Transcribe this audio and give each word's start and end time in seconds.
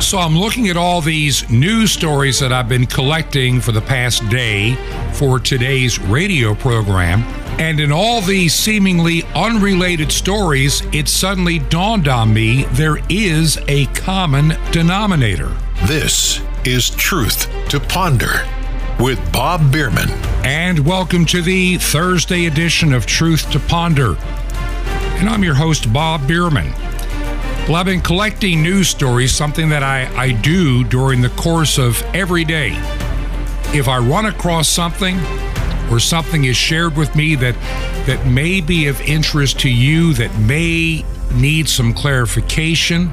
So 0.00 0.18
I'm 0.18 0.38
looking 0.38 0.68
at 0.68 0.76
all 0.76 1.00
these 1.00 1.50
news 1.50 1.90
stories 1.90 2.38
that 2.38 2.52
I've 2.52 2.68
been 2.68 2.86
collecting 2.86 3.60
for 3.60 3.72
the 3.72 3.80
past 3.80 4.26
day 4.30 4.74
for 5.12 5.40
today's 5.40 5.98
radio 5.98 6.54
program. 6.54 7.24
And 7.60 7.80
in 7.80 7.90
all 7.90 8.20
these 8.20 8.54
seemingly 8.54 9.24
unrelated 9.34 10.12
stories, 10.12 10.82
it 10.94 11.08
suddenly 11.08 11.58
dawned 11.58 12.06
on 12.06 12.32
me 12.32 12.64
there 12.70 12.98
is 13.10 13.58
a 13.66 13.86
common 13.86 14.56
denominator. 14.70 15.54
This 15.84 16.40
is 16.64 16.90
Truth 16.90 17.50
to 17.68 17.80
Ponder 17.80 18.48
with 19.00 19.20
Bob 19.32 19.70
Bierman. 19.72 20.08
And 20.44 20.86
welcome 20.86 21.26
to 21.26 21.42
the 21.42 21.76
Thursday 21.76 22.46
edition 22.46 22.94
of 22.94 23.04
Truth 23.04 23.50
to 23.50 23.58
Ponder. 23.58 24.16
And 25.18 25.28
I'm 25.28 25.42
your 25.42 25.54
host, 25.54 25.92
Bob 25.92 26.26
Bierman. 26.26 26.72
Well, 27.68 27.76
I've 27.76 27.84
been 27.84 28.00
collecting 28.00 28.62
news 28.62 28.88
stories, 28.88 29.34
something 29.34 29.68
that 29.68 29.82
I, 29.82 30.10
I 30.16 30.32
do 30.32 30.84
during 30.84 31.20
the 31.20 31.28
course 31.28 31.76
of 31.76 32.02
every 32.14 32.42
day. 32.42 32.70
If 33.74 33.88
I 33.88 33.98
run 33.98 34.24
across 34.24 34.70
something 34.70 35.18
or 35.90 36.00
something 36.00 36.44
is 36.44 36.56
shared 36.56 36.96
with 36.96 37.14
me 37.14 37.34
that 37.34 37.54
that 38.06 38.26
may 38.26 38.62
be 38.62 38.86
of 38.86 38.98
interest 39.02 39.60
to 39.60 39.68
you, 39.68 40.14
that 40.14 40.34
may 40.38 41.04
need 41.34 41.68
some 41.68 41.92
clarification, 41.92 43.08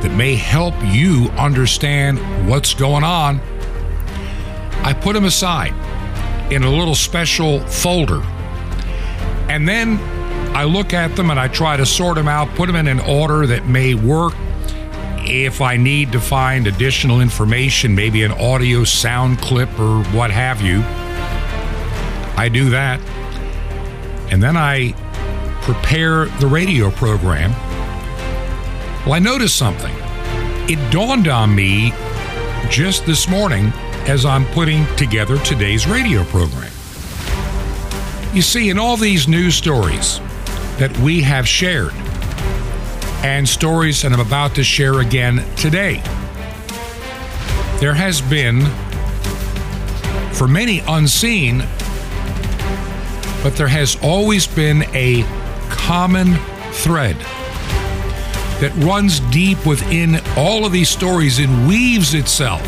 that 0.00 0.14
may 0.16 0.36
help 0.36 0.74
you 0.82 1.28
understand 1.36 2.48
what's 2.48 2.72
going 2.72 3.04
on, 3.04 3.42
I 4.82 4.94
put 4.98 5.12
them 5.12 5.26
aside 5.26 5.74
in 6.50 6.64
a 6.64 6.70
little 6.70 6.94
special 6.94 7.60
folder. 7.66 8.22
And 9.50 9.68
then 9.68 9.98
I 10.54 10.64
look 10.64 10.92
at 10.92 11.16
them 11.16 11.30
and 11.30 11.40
I 11.40 11.48
try 11.48 11.76
to 11.76 11.84
sort 11.84 12.14
them 12.14 12.28
out, 12.28 12.48
put 12.54 12.66
them 12.68 12.76
in 12.76 12.86
an 12.86 13.00
order 13.00 13.46
that 13.48 13.66
may 13.66 13.94
work. 13.94 14.34
If 15.26 15.60
I 15.60 15.76
need 15.76 16.12
to 16.12 16.20
find 16.20 16.66
additional 16.66 17.20
information, 17.20 17.94
maybe 17.94 18.22
an 18.22 18.30
audio 18.30 18.84
sound 18.84 19.40
clip 19.40 19.68
or 19.80 20.04
what 20.04 20.30
have 20.30 20.60
you, 20.60 20.82
I 22.36 22.48
do 22.52 22.70
that. 22.70 23.00
And 24.30 24.40
then 24.40 24.56
I 24.56 24.92
prepare 25.62 26.26
the 26.26 26.46
radio 26.46 26.90
program. 26.90 27.50
Well, 29.04 29.14
I 29.14 29.18
noticed 29.18 29.56
something. 29.56 29.94
It 30.68 30.92
dawned 30.92 31.26
on 31.26 31.54
me 31.54 31.92
just 32.70 33.06
this 33.06 33.28
morning 33.28 33.72
as 34.06 34.24
I'm 34.24 34.46
putting 34.52 34.86
together 34.96 35.36
today's 35.38 35.86
radio 35.86 36.22
program. 36.24 36.70
You 38.34 38.42
see, 38.42 38.70
in 38.70 38.78
all 38.78 38.96
these 38.96 39.26
news 39.26 39.54
stories, 39.54 40.20
that 40.78 40.96
we 40.98 41.22
have 41.22 41.46
shared 41.46 41.92
and 43.24 43.48
stories 43.48 44.02
that 44.02 44.12
I'm 44.12 44.20
about 44.20 44.54
to 44.56 44.64
share 44.64 45.00
again 45.00 45.44
today. 45.56 45.94
There 47.80 47.94
has 47.94 48.20
been, 48.20 48.60
for 50.34 50.46
many 50.46 50.80
unseen, 50.80 51.60
but 53.42 53.56
there 53.56 53.68
has 53.68 53.96
always 54.02 54.46
been 54.46 54.82
a 54.94 55.22
common 55.70 56.34
thread 56.72 57.16
that 58.60 58.72
runs 58.76 59.20
deep 59.20 59.64
within 59.66 60.20
all 60.36 60.64
of 60.64 60.72
these 60.72 60.88
stories 60.88 61.38
and 61.38 61.66
weaves 61.66 62.14
itself. 62.14 62.62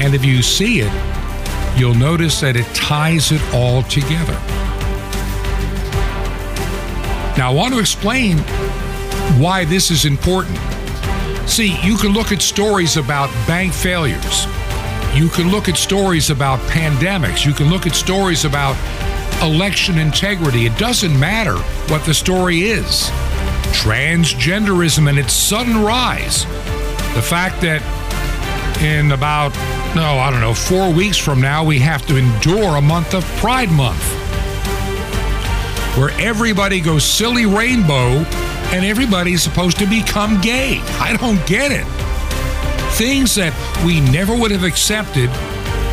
And 0.00 0.14
if 0.14 0.24
you 0.24 0.42
see 0.42 0.80
it, 0.80 0.92
you'll 1.76 1.94
notice 1.94 2.40
that 2.40 2.56
it 2.56 2.66
ties 2.74 3.32
it 3.32 3.42
all 3.52 3.82
together. 3.84 4.59
Now, 7.40 7.52
I 7.52 7.54
want 7.54 7.72
to 7.72 7.80
explain 7.80 8.36
why 9.40 9.64
this 9.64 9.90
is 9.90 10.04
important. 10.04 10.58
See, 11.48 11.74
you 11.80 11.96
can 11.96 12.12
look 12.12 12.32
at 12.32 12.42
stories 12.42 12.98
about 12.98 13.30
bank 13.46 13.72
failures. 13.72 14.44
You 15.14 15.30
can 15.30 15.50
look 15.50 15.66
at 15.66 15.78
stories 15.78 16.28
about 16.28 16.58
pandemics. 16.68 17.46
You 17.46 17.54
can 17.54 17.70
look 17.70 17.86
at 17.86 17.94
stories 17.94 18.44
about 18.44 18.76
election 19.40 19.96
integrity. 19.96 20.66
It 20.66 20.76
doesn't 20.76 21.18
matter 21.18 21.56
what 21.90 22.04
the 22.04 22.12
story 22.12 22.64
is. 22.64 23.08
Transgenderism 23.72 25.08
and 25.08 25.18
its 25.18 25.32
sudden 25.32 25.82
rise. 25.82 26.44
The 27.14 27.22
fact 27.22 27.62
that 27.62 27.80
in 28.82 29.12
about, 29.12 29.54
no, 29.96 30.18
I 30.18 30.30
don't 30.30 30.42
know, 30.42 30.52
four 30.52 30.92
weeks 30.92 31.16
from 31.16 31.40
now, 31.40 31.64
we 31.64 31.78
have 31.78 32.04
to 32.08 32.18
endure 32.18 32.76
a 32.76 32.82
month 32.82 33.14
of 33.14 33.24
Pride 33.38 33.70
Month 33.70 34.29
where 35.96 36.10
everybody 36.20 36.80
goes 36.80 37.04
silly 37.04 37.46
rainbow 37.46 38.24
and 38.72 38.84
everybody's 38.84 39.42
supposed 39.42 39.78
to 39.78 39.86
become 39.86 40.40
gay. 40.40 40.80
I 41.00 41.16
don't 41.16 41.44
get 41.46 41.72
it. 41.72 41.86
Things 42.94 43.34
that 43.34 43.52
we 43.84 44.00
never 44.00 44.36
would 44.36 44.50
have 44.50 44.64
accepted 44.64 45.30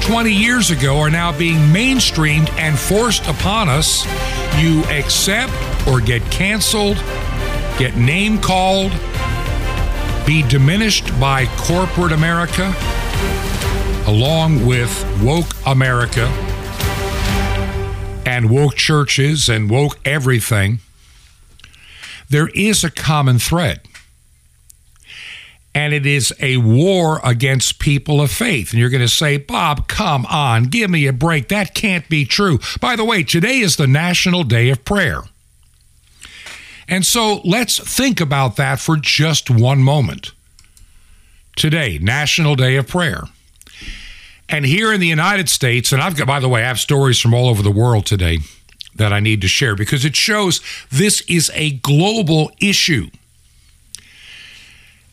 20 0.01 0.31
years 0.31 0.69
ago 0.69 0.99
are 0.99 1.09
now 1.09 1.35
being 1.37 1.57
mainstreamed 1.73 2.49
and 2.51 2.77
forced 2.77 3.27
upon 3.27 3.69
us. 3.69 4.05
You 4.61 4.83
accept 4.85 5.53
or 5.87 5.99
get 5.99 6.21
canceled, 6.31 6.97
get 7.79 7.95
name 7.95 8.37
called, 8.37 8.91
be 10.25 10.43
diminished 10.43 11.17
by 11.19 11.45
corporate 11.57 12.11
America, 12.11 12.73
along 14.05 14.65
with 14.65 14.91
woke 15.21 15.53
America 15.65 16.31
and 18.27 18.49
woke 18.49 18.75
churches 18.75 19.47
and 19.47 19.69
woke 19.69 19.97
everything, 20.03 20.79
there 22.29 22.49
is 22.49 22.83
a 22.83 22.91
common 22.91 23.39
thread. 23.39 23.79
And 25.73 25.93
it 25.93 26.05
is 26.05 26.33
a 26.41 26.57
war 26.57 27.21
against 27.23 27.79
people 27.79 28.19
of 28.19 28.29
faith. 28.29 28.71
And 28.71 28.81
you're 28.81 28.89
going 28.89 28.99
to 28.99 29.07
say, 29.07 29.37
Bob, 29.37 29.87
come 29.87 30.25
on, 30.25 30.65
give 30.65 30.89
me 30.89 31.07
a 31.07 31.13
break. 31.13 31.47
That 31.47 31.73
can't 31.73 32.09
be 32.09 32.25
true. 32.25 32.59
By 32.81 32.97
the 32.97 33.05
way, 33.05 33.23
today 33.23 33.59
is 33.59 33.77
the 33.77 33.87
National 33.87 34.43
Day 34.43 34.71
of 34.71 34.83
Prayer. 34.83 35.21
And 36.89 37.05
so 37.05 37.39
let's 37.45 37.79
think 37.79 38.19
about 38.19 38.57
that 38.57 38.79
for 38.79 38.97
just 38.97 39.49
one 39.49 39.79
moment. 39.79 40.31
Today, 41.55 41.97
National 42.01 42.55
Day 42.55 42.75
of 42.75 42.87
Prayer. 42.87 43.23
And 44.49 44.65
here 44.65 44.93
in 44.93 44.99
the 44.99 45.07
United 45.07 45.49
States, 45.49 45.91
and 45.91 46.01
I've 46.01 46.15
got, 46.15 46.27
by 46.27 46.39
the 46.39 46.47
way, 46.47 46.63
I 46.63 46.67
have 46.67 46.79
stories 46.79 47.19
from 47.19 47.33
all 47.33 47.49
over 47.49 47.61
the 47.61 47.71
world 47.71 48.05
today 48.05 48.39
that 48.95 49.13
I 49.13 49.19
need 49.19 49.41
to 49.41 49.47
share 49.47 49.75
because 49.75 50.05
it 50.05 50.15
shows 50.15 50.61
this 50.89 51.21
is 51.21 51.51
a 51.53 51.71
global 51.71 52.51
issue. 52.59 53.09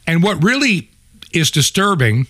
And 0.06 0.22
what 0.22 0.42
really 0.42 0.90
is 1.32 1.50
disturbing 1.50 2.26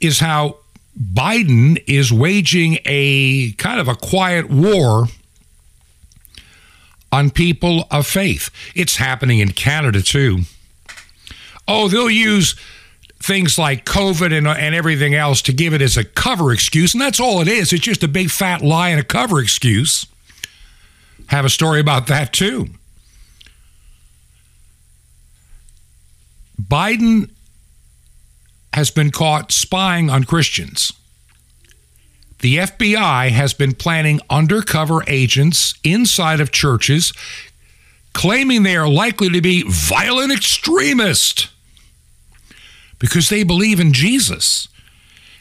is 0.00 0.20
how 0.20 0.58
Biden 0.98 1.82
is 1.86 2.12
waging 2.12 2.78
a 2.84 3.52
kind 3.52 3.80
of 3.80 3.88
a 3.88 3.94
quiet 3.94 4.48
war 4.48 5.06
on 7.12 7.30
people 7.30 7.86
of 7.90 8.06
faith. 8.06 8.50
It's 8.74 8.96
happening 8.96 9.38
in 9.38 9.52
Canada 9.52 10.02
too. 10.02 10.40
Oh, 11.68 11.88
they'll 11.88 12.10
use 12.10 12.56
things 13.26 13.58
like 13.58 13.84
COVID 13.84 14.36
and, 14.36 14.46
and 14.46 14.74
everything 14.74 15.14
else 15.14 15.42
to 15.42 15.52
give 15.52 15.74
it 15.74 15.82
as 15.82 15.96
a 15.96 16.04
cover 16.04 16.52
excuse. 16.52 16.94
And 16.94 17.00
that's 17.00 17.18
all 17.18 17.40
it 17.40 17.48
is. 17.48 17.72
It's 17.72 17.82
just 17.82 18.04
a 18.04 18.08
big 18.08 18.30
fat 18.30 18.62
lie 18.62 18.90
and 18.90 19.00
a 19.00 19.04
cover 19.04 19.40
excuse. 19.40 20.06
Have 21.26 21.44
a 21.44 21.50
story 21.50 21.80
about 21.80 22.06
that 22.06 22.32
too. 22.32 22.68
Biden 26.62 27.30
has 28.72 28.90
been 28.90 29.10
caught 29.10 29.50
spying 29.50 30.08
on 30.08 30.24
Christians. 30.24 30.92
The 32.40 32.58
FBI 32.58 33.30
has 33.30 33.54
been 33.54 33.74
planting 33.74 34.20
undercover 34.30 35.02
agents 35.06 35.74
inside 35.82 36.40
of 36.40 36.52
churches, 36.52 37.12
claiming 38.12 38.62
they 38.62 38.76
are 38.76 38.88
likely 38.88 39.30
to 39.30 39.40
be 39.40 39.64
violent 39.66 40.32
extremists 40.32 41.48
because 42.98 43.28
they 43.28 43.42
believe 43.42 43.80
in 43.80 43.92
Jesus. 43.92 44.68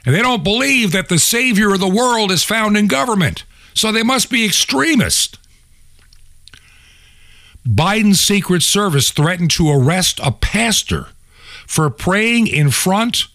And 0.06 0.14
they 0.14 0.22
don't 0.22 0.44
believe 0.44 0.92
that 0.92 1.10
the 1.10 1.20
Savior 1.20 1.74
of 1.74 1.80
the 1.80 1.88
world 1.88 2.32
is 2.32 2.44
found 2.44 2.78
in 2.78 2.88
government. 2.88 3.44
So 3.74 3.92
they 3.92 4.04
must 4.04 4.30
be 4.30 4.46
extremists. 4.46 5.38
Biden's 7.68 8.20
Secret 8.20 8.62
Service 8.62 9.10
threatened 9.10 9.52
to 9.52 9.72
arrest 9.72 10.20
a 10.24 10.32
pastor 10.32 11.08
for 11.66 11.90
praying 11.90 12.48
in 12.48 12.70
front 12.70 13.26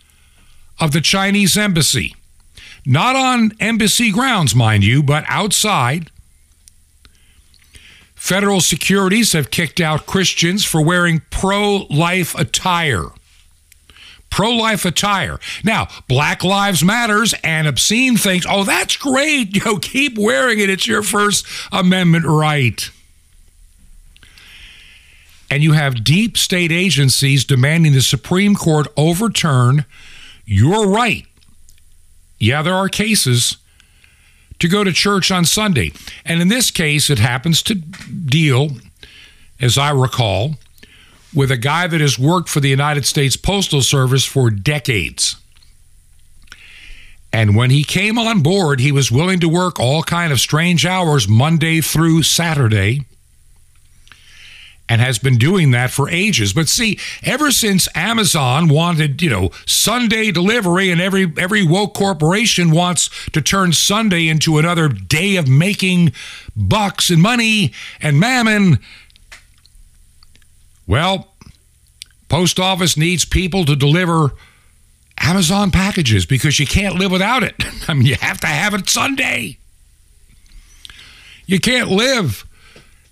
of 0.79 0.93
the 0.93 1.01
Chinese 1.01 1.57
embassy. 1.57 2.15
Not 2.87 3.17
on 3.17 3.53
embassy 3.59 4.13
grounds, 4.13 4.55
mind 4.55 4.85
you, 4.85 5.03
but 5.03 5.25
outside. 5.29 6.11
Federal 8.15 8.61
securities 8.61 9.33
have 9.33 9.51
kicked 9.51 9.81
out 9.81 10.07
Christians 10.07 10.65
for 10.65 10.83
wearing 10.83 11.23
pro 11.31 11.87
life 11.91 12.35
attire 12.39 13.07
pro 14.31 14.51
life 14.51 14.85
attire. 14.85 15.39
Now, 15.65 15.89
Black 16.09 16.43
Lives 16.45 16.83
Matters 16.85 17.35
and 17.45 17.67
obscene 17.67 18.17
things. 18.17 18.47
Oh, 18.49 18.65
that's 18.65 18.97
great. 18.97 19.55
You 19.61 19.65
know, 19.65 19.77
keep 19.79 20.17
wearing 20.17 20.59
it. 20.61 20.71
It's 20.71 20.87
your 20.87 21.03
First 21.03 21.45
Amendment 21.73 22.25
right. 22.25 22.89
and 25.51 25.63
you 25.63 25.73
have 25.73 26.05
deep 26.05 26.39
state 26.39 26.71
agencies 26.71 27.45
demanding 27.45 27.93
the 27.93 28.01
Supreme 28.01 28.55
Court 28.55 28.87
overturn 28.97 29.85
your 30.47 30.89
right. 30.89 31.27
Yeah, 32.39 32.63
there 32.63 32.75
are 32.75 32.89
cases 32.89 33.57
to 34.61 34.69
go 34.69 34.85
to 34.85 34.93
church 34.93 35.31
on 35.31 35.45
Sunday. 35.45 35.93
And 36.25 36.41
in 36.41 36.49
this 36.49 36.71
case, 36.71 37.11
it 37.11 37.19
happens 37.19 37.63
to 37.65 37.75
deal, 37.75 38.71
as 39.61 39.77
I 39.77 39.91
recall, 39.91 40.57
with 41.35 41.51
a 41.51 41.57
guy 41.57 41.87
that 41.87 42.01
has 42.01 42.19
worked 42.19 42.49
for 42.49 42.61
the 42.61 42.69
United 42.69 43.07
States 43.07 43.37
Postal 43.37 43.83
Service 43.83 44.25
for 44.25 44.51
decades. 44.51 45.37
And 47.33 47.55
when 47.55 47.71
he 47.71 47.85
came 47.85 48.19
on 48.19 48.43
board, 48.43 48.81
he 48.81 48.91
was 48.91 49.11
willing 49.11 49.39
to 49.41 49.49
work 49.49 49.79
all 49.79 50.03
kind 50.03 50.33
of 50.33 50.41
strange 50.41 50.85
hours 50.85 51.29
Monday 51.29 51.81
through 51.81 52.25
Saturday 52.25 53.05
and 54.91 55.01
has 55.01 55.21
been 55.21 55.39
doing 55.39 55.71
that 55.71 55.93
for 55.93 56.11
ages. 56.11 56.53
But 56.53 56.69
see, 56.69 56.99
ever 57.23 57.53
since 57.53 57.89
Amazon 57.95 58.67
wanted, 58.67 59.23
you 59.23 59.31
know, 59.31 59.51
Sunday 59.65 60.33
delivery 60.33 60.91
and 60.91 61.01
every 61.01 61.33
every 61.39 61.63
woke 61.63 61.95
corporation 61.95 62.73
wants 62.73 63.09
to 63.31 63.41
turn 63.41 63.73
Sunday 63.73 64.27
into 64.27 64.59
another 64.59 64.89
day 64.89 65.37
of 65.37 65.47
making 65.47 66.13
bucks 66.57 67.09
and 67.09 67.23
money 67.23 67.73
and 68.01 68.19
mammon, 68.19 68.81
well, 70.91 71.35
post 72.29 72.59
office 72.59 72.97
needs 72.97 73.25
people 73.25 73.65
to 73.65 73.77
deliver 73.77 74.33
Amazon 75.19 75.71
packages 75.71 76.27
because 76.27 76.59
you 76.59 76.67
can't 76.67 76.97
live 76.97 77.13
without 77.13 77.43
it. 77.43 77.55
I 77.89 77.95
mean, 77.95 78.07
you 78.07 78.17
have 78.17 78.41
to 78.41 78.49
have 78.49 78.75
it 78.75 78.89
Sunday. 78.89 79.59
You 81.47 81.61
can't 81.61 81.89
live 81.89 82.45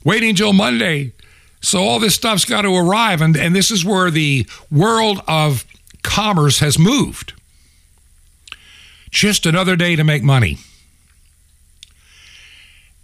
waiting 0.05 0.31
until 0.31 0.53
Monday 0.53 1.13
so 1.61 1.83
all 1.83 1.99
this 1.99 2.15
stuff's 2.15 2.45
got 2.45 2.63
to 2.63 2.75
arrive, 2.75 3.21
and, 3.21 3.37
and 3.37 3.55
this 3.55 3.71
is 3.71 3.85
where 3.85 4.11
the 4.11 4.47
world 4.71 5.21
of 5.27 5.65
commerce 6.03 6.61
has 6.61 6.79
moved. 6.79 7.33
Just 9.11 9.47
another 9.47 9.75
day 9.75 9.97
to 9.97 10.05
make 10.05 10.23
money. 10.23 10.59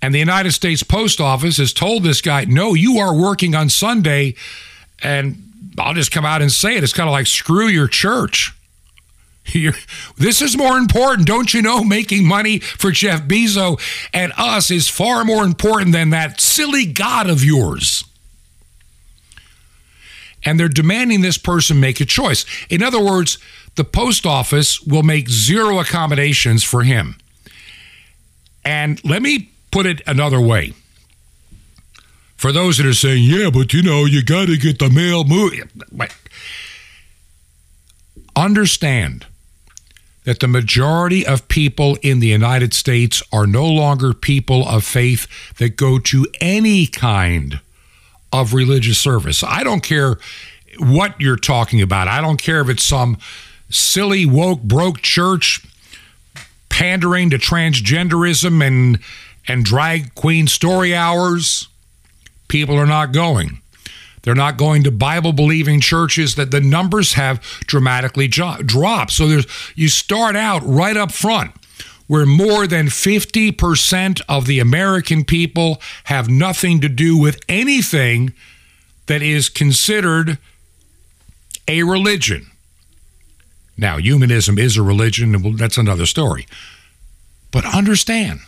And 0.04 0.14
the 0.14 0.18
United 0.18 0.52
States 0.52 0.82
Post 0.82 1.18
Office 1.18 1.56
has 1.56 1.72
told 1.72 2.02
this 2.02 2.20
guy, 2.20 2.44
no, 2.44 2.74
you 2.74 2.98
are 2.98 3.16
working 3.16 3.54
on 3.54 3.70
Sunday. 3.70 4.34
And 5.02 5.72
I'll 5.78 5.94
just 5.94 6.12
come 6.12 6.26
out 6.26 6.42
and 6.42 6.52
say 6.52 6.76
it. 6.76 6.84
It's 6.84 6.92
kind 6.92 7.08
of 7.08 7.12
like 7.12 7.26
screw 7.26 7.68
your 7.68 7.88
church. 7.88 8.54
You're, 9.46 9.72
this 10.18 10.42
is 10.42 10.58
more 10.58 10.76
important. 10.76 11.26
Don't 11.26 11.54
you 11.54 11.62
know? 11.62 11.82
Making 11.82 12.28
money 12.28 12.58
for 12.58 12.90
Jeff 12.90 13.22
Bezos 13.22 13.80
and 14.12 14.34
us 14.36 14.70
is 14.70 14.90
far 14.90 15.24
more 15.24 15.42
important 15.42 15.92
than 15.92 16.10
that 16.10 16.38
silly 16.38 16.84
God 16.84 17.30
of 17.30 17.42
yours 17.42 18.04
and 20.44 20.60
they're 20.60 20.68
demanding 20.68 21.22
this 21.22 21.38
person 21.38 21.80
make 21.80 22.02
a 22.02 22.04
choice. 22.04 22.44
In 22.68 22.82
other 22.82 23.02
words, 23.02 23.38
the 23.76 23.84
post 23.84 24.26
office 24.26 24.78
will 24.82 25.02
make 25.02 25.30
zero 25.30 25.80
accommodations 25.80 26.62
for 26.62 26.82
him. 26.82 27.16
And 28.62 29.02
let 29.02 29.22
me 29.22 29.53
put 29.74 29.86
it 29.86 30.00
another 30.06 30.40
way. 30.40 30.72
For 32.36 32.52
those 32.52 32.76
that 32.76 32.86
are 32.86 32.94
saying, 32.94 33.24
yeah, 33.24 33.50
but 33.50 33.72
you 33.72 33.82
know, 33.82 34.04
you 34.04 34.22
got 34.22 34.46
to 34.46 34.56
get 34.56 34.78
the 34.78 34.88
mail 34.88 35.24
moving. 35.24 35.68
Understand 38.36 39.26
that 40.22 40.38
the 40.38 40.46
majority 40.46 41.26
of 41.26 41.48
people 41.48 41.98
in 42.02 42.20
the 42.20 42.28
United 42.28 42.72
States 42.72 43.20
are 43.32 43.48
no 43.48 43.66
longer 43.66 44.12
people 44.12 44.64
of 44.68 44.84
faith 44.84 45.26
that 45.56 45.76
go 45.76 45.98
to 45.98 46.24
any 46.40 46.86
kind 46.86 47.58
of 48.32 48.54
religious 48.54 48.98
service. 48.98 49.42
I 49.42 49.64
don't 49.64 49.82
care 49.82 50.18
what 50.78 51.20
you're 51.20 51.36
talking 51.36 51.82
about. 51.82 52.06
I 52.06 52.20
don't 52.20 52.40
care 52.40 52.60
if 52.60 52.68
it's 52.68 52.84
some 52.84 53.18
silly, 53.70 54.24
woke, 54.24 54.62
broke 54.62 55.02
church 55.02 55.66
pandering 56.68 57.30
to 57.30 57.38
transgenderism 57.38 58.64
and 58.64 59.00
and 59.46 59.64
drag 59.64 60.14
queen 60.14 60.46
story 60.46 60.94
hours. 60.94 61.68
People 62.48 62.76
are 62.76 62.86
not 62.86 63.12
going. 63.12 63.60
They're 64.22 64.34
not 64.34 64.56
going 64.56 64.84
to 64.84 64.90
Bible 64.90 65.32
believing 65.32 65.80
churches 65.80 66.34
that 66.36 66.50
the 66.50 66.60
numbers 66.60 67.12
have 67.12 67.42
dramatically 67.66 68.26
dropped. 68.26 69.10
So 69.10 69.28
there's 69.28 69.46
you 69.74 69.88
start 69.88 70.34
out 70.34 70.62
right 70.64 70.96
up 70.96 71.12
front 71.12 71.52
where 72.06 72.26
more 72.26 72.66
than 72.66 72.86
50% 72.86 74.20
of 74.28 74.46
the 74.46 74.60
American 74.60 75.24
people 75.24 75.80
have 76.04 76.28
nothing 76.28 76.80
to 76.80 76.88
do 76.88 77.16
with 77.18 77.40
anything 77.48 78.32
that 79.06 79.22
is 79.22 79.48
considered 79.48 80.38
a 81.66 81.82
religion. 81.82 82.50
Now, 83.76 83.98
humanism 83.98 84.58
is 84.58 84.76
a 84.76 84.82
religion, 84.82 85.34
and 85.34 85.58
that's 85.58 85.78
another 85.78 86.06
story. 86.06 86.46
But 87.50 87.64
understand. 87.64 88.40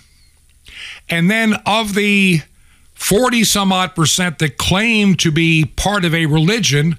And 1.08 1.31
then 1.31 1.55
of 1.67 1.94
the 1.94 2.43
40 2.94 3.44
some 3.44 3.73
odd 3.73 3.94
percent 3.94 4.38
that 4.38 4.58
claim 4.58 5.14
to 5.17 5.31
be 5.31 5.64
part 5.64 6.05
of 6.05 6.14
a 6.14 6.26
religion, 6.26 6.99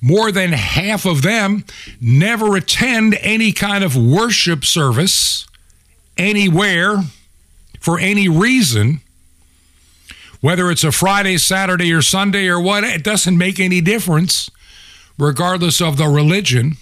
more 0.00 0.32
than 0.32 0.52
half 0.52 1.04
of 1.04 1.22
them 1.22 1.64
never 2.00 2.56
attend 2.56 3.16
any 3.20 3.52
kind 3.52 3.84
of 3.84 3.96
worship 3.96 4.64
service 4.64 5.46
anywhere 6.16 6.98
for 7.80 7.98
any 7.98 8.28
reason, 8.28 9.00
whether 10.40 10.70
it's 10.70 10.84
a 10.84 10.92
Friday, 10.92 11.38
Saturday, 11.38 11.92
or 11.92 12.02
Sunday 12.02 12.46
or 12.46 12.60
what, 12.60 12.84
it 12.84 13.02
doesn't 13.02 13.36
make 13.36 13.58
any 13.58 13.80
difference, 13.80 14.50
regardless 15.18 15.80
of 15.80 15.96
the 15.96 16.06
religion. 16.06 16.76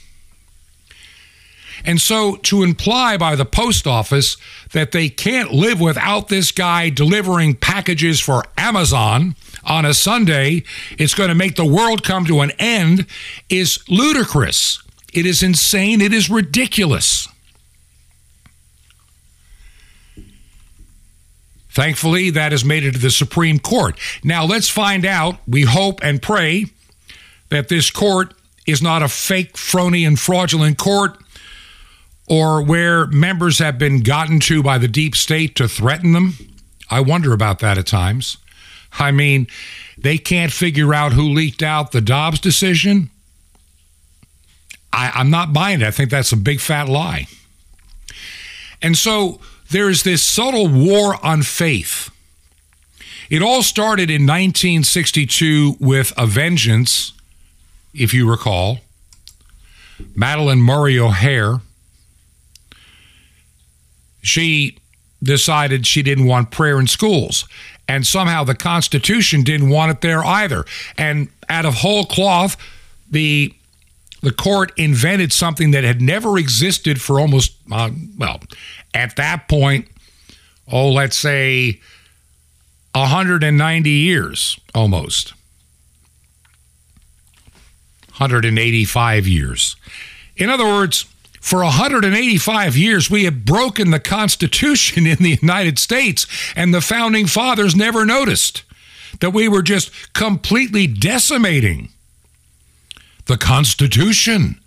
And 1.85 2.01
so 2.01 2.37
to 2.37 2.63
imply 2.63 3.17
by 3.17 3.37
the 3.37 3.45
post 3.45 3.87
office 3.87 4.37
that 4.73 4.93
they 4.93 5.09
can't 5.09 5.53
live 5.53 5.81
without 5.81 6.29
this 6.29 6.53
guy 6.53 6.91
delivering 6.91 7.55
packages 7.55 8.21
for 8.21 8.45
Amazon 8.57 9.37
on 9.65 9.85
a 9.85 9.95
Sunday, 9.95 10.65
it's 10.99 11.15
going 11.15 11.29
to 11.29 11.35
make 11.35 11.57
the 11.57 11.65
world 11.65 12.03
come 12.03 12.25
to 12.27 12.41
an 12.41 12.53
end, 12.59 13.07
is 13.49 13.79
ludicrous. 13.89 14.83
It 15.13 15.27
is 15.27 15.43
insane. 15.43 16.01
It 16.01 16.13
is 16.13 16.29
ridiculous. 16.29 17.29
Thankfully, 21.71 22.31
that 22.31 22.51
has 22.51 22.65
made 22.65 22.83
it 22.83 22.93
to 22.93 22.99
the 22.99 23.11
Supreme 23.11 23.61
Court. 23.61 23.99
Now, 24.25 24.45
let's 24.45 24.69
find 24.69 25.05
out. 25.05 25.39
We 25.47 25.63
hope 25.63 26.01
and 26.03 26.21
pray 26.21 26.67
that 27.51 27.69
this 27.69 27.91
court 27.91 28.35
is 28.67 28.83
not 28.83 29.03
a 29.03 29.09
fake, 29.09 29.57
phony, 29.57 30.05
and 30.05 30.19
fraudulent 30.19 30.77
court 30.77 31.19
or 32.29 32.63
where 32.63 33.07
members 33.07 33.59
have 33.59 33.79
been 33.79 34.03
gotten 34.03 34.41
to 34.41 34.63
by 34.63 34.79
the 34.79 34.89
deep 34.89 35.17
state 35.17 35.57
to 35.57 35.69
threaten 35.69 36.13
them. 36.13 36.35
I 36.91 37.01
wonder 37.01 37.33
about 37.33 37.59
that 37.61 37.79
at 37.79 37.87
times. 37.87 38.37
I 38.99 39.11
mean, 39.11 39.47
they 39.97 40.19
can't 40.19 40.53
figure 40.53 40.95
out 40.95 41.13
who 41.13 41.23
leaked 41.23 41.63
out 41.63 41.93
the 41.93 42.01
Dobbs 42.01 42.41
decision. 42.41 43.11
I, 44.93 45.21
am 45.21 45.31
not 45.31 45.53
buying 45.53 45.81
it. 45.81 45.87
I 45.87 45.91
think 45.91 46.11
that's 46.11 46.33
a 46.33 46.37
big 46.37 46.61
fat 46.61 46.89
lie. 46.89 47.27
And 48.81 48.97
so 48.97 49.41
there's 49.71 50.03
this 50.03 50.23
subtle 50.23 50.69
war 50.69 51.15
on 51.25 51.43
faith. 51.43 52.11
It 53.29 53.43
all 53.43 53.63
started 53.63 54.09
in 54.11 54.23
1962 54.23 55.77
with 55.79 56.13
A 56.17 56.27
Vengeance, 56.27 57.13
if 57.93 58.15
you 58.15 58.29
recall. 58.29 58.79
Madalyn 60.17 60.61
Murray 60.61 60.99
O'Hair. 60.99 61.61
She 64.23 64.79
decided 65.23 65.87
she 65.87 66.03
didn't 66.03 66.27
want 66.27 66.51
prayer 66.51 66.79
in 66.79 66.87
schools. 66.87 67.47
And 67.89 68.07
somehow 68.07 68.45
the 68.45 68.55
Constitution 68.55 69.43
didn't 69.43 69.71
want 69.71 69.91
it 69.91 70.01
there 70.01 70.25
either. 70.25 70.65
And 70.97 71.29
out 71.49 71.65
of 71.65 71.75
whole 71.75 72.05
cloth, 72.05 72.57
the 73.11 73.55
the 74.21 74.33
court 74.33 74.73
invented 74.77 75.33
something 75.33 75.71
that 75.71 75.85
had 75.85 76.03
never 76.03 76.39
existed 76.39 77.01
for 77.01 77.21
almost, 77.21 77.55
uh, 77.71 77.91
well, 78.19 78.41
at 78.93 79.15
that 79.15 79.47
point, 79.49 79.87
oh, 80.71 80.91
let's 80.91 81.17
say 81.17 81.81
190 82.95 83.91
years 83.91 84.59
almost. 84.75 85.35
185 88.09 89.29
years. 89.29 89.77
In 90.37 90.51
other 90.51 90.65
words, 90.65 91.05
for 91.41 91.63
185 91.63 92.77
years, 92.77 93.11
we 93.11 93.25
have 93.25 93.45
broken 93.45 93.91
the 93.91 94.01
Constitution 94.01 95.07
in 95.07 95.19
the 95.19 95.39
United 95.41 95.79
States, 95.79 96.27
and 96.57 96.75
the 96.75 96.81
founding 96.81 97.27
fathers 97.27 97.77
never 97.77 98.05
noticed 98.05 98.65
that 99.21 99.31
we 99.31 99.49
were 99.49 99.63
just 99.63 99.91
completely 100.13 100.87
decimating 100.87 101.91
the 103.27 103.37
Constitution 103.37 104.61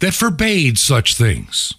that 0.00 0.14
forbade 0.14 0.78
such 0.78 1.14
things. 1.14 1.74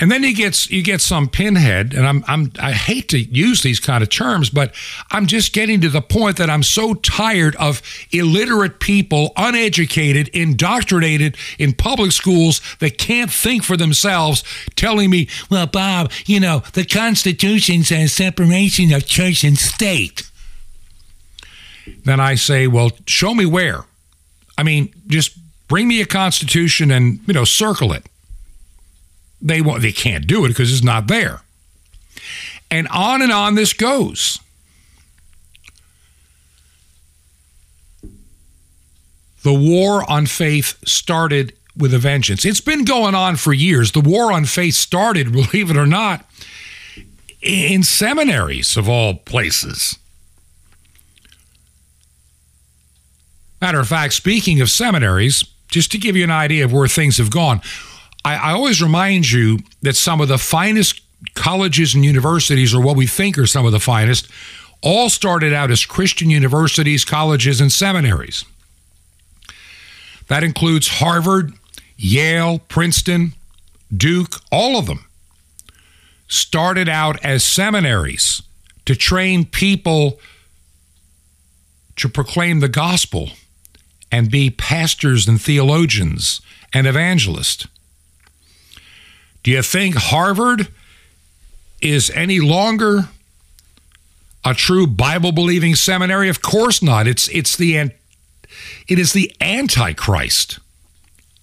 And 0.00 0.10
then 0.10 0.24
you 0.24 0.34
get 0.34 0.68
you 0.70 0.82
get 0.82 1.00
some 1.00 1.28
pinhead, 1.28 1.94
and 1.94 2.04
I'm 2.04 2.24
I'm 2.26 2.52
I 2.58 2.72
hate 2.72 3.08
to 3.10 3.18
use 3.18 3.62
these 3.62 3.78
kind 3.78 4.02
of 4.02 4.08
terms, 4.08 4.50
but 4.50 4.74
I'm 5.12 5.26
just 5.26 5.52
getting 5.52 5.80
to 5.82 5.88
the 5.88 6.00
point 6.00 6.36
that 6.38 6.50
I'm 6.50 6.64
so 6.64 6.94
tired 6.94 7.54
of 7.56 7.80
illiterate 8.10 8.80
people, 8.80 9.32
uneducated, 9.36 10.28
indoctrinated 10.28 11.36
in 11.60 11.74
public 11.74 12.10
schools 12.10 12.60
that 12.80 12.98
can't 12.98 13.30
think 13.30 13.62
for 13.62 13.76
themselves, 13.76 14.42
telling 14.74 15.10
me, 15.10 15.28
"Well, 15.48 15.66
Bob, 15.66 16.10
you 16.26 16.40
know 16.40 16.64
the 16.72 16.84
Constitution 16.84 17.84
says 17.84 18.12
separation 18.12 18.92
of 18.92 19.06
church 19.06 19.44
and 19.44 19.56
state." 19.56 20.24
Then 22.04 22.18
I 22.18 22.34
say, 22.34 22.66
"Well, 22.66 22.90
show 23.06 23.32
me 23.32 23.46
where." 23.46 23.84
I 24.58 24.64
mean, 24.64 24.92
just 25.06 25.38
bring 25.68 25.86
me 25.86 26.00
a 26.00 26.06
Constitution 26.06 26.90
and 26.90 27.20
you 27.28 27.34
know 27.34 27.44
circle 27.44 27.92
it 27.92 28.04
they 29.44 29.60
want 29.60 29.82
they 29.82 29.92
can't 29.92 30.26
do 30.26 30.44
it 30.46 30.48
because 30.48 30.72
it's 30.72 30.82
not 30.82 31.06
there. 31.06 31.42
And 32.70 32.88
on 32.88 33.20
and 33.22 33.30
on 33.30 33.54
this 33.54 33.74
goes. 33.74 34.40
The 39.42 39.52
war 39.52 40.10
on 40.10 40.24
faith 40.24 40.78
started 40.86 41.52
with 41.76 41.92
a 41.92 41.98
vengeance. 41.98 42.46
It's 42.46 42.62
been 42.62 42.84
going 42.84 43.14
on 43.14 43.36
for 43.36 43.52
years. 43.52 43.92
The 43.92 44.00
war 44.00 44.32
on 44.32 44.46
faith 44.46 44.74
started, 44.74 45.32
believe 45.32 45.70
it 45.70 45.76
or 45.76 45.86
not, 45.86 46.24
in 47.42 47.82
seminaries 47.82 48.78
of 48.78 48.88
all 48.88 49.14
places. 49.14 49.98
Matter 53.60 53.80
of 53.80 53.88
fact, 53.88 54.14
speaking 54.14 54.62
of 54.62 54.70
seminaries, 54.70 55.44
just 55.68 55.92
to 55.92 55.98
give 55.98 56.16
you 56.16 56.24
an 56.24 56.30
idea 56.30 56.64
of 56.64 56.72
where 56.72 56.88
things 56.88 57.18
have 57.18 57.30
gone, 57.30 57.60
I, 58.24 58.36
I 58.36 58.52
always 58.52 58.82
remind 58.82 59.30
you 59.30 59.58
that 59.82 59.96
some 59.96 60.20
of 60.20 60.28
the 60.28 60.38
finest 60.38 61.00
colleges 61.34 61.94
and 61.94 62.04
universities, 62.04 62.74
or 62.74 62.80
what 62.82 62.96
we 62.96 63.06
think 63.06 63.38
are 63.38 63.46
some 63.46 63.66
of 63.66 63.72
the 63.72 63.80
finest, 63.80 64.28
all 64.82 65.08
started 65.08 65.52
out 65.52 65.70
as 65.70 65.84
Christian 65.84 66.30
universities, 66.30 67.04
colleges, 67.04 67.60
and 67.60 67.72
seminaries. 67.72 68.44
That 70.28 70.44
includes 70.44 70.88
Harvard, 70.88 71.52
Yale, 71.96 72.58
Princeton, 72.58 73.34
Duke, 73.94 74.40
all 74.50 74.76
of 74.76 74.86
them 74.86 75.06
started 76.26 76.88
out 76.88 77.22
as 77.24 77.44
seminaries 77.44 78.42
to 78.86 78.96
train 78.96 79.44
people 79.44 80.18
to 81.96 82.08
proclaim 82.08 82.60
the 82.60 82.68
gospel 82.68 83.30
and 84.10 84.30
be 84.30 84.50
pastors 84.50 85.28
and 85.28 85.40
theologians 85.40 86.40
and 86.72 86.86
evangelists. 86.86 87.66
Do 89.44 89.50
you 89.50 89.62
think 89.62 89.94
Harvard 89.94 90.68
is 91.80 92.10
any 92.10 92.40
longer 92.40 93.10
a 94.42 94.54
true 94.54 94.86
Bible 94.86 95.32
believing 95.32 95.74
seminary? 95.74 96.30
Of 96.30 96.40
course 96.40 96.82
not. 96.82 97.06
It's 97.06 97.28
it's 97.28 97.54
the 97.54 97.92
it 98.88 98.98
is 98.98 99.12
the 99.12 99.34
antichrist. 99.40 100.58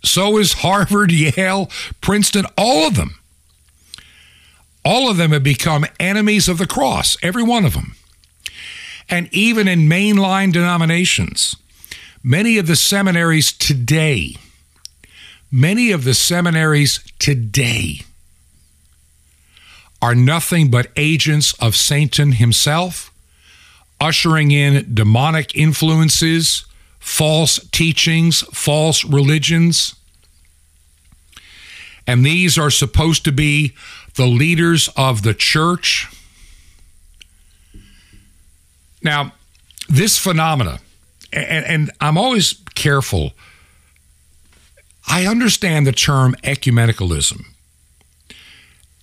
So 0.04 0.38
is 0.40 0.54
Harvard, 0.54 1.12
Yale, 1.38 1.70
Princeton, 2.02 2.46
all 2.58 2.88
of 2.88 2.96
them. 2.96 3.20
All 4.84 5.12
of 5.12 5.18
them 5.18 5.32
have 5.32 5.44
become 5.44 5.86
enemies 6.00 6.50
of 6.50 6.58
the 6.58 6.66
cross, 6.66 7.16
every 7.22 7.44
one 7.44 7.66
of 7.66 7.74
them. 7.74 7.96
And 9.08 9.30
even 9.32 9.68
in 9.68 9.82
mainline 9.82 10.52
denominations, 10.52 11.56
many 12.24 12.58
of 12.58 12.66
the 12.66 12.76
seminaries 12.76 13.52
today 13.52 14.38
Many 15.52 15.92
of 15.92 16.06
the 16.06 16.14
seminaries 16.14 17.04
today 17.20 18.04
are 20.02 20.16
nothing 20.16 20.72
but 20.72 20.88
agents 20.96 21.54
of 21.60 21.76
Satan 21.76 22.34
himself, 22.34 23.12
ushering 24.00 24.52
in 24.52 24.96
demonic 24.96 25.54
influences, 25.54 26.66
false 27.00 27.60
teachings, 27.72 28.42
false 28.54 29.04
religions. 29.04 29.96
And 32.08 32.26
these 32.26 32.58
are 32.58 32.72
supposed 32.72 33.26
to 33.26 33.34
be 33.34 33.76
the 34.16 34.28
leaders 34.28 34.90
of 34.96 35.22
the 35.22 35.34
church. 35.34 36.08
Now, 39.04 39.34
this 39.90 40.18
phenomena, 40.18 40.80
and, 41.34 41.66
and 41.66 41.92
I'm 42.00 42.18
always 42.18 42.54
careful 42.74 43.34
I 45.08 45.26
understand 45.26 45.86
the 45.86 45.92
term 45.92 46.36
ecumenicalism. 46.44 47.46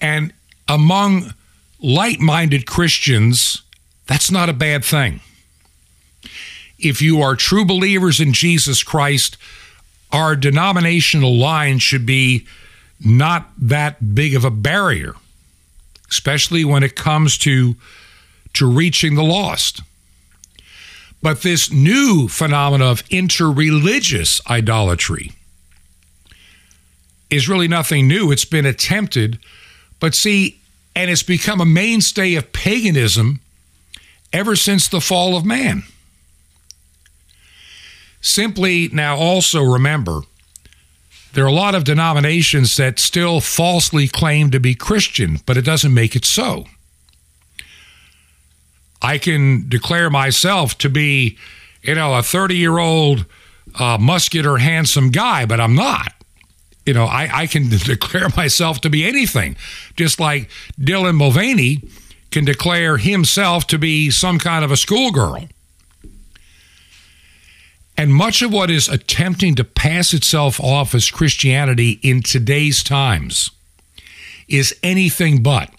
And 0.01 0.33
among 0.69 1.35
light 1.81 2.21
minded 2.21 2.67
Christians, 2.67 3.63
that's 4.07 4.31
not 4.31 4.49
a 4.49 4.55
bad 4.55 4.85
thing. 4.85 5.21
If 6.79 7.03
you 7.03 7.21
are 7.21 7.35
true 7.35 7.65
believers 7.65 8.21
in 8.21 8.33
Jesus 8.33 8.83
Christ, 8.83 9.37
our 10.13 10.37
denominational 10.37 11.37
line 11.37 11.79
should 11.79 12.07
be 12.07 12.47
not 13.01 13.51
that 13.59 14.15
big 14.15 14.35
of 14.35 14.45
a 14.45 14.51
barrier, 14.51 15.15
especially 16.11 16.65
when 16.65 16.83
it 16.83 16.97
comes 16.97 17.37
to, 17.39 17.77
to 18.55 18.67
reaching 18.67 19.15
the 19.15 19.25
lost. 19.25 19.83
But 21.21 21.43
this 21.43 21.71
new 21.71 22.29
phenomenon 22.29 22.89
of 22.89 23.05
interreligious 23.09 24.41
idolatry, 24.49 25.33
is 27.31 27.49
really 27.49 27.69
nothing 27.69 28.09
new. 28.09 28.33
It's 28.33 28.45
been 28.45 28.67
attempted, 28.67 29.39
but 30.01 30.15
see, 30.15 30.61
and 30.97 31.11
it's 31.11 31.23
become 31.23 31.61
a 31.61 31.67
mainstay 31.67 32.35
of 32.35 32.53
paganism 32.53 33.41
ever 34.33 34.57
since 34.57 34.89
the 34.89 35.01
fall 35.01 35.37
of 35.37 35.45
man. 35.45 35.83
Simply 38.21 38.89
now 38.89 39.17
also 39.17 39.63
remember 39.63 40.23
there 41.35 41.45
are 41.45 41.49
a 41.49 41.53
lot 41.53 41.75
of 41.75 41.85
denominations 41.85 42.77
that 42.77 42.99
still 42.99 43.41
falsely 43.41 44.09
claim 44.09 44.51
to 44.51 44.59
be 44.59 44.75
Christian, 44.75 45.39
but 45.47 45.57
it 45.57 45.63
doesn't 45.63 45.95
make 45.95 46.17
it 46.17 46.25
so. 46.25 46.65
I 49.01 49.19
can 49.19 49.69
declare 49.69 50.11
myself 50.11 50.77
to 50.79 50.89
be, 50.89 51.39
you 51.83 51.95
know, 51.95 52.15
a 52.15 52.23
30 52.23 52.57
year 52.57 52.79
old 52.79 53.27
uh, 53.79 53.99
muscular, 54.01 54.59
handsome 54.59 55.11
guy, 55.11 55.47
but 55.47 55.61
I'm 55.61 55.77
not 55.77 56.18
you 56.89 56.95
know, 56.95 57.05
I, 57.05 57.43
I 57.43 57.47
can 57.47 57.69
declare 57.85 58.31
myself 58.35 58.81
to 58.81 58.89
be 58.89 59.07
anything, 59.07 59.57
just 59.95 60.19
like 60.19 60.49
Dylan 60.81 61.17
Mulvaney 61.17 61.83
can 62.31 62.47
declare 62.47 62.97
himself 62.97 63.67
to 63.67 63.79
be 63.79 64.11
some 64.11 64.39
kind 64.39 64.65
of 64.65 64.71
a 64.71 64.77
schoolgirl. 64.77 65.49
And 67.99 68.15
much 68.15 68.41
of 68.41 68.55
what 68.55 68.71
is 68.71 68.89
attempting 68.89 69.55
to 69.57 69.65
pass 69.65 70.15
itself 70.15 70.59
off 70.61 70.95
as 70.95 71.11
Christianity 71.11 72.01
in 72.03 72.23
today's 72.23 72.83
times 72.83 73.51
is 74.49 74.75
anything 74.83 75.43
but. 75.43 75.71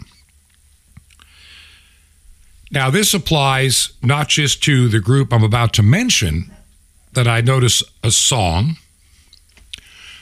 Now, 2.69 2.91
this 2.91 3.15
applies 3.15 3.93
not 4.03 4.27
just 4.27 4.61
to 4.65 4.89
the 4.89 4.99
group 4.99 5.33
I'm 5.33 5.43
about 5.43 5.73
to 5.73 5.83
mention, 5.83 6.51
that 7.13 7.27
I 7.27 7.41
notice 7.41 7.81
a 8.03 8.11
song 8.11 8.77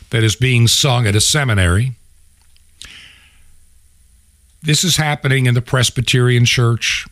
that 0.09 0.23
is 0.23 0.35
being 0.35 0.67
sung 0.67 1.05
at 1.05 1.15
a 1.15 1.21
seminary. 1.21 1.93
This 4.61 4.83
is 4.83 4.97
happening 4.97 5.45
in 5.45 5.53
the 5.53 5.61
Presbyterian 5.61 6.45
Church, 6.45 7.05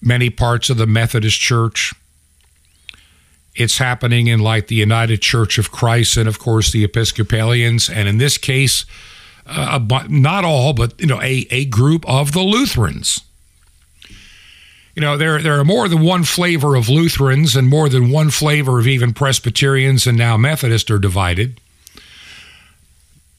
many 0.00 0.30
parts 0.30 0.70
of 0.70 0.76
the 0.76 0.86
Methodist 0.86 1.40
Church. 1.40 1.94
It's 3.56 3.78
happening 3.78 4.26
in 4.26 4.40
like 4.40 4.66
the 4.66 4.74
United 4.74 5.22
Church 5.22 5.58
of 5.58 5.70
Christ 5.70 6.16
and 6.16 6.28
of 6.28 6.38
course 6.38 6.72
the 6.72 6.84
Episcopalians 6.84 7.88
and 7.88 8.08
in 8.08 8.18
this 8.18 8.36
case 8.36 8.84
uh, 9.46 9.78
not 10.08 10.44
all 10.44 10.72
but 10.72 11.00
you 11.00 11.06
know 11.06 11.20
a, 11.20 11.46
a 11.50 11.64
group 11.66 12.08
of 12.08 12.32
the 12.32 12.40
Lutherans 12.40 13.20
you 14.94 15.00
know, 15.00 15.16
there 15.16 15.42
there 15.42 15.58
are 15.58 15.64
more 15.64 15.88
than 15.88 16.02
one 16.02 16.24
flavor 16.24 16.76
of 16.76 16.88
Lutherans 16.88 17.56
and 17.56 17.68
more 17.68 17.88
than 17.88 18.10
one 18.10 18.30
flavor 18.30 18.78
of 18.78 18.86
even 18.86 19.12
Presbyterians 19.12 20.06
and 20.06 20.16
now 20.16 20.36
Methodists 20.36 20.90
are 20.90 20.98
divided. 20.98 21.60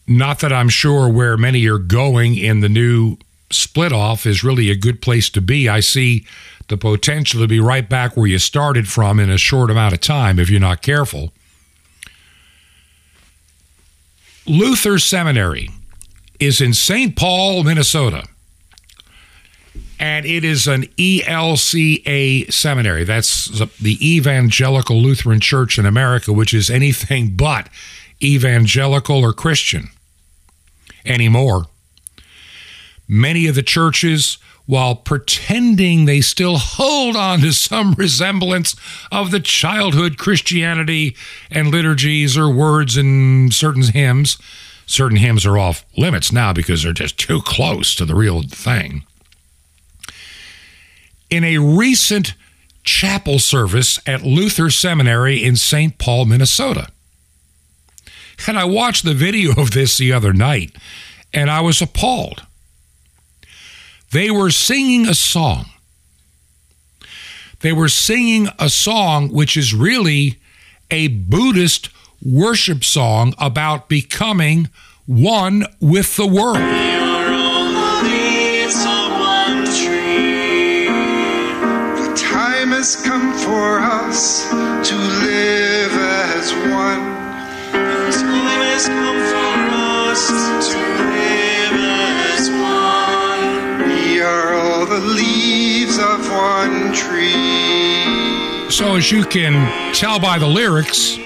Not 0.08 0.40
that 0.40 0.52
I'm 0.52 0.70
sure 0.70 1.10
where 1.10 1.38
many 1.38 1.66
are 1.68 1.78
going 1.80 2.36
in 2.38 2.60
the 2.60 2.70
new 2.70 3.18
split 3.52 3.94
off 3.94 4.26
is 4.26 4.44
really 4.44 4.70
a 4.70 4.76
good 4.76 5.02
place 5.02 5.30
to 5.30 5.42
be. 5.42 5.70
I 5.70 5.80
see 5.80 6.26
the 6.68 6.78
potential 6.78 7.42
to 7.42 7.48
be 7.48 7.60
right 7.60 7.88
back 7.88 8.18
where 8.18 8.28
you 8.28 8.38
started 8.38 8.88
from 8.88 9.20
in 9.20 9.30
a 9.30 9.38
short 9.38 9.72
amount 9.72 9.94
of 9.94 10.02
time 10.02 10.40
if 10.40 10.50
you're 10.50 10.60
not 10.60 10.82
careful. 10.82 11.32
Luther 14.46 15.00
Seminary 15.00 15.70
is 16.40 16.60
in 16.60 16.74
St. 16.74 17.16
Paul, 17.16 17.64
Minnesota 17.64 18.28
and 20.00 20.26
it 20.26 20.44
is 20.44 20.68
an 20.68 20.84
ELCA 20.98 22.52
seminary. 22.52 23.04
That's 23.04 23.48
the 23.80 23.98
Evangelical 24.02 25.02
Lutheran 25.02 25.40
Church 25.40 25.78
in 25.78 25.86
America, 25.86 26.34
which 26.34 26.54
is 26.54 26.70
anything 26.70 27.36
but 27.36 27.70
evangelical 28.22 29.22
or 29.22 29.34
Christian. 29.34 29.90
anymore. 31.06 31.66
Many 33.08 33.48
of 33.48 33.56
the 33.56 33.64
churches, 33.64 34.38
while 34.66 34.96
pretending 34.96 36.06
they 36.06 36.22
still 36.22 36.58
hold 36.58 37.16
on 37.16 37.42
to 37.42 37.54
some 37.54 37.94
resemblance 37.94 38.76
of 39.12 39.32
the 39.32 39.40
childhood 39.40 40.18
Christianity 40.18 41.16
and 41.52 41.70
liturgies 41.70 42.38
or 42.38 42.50
words 42.50 42.98
in 42.98 43.52
certain 43.52 43.84
hymns, 43.84 44.38
certain 44.88 45.18
hymns 45.18 45.46
are 45.46 45.60
off 45.60 45.86
limits 45.98 46.32
now 46.32 46.52
because 46.54 46.84
they're 46.84 46.94
just 46.94 47.20
too 47.20 47.42
close 47.42 47.94
to 47.96 48.06
the 48.06 48.16
real 48.16 48.42
thing. 48.42 49.04
In 51.30 51.44
a 51.44 51.58
recent 51.58 52.36
chapel 52.84 53.40
service 53.40 54.00
at 54.06 54.22
Luther 54.24 54.70
Seminary 54.70 55.44
in 55.44 55.56
St. 55.56 55.98
Paul, 55.98 56.26
Minnesota. 56.26 56.88
And 58.48 58.60
I 58.60 58.66
watched 58.66 59.06
the 59.06 59.14
video 59.14 59.52
of 59.58 59.72
this 59.72 59.98
the 59.98 60.14
other 60.14 60.34
night 60.34 60.76
and 61.34 61.52
I 61.52 61.62
was 61.62 61.82
appalled. 61.82 62.46
They 64.12 64.32
were 64.32 64.52
singing 64.52 65.08
a 65.08 65.14
song. 65.14 65.66
They 67.60 67.74
were 67.74 67.90
singing 67.90 68.48
a 68.60 68.70
song 68.70 69.30
which 69.30 69.58
is 69.58 69.74
really 69.74 70.40
a 70.92 71.08
Buddhist 71.08 71.90
worship 72.24 72.84
song 72.84 73.34
about 73.38 73.90
becoming 73.90 74.70
one 75.06 75.66
with 75.80 76.16
the 76.16 76.28
world. 76.28 76.85
Has 82.86 82.96
come 82.98 83.34
for 83.40 83.80
us 83.80 84.48
to 84.48 84.96
live 84.96 85.92
as 85.94 86.54
one. 86.70 87.02
The 87.72 88.12
time 88.12 88.62
has 88.62 88.88
come 88.88 89.22
for 89.34 89.56
us 90.12 90.28
to 90.70 90.78
live 91.02 91.74
as 92.30 92.48
one. 92.52 93.90
We 93.90 94.22
are 94.22 94.54
all 94.54 94.86
the 94.86 95.00
leaves 95.00 95.98
of 95.98 96.30
one 96.30 96.94
tree. 96.94 98.70
So, 98.70 98.96
as 98.98 99.12
you 99.12 99.24
can 99.24 99.96
tell 99.96 100.20
by 100.20 100.38
the 100.38 100.46
lyrics, 100.48 101.18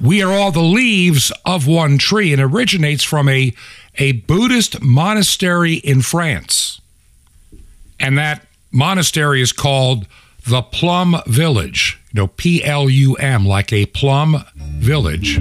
we 0.00 0.22
are 0.22 0.32
all 0.32 0.52
the 0.52 0.62
leaves 0.62 1.32
of 1.44 1.66
one 1.66 1.98
tree 1.98 2.32
and 2.32 2.40
originates 2.40 3.02
from 3.02 3.28
a, 3.28 3.52
a 3.96 4.12
Buddhist 4.12 4.80
monastery 4.80 5.74
in 5.74 6.02
France. 6.02 6.80
And 7.98 8.16
that 8.16 8.46
monastery 8.70 9.42
is 9.42 9.50
called 9.50 10.06
the 10.48 10.62
Plum 10.62 11.16
Village. 11.26 12.00
You 12.12 12.22
know, 12.22 12.26
P 12.28 12.64
L 12.64 12.88
U 12.88 13.14
M, 13.16 13.44
like 13.44 13.70
a 13.70 13.84
plum 13.86 14.42
village. 14.78 15.36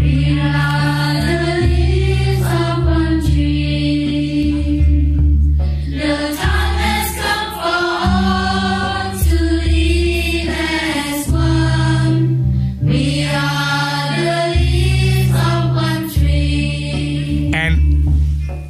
And 17.53 18.05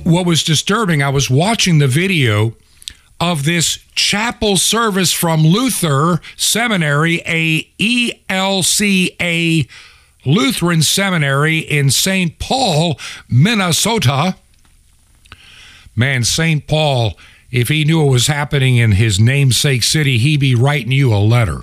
what 0.05 0.27
was 0.27 0.43
disturbing, 0.43 1.01
I 1.01 1.09
was 1.09 1.31
watching 1.31 1.79
the 1.79 1.87
video 1.87 2.53
of 3.19 3.45
this 3.45 3.79
chapel 3.95 4.57
service 4.57 5.11
from 5.11 5.43
Luther 5.43 6.21
Seminary, 6.35 7.21
a 7.25 7.63
ELCA 7.79 9.67
Lutheran 10.25 10.81
Seminary 10.81 11.59
in 11.59 11.89
St. 11.89 12.37
Paul, 12.37 12.99
Minnesota. 13.29 14.35
Man, 15.95 16.23
St. 16.23 16.67
Paul, 16.67 17.17
if 17.49 17.69
he 17.69 17.85
knew 17.85 18.03
what 18.03 18.11
was 18.11 18.27
happening 18.27 18.75
in 18.77 18.91
his 18.91 19.19
namesake 19.19 19.83
city, 19.83 20.17
he'd 20.17 20.39
be 20.39 20.53
writing 20.53 20.91
you 20.91 21.13
a 21.13 21.17
letter. 21.17 21.61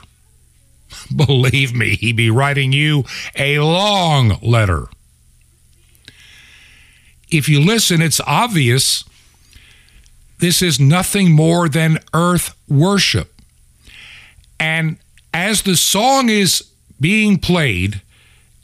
Believe 1.15 1.75
me, 1.75 1.97
he'd 1.97 2.17
be 2.17 2.31
writing 2.31 2.73
you 2.73 3.05
a 3.37 3.59
long 3.59 4.39
letter. 4.43 4.87
If 7.31 7.49
you 7.49 7.61
listen, 7.61 8.01
it's 8.01 8.21
obvious 8.27 9.05
this 10.39 10.63
is 10.63 10.81
nothing 10.81 11.33
more 11.33 11.69
than 11.69 11.99
earth 12.13 12.55
worship. 12.69 13.33
And 14.59 14.99
as 15.33 15.63
the 15.63 15.77
song 15.77 16.29
is 16.29 16.65
being 17.01 17.39
played, 17.39 18.01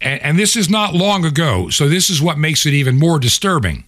and, 0.00 0.22
and, 0.22 0.38
this 0.38 0.56
is 0.56 0.70
not 0.70 0.94
long 0.94 1.24
ago, 1.24 1.68
so 1.68 1.88
this 1.88 2.08
is 2.08 2.22
what 2.22 2.38
makes 2.38 2.64
it 2.64 2.72
even 2.72 2.98
more 2.98 3.18
disturbing. 3.18 3.84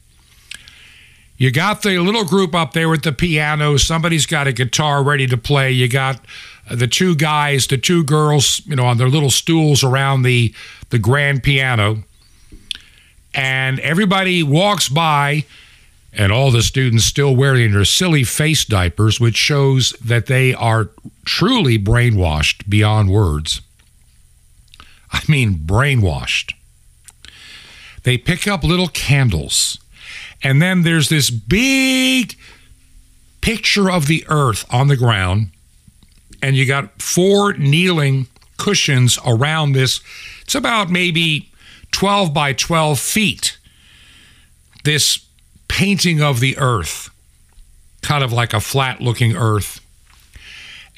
You 1.39 1.51
got 1.51 1.83
the 1.83 1.99
little 1.99 2.25
group 2.25 2.55
up 2.55 2.73
there 2.73 2.89
with 2.89 3.03
the 3.03 3.13
piano, 3.13 3.77
somebody's 3.77 4.27
got 4.27 4.47
a 4.47 4.53
guitar 4.53 5.03
ready 5.03 5.27
to 5.27 5.37
play. 5.37 5.73
You 5.73 5.89
got 5.89 6.25
uh, 6.71 6.77
the 6.77 6.87
two 6.87 7.17
guys, 7.17 7.67
the 7.67 7.79
two 7.79 8.05
girls, 8.05 8.61
you 8.67 8.77
know, 8.77 8.85
on 8.85 8.99
their 8.99 9.09
little 9.09 9.31
stools 9.31 9.83
around 9.83 10.23
the 10.23 10.55
the 10.91 10.99
grand 10.99 11.43
piano. 11.43 12.05
And 13.35 13.81
everybody 13.81 14.43
walks 14.43 14.89
by 14.89 15.47
and 16.13 16.31
all 16.31 16.51
the 16.51 16.63
students 16.63 17.05
still 17.05 17.35
wearing 17.35 17.73
their 17.73 17.85
silly 17.85 18.25
face 18.25 18.65
diapers, 18.65 19.19
which 19.19 19.37
shows 19.37 19.93
that 20.05 20.27
they 20.27 20.53
are 20.53 20.91
truly 21.25 21.79
brainwashed 21.79 22.69
beyond 22.69 23.11
words. 23.11 23.63
I 25.11 25.23
mean, 25.29 25.55
brainwashed. 25.55 26.53
They 28.03 28.19
pick 28.19 28.47
up 28.47 28.65
little 28.65 28.89
candles, 28.89 29.79
and 30.43 30.61
then 30.61 30.83
there's 30.83 31.09
this 31.09 31.31
big 31.31 32.37
picture 33.41 33.91
of 33.91 34.07
the 34.07 34.25
earth 34.29 34.67
on 34.71 34.89
the 34.89 34.97
ground, 34.97 35.51
and 36.43 36.57
you 36.57 36.67
got 36.67 37.01
four 37.01 37.53
kneeling 37.55 38.27
cushions 38.57 39.19
around 39.25 39.73
this. 39.73 40.01
It's 40.43 40.55
about 40.55 40.91
maybe 40.91 41.51
12 41.93 42.35
by 42.35 42.53
12 42.53 42.99
feet. 42.99 43.59
This 44.85 45.25
painting 45.73 46.21
of 46.21 46.39
the 46.39 46.59
earth, 46.59 47.09
kind 48.03 48.23
of 48.23 48.31
like 48.31 48.53
a 48.53 48.61
flat 48.61 49.01
looking 49.01 49.35
earth. 49.35 49.81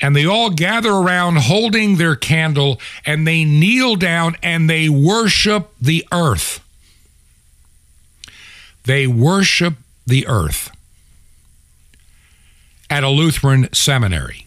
And 0.03 0.17
they 0.17 0.27
all 0.27 0.51
gather 0.51 0.91
around 0.91 1.37
holding 1.37 1.97
their 1.97 2.17
candle 2.17 2.81
and 3.07 3.25
they 3.25 3.45
kneel 3.45 3.95
down 3.95 4.35
and 4.43 4.69
they 4.69 4.89
worship 4.89 5.71
the 5.81 6.05
earth. 6.11 6.61
They 8.83 9.07
worship 9.07 9.75
the 10.05 10.27
earth 10.27 10.73
at 12.91 13.05
a 13.05 13.09
Lutheran 13.09 13.73
seminary. 13.73 14.45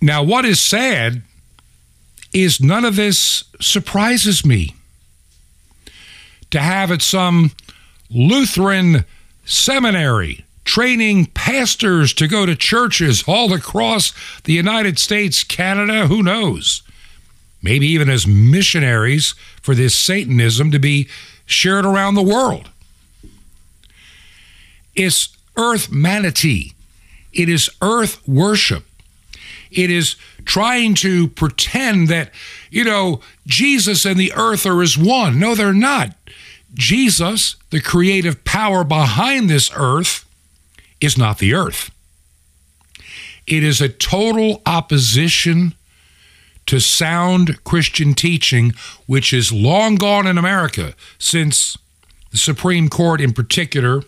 Now, 0.00 0.22
what 0.22 0.44
is 0.44 0.60
sad 0.60 1.22
is 2.32 2.60
none 2.60 2.84
of 2.84 2.94
this 2.94 3.42
surprises 3.60 4.46
me. 4.46 4.76
To 6.52 6.60
have 6.60 6.92
at 6.92 7.02
some 7.02 7.52
Lutheran 8.10 9.04
Seminary, 9.44 10.44
training 10.64 11.26
pastors 11.26 12.12
to 12.14 12.28
go 12.28 12.44
to 12.44 12.54
churches 12.54 13.24
all 13.26 13.52
across 13.52 14.12
the 14.42 14.52
United 14.52 14.98
States, 14.98 15.44
Canada, 15.44 16.06
who 16.06 16.22
knows? 16.22 16.82
Maybe 17.62 17.86
even 17.88 18.08
as 18.08 18.26
missionaries 18.26 19.34
for 19.62 19.74
this 19.74 19.94
Satanism 19.94 20.70
to 20.70 20.78
be 20.78 21.08
shared 21.46 21.84
around 21.84 22.14
the 22.14 22.22
world. 22.22 22.70
It's 24.94 25.36
earth 25.56 25.90
manatee. 25.90 26.72
It 27.32 27.48
is 27.48 27.70
earth 27.80 28.26
worship. 28.26 28.84
It 29.70 29.90
is 29.90 30.16
trying 30.44 30.94
to 30.96 31.28
pretend 31.28 32.08
that, 32.08 32.32
you 32.70 32.84
know, 32.84 33.20
Jesus 33.46 34.04
and 34.04 34.18
the 34.18 34.32
earth 34.34 34.66
are 34.66 34.82
as 34.82 34.98
one. 34.98 35.38
No, 35.38 35.54
they're 35.54 35.72
not. 35.72 36.16
Jesus, 36.74 37.56
the 37.70 37.80
creative 37.80 38.44
power 38.44 38.84
behind 38.84 39.50
this 39.50 39.70
earth, 39.74 40.24
is 41.00 41.16
not 41.16 41.38
the 41.38 41.54
earth. 41.54 41.90
It 43.46 43.64
is 43.64 43.80
a 43.80 43.88
total 43.88 44.62
opposition 44.66 45.74
to 46.66 46.78
sound 46.78 47.64
Christian 47.64 48.14
teaching, 48.14 48.72
which 49.06 49.32
is 49.32 49.50
long 49.52 49.96
gone 49.96 50.26
in 50.26 50.38
America 50.38 50.94
since 51.18 51.76
the 52.30 52.38
Supreme 52.38 52.88
Court, 52.88 53.20
in 53.20 53.32
particular, 53.32 54.02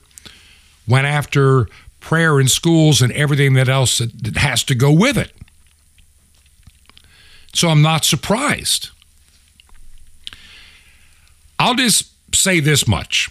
went 0.87 1.07
after 1.07 1.66
prayer 1.98 2.38
in 2.38 2.46
schools 2.46 3.03
and 3.03 3.12
everything 3.12 3.55
that 3.55 3.68
else 3.68 3.98
that 3.98 4.37
has 4.37 4.62
to 4.64 4.75
go 4.75 4.92
with 4.92 5.16
it. 5.16 5.33
So 7.53 7.68
I'm 7.68 7.83
not 7.83 8.05
surprised. 8.05 8.90
I'll 11.59 11.75
just 11.75 12.12
say 12.42 12.61
this 12.61 12.87
much 12.87 13.28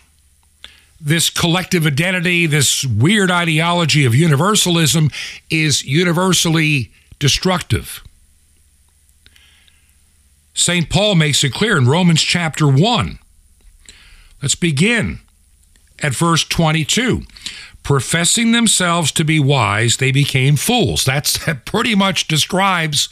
this 1.03 1.31
collective 1.31 1.87
identity, 1.87 2.45
this 2.45 2.85
weird 2.85 3.31
ideology 3.31 4.05
of 4.05 4.13
universalism 4.13 5.09
is 5.49 5.83
universally 5.83 6.91
destructive. 7.17 8.03
St. 10.53 10.89
Paul 10.89 11.15
makes 11.15 11.43
it 11.43 11.53
clear 11.53 11.77
in 11.77 11.87
Romans 11.87 12.21
chapter 12.21 12.67
1. 12.67 13.17
Let's 14.41 14.55
begin 14.55 15.19
at 16.03 16.13
verse 16.13 16.43
22. 16.43 17.23
Professing 17.83 18.51
themselves 18.51 19.11
to 19.13 19.23
be 19.23 19.39
wise, 19.39 19.97
they 19.97 20.11
became 20.11 20.55
fools. 20.55 21.03
That's, 21.03 21.45
that 21.45 21.65
pretty 21.65 21.95
much 21.95 22.27
describes 22.27 23.09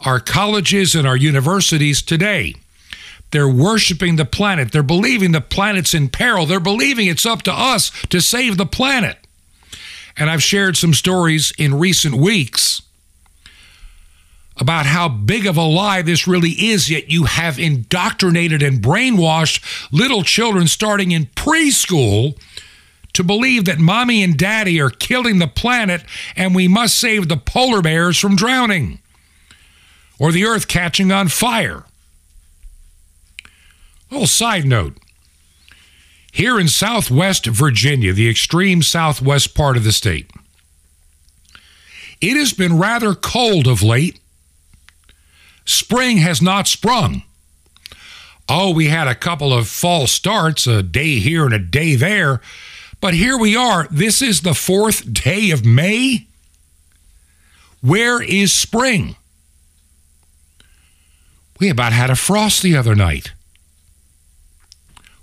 our 0.00 0.20
colleges 0.20 0.94
and 0.94 1.06
our 1.06 1.16
universities 1.16 2.02
today. 2.02 2.56
They're 3.36 3.46
worshiping 3.46 4.16
the 4.16 4.24
planet. 4.24 4.72
They're 4.72 4.82
believing 4.82 5.32
the 5.32 5.42
planet's 5.42 5.92
in 5.92 6.08
peril. 6.08 6.46
They're 6.46 6.58
believing 6.58 7.06
it's 7.06 7.26
up 7.26 7.42
to 7.42 7.52
us 7.52 7.90
to 8.06 8.22
save 8.22 8.56
the 8.56 8.64
planet. 8.64 9.18
And 10.16 10.30
I've 10.30 10.42
shared 10.42 10.78
some 10.78 10.94
stories 10.94 11.52
in 11.58 11.78
recent 11.78 12.14
weeks 12.14 12.80
about 14.56 14.86
how 14.86 15.10
big 15.10 15.44
of 15.44 15.58
a 15.58 15.62
lie 15.62 16.00
this 16.00 16.26
really 16.26 16.52
is, 16.52 16.88
yet 16.88 17.10
you 17.10 17.24
have 17.24 17.58
indoctrinated 17.58 18.62
and 18.62 18.80
brainwashed 18.80 19.62
little 19.92 20.22
children 20.22 20.66
starting 20.66 21.10
in 21.10 21.26
preschool 21.26 22.38
to 23.12 23.22
believe 23.22 23.66
that 23.66 23.78
mommy 23.78 24.22
and 24.22 24.38
daddy 24.38 24.80
are 24.80 24.88
killing 24.88 25.40
the 25.40 25.46
planet 25.46 26.02
and 26.36 26.54
we 26.54 26.68
must 26.68 26.98
save 26.98 27.28
the 27.28 27.36
polar 27.36 27.82
bears 27.82 28.18
from 28.18 28.34
drowning 28.34 28.98
or 30.18 30.32
the 30.32 30.46
earth 30.46 30.68
catching 30.68 31.12
on 31.12 31.28
fire. 31.28 31.84
A 34.10 34.14
little 34.14 34.26
side 34.26 34.64
note. 34.64 34.96
Here 36.32 36.60
in 36.60 36.68
southwest 36.68 37.46
Virginia, 37.46 38.12
the 38.12 38.28
extreme 38.28 38.82
southwest 38.82 39.54
part 39.54 39.76
of 39.76 39.84
the 39.84 39.92
state, 39.92 40.30
it 42.20 42.36
has 42.36 42.52
been 42.52 42.78
rather 42.78 43.14
cold 43.14 43.66
of 43.66 43.82
late. 43.82 44.20
Spring 45.64 46.18
has 46.18 46.40
not 46.40 46.68
sprung. 46.68 47.22
Oh, 48.48 48.70
we 48.70 48.88
had 48.88 49.08
a 49.08 49.14
couple 49.14 49.52
of 49.52 49.66
false 49.66 50.12
starts, 50.12 50.66
a 50.66 50.82
day 50.82 51.18
here 51.18 51.44
and 51.44 51.54
a 51.54 51.58
day 51.58 51.96
there. 51.96 52.40
But 53.00 53.14
here 53.14 53.36
we 53.36 53.56
are. 53.56 53.88
This 53.90 54.22
is 54.22 54.42
the 54.42 54.54
fourth 54.54 55.12
day 55.12 55.50
of 55.50 55.64
May. 55.64 56.26
Where 57.80 58.22
is 58.22 58.52
spring? 58.52 59.16
We 61.58 61.70
about 61.70 61.92
had 61.92 62.10
a 62.10 62.16
frost 62.16 62.62
the 62.62 62.76
other 62.76 62.94
night. 62.94 63.32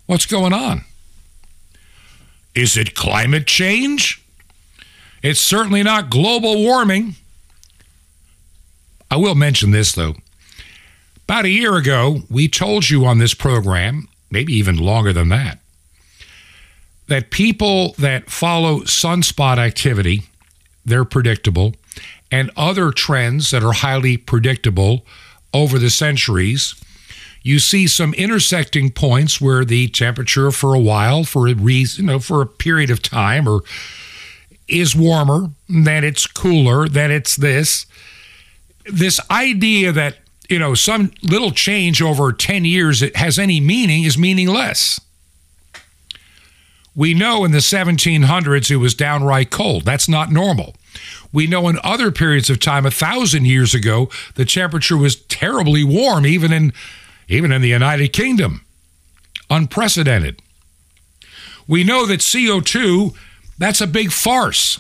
What's 0.06 0.26
going 0.26 0.54
on? 0.54 0.84
Is 2.54 2.78
it 2.78 2.96
climate 2.96 3.48
change? 3.48 4.24
It's 5.22 5.40
certainly 5.40 5.82
not 5.84 6.10
global 6.10 6.62
warming. 6.62 7.16
I 9.10 9.16
will 9.16 9.36
mention 9.36 9.72
this, 9.72 9.94
though. 9.94 10.16
About 11.24 11.46
a 11.46 11.50
year 11.50 11.78
ago, 11.78 12.24
we 12.30 12.48
told 12.50 12.90
you 12.90 13.06
on 13.06 13.18
this 13.18 13.34
program, 13.34 14.10
maybe 14.30 14.54
even 14.54 14.78
longer 14.78 15.14
than 15.14 15.30
that, 15.30 15.60
that 17.08 17.30
people 17.30 17.94
that 17.98 18.30
follow 18.30 18.82
sunspot 18.82 19.58
activity, 19.58 20.24
they're 20.86 21.06
predictable, 21.06 21.76
and 22.30 22.52
other 22.58 22.92
trends 22.92 23.52
that 23.52 23.64
are 23.64 23.74
highly 23.74 24.18
predictable 24.18 25.06
over 25.54 25.80
the 25.80 25.90
centuries, 25.90 26.76
you 27.44 27.60
see 27.60 27.88
some 27.88 28.14
intersecting 28.14 28.90
points 28.90 29.40
where 29.40 29.66
the 29.66 29.90
temperature 29.90 30.50
for 30.50 30.74
a 30.74 30.80
while, 30.80 31.26
for 31.26 31.48
a 31.48 31.54
reason, 31.54 32.06
you 32.06 32.12
know, 32.12 32.20
for 32.20 32.42
a 32.42 32.48
period 32.48 32.90
of 32.90 33.02
time, 33.02 33.48
or 33.48 33.62
is 34.70 34.96
warmer, 34.96 35.52
then 35.68 36.06
it's 36.06 36.26
cooler, 36.26 36.88
then 36.88 37.12
it's 37.12 37.36
this. 37.36 37.86
This 38.86 39.20
idea 39.30 39.92
that, 39.92 40.18
you 40.50 40.58
know, 40.58 40.74
some 40.74 41.12
little 41.22 41.52
change 41.52 42.02
over 42.02 42.32
10 42.32 42.64
years 42.64 43.02
it 43.02 43.18
has 43.18 43.38
any 43.38 43.60
meaning 43.60 44.04
is 44.04 44.18
meaningless. 44.18 45.00
We 46.96 47.14
know 47.14 47.44
in 47.44 47.52
the 47.52 47.58
1700s 47.58 48.72
it 48.72 48.78
was 48.78 48.94
downright 48.94 49.50
cold. 49.50 49.84
That's 49.84 50.08
not 50.08 50.32
normal. 50.32 50.76
We 51.34 51.48
know 51.48 51.68
in 51.68 51.80
other 51.84 52.12
periods 52.12 52.50
of 52.50 52.60
time, 52.60 52.86
a 52.86 52.92
thousand 52.92 53.46
years 53.46 53.74
ago, 53.74 54.10
the 54.36 54.46
temperature 54.46 54.96
was 54.96 55.16
terribly 55.16 55.84
warm, 55.84 56.26
even 56.26 56.54
in 56.54 56.72
even 57.34 57.52
in 57.52 57.62
the 57.62 57.70
United 57.70 58.14
Kingdom. 58.14 58.66
Unprecedented. 59.50 60.40
We 61.68 61.84
know 61.84 62.06
that 62.06 62.20
CO2, 62.20 63.16
that's 63.58 63.82
a 63.82 63.88
big 63.88 64.12
farce. 64.12 64.80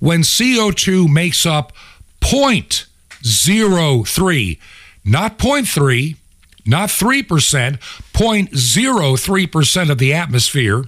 When 0.00 0.22
CO2 0.22 1.12
makes 1.12 1.44
up 1.46 1.72
0.03, 2.20 4.58
not 5.04 5.38
0.3, 5.38 6.16
not 6.66 6.88
3%, 6.88 7.78
0.03% 8.12 9.90
of 9.90 9.98
the 9.98 10.14
atmosphere, 10.14 10.84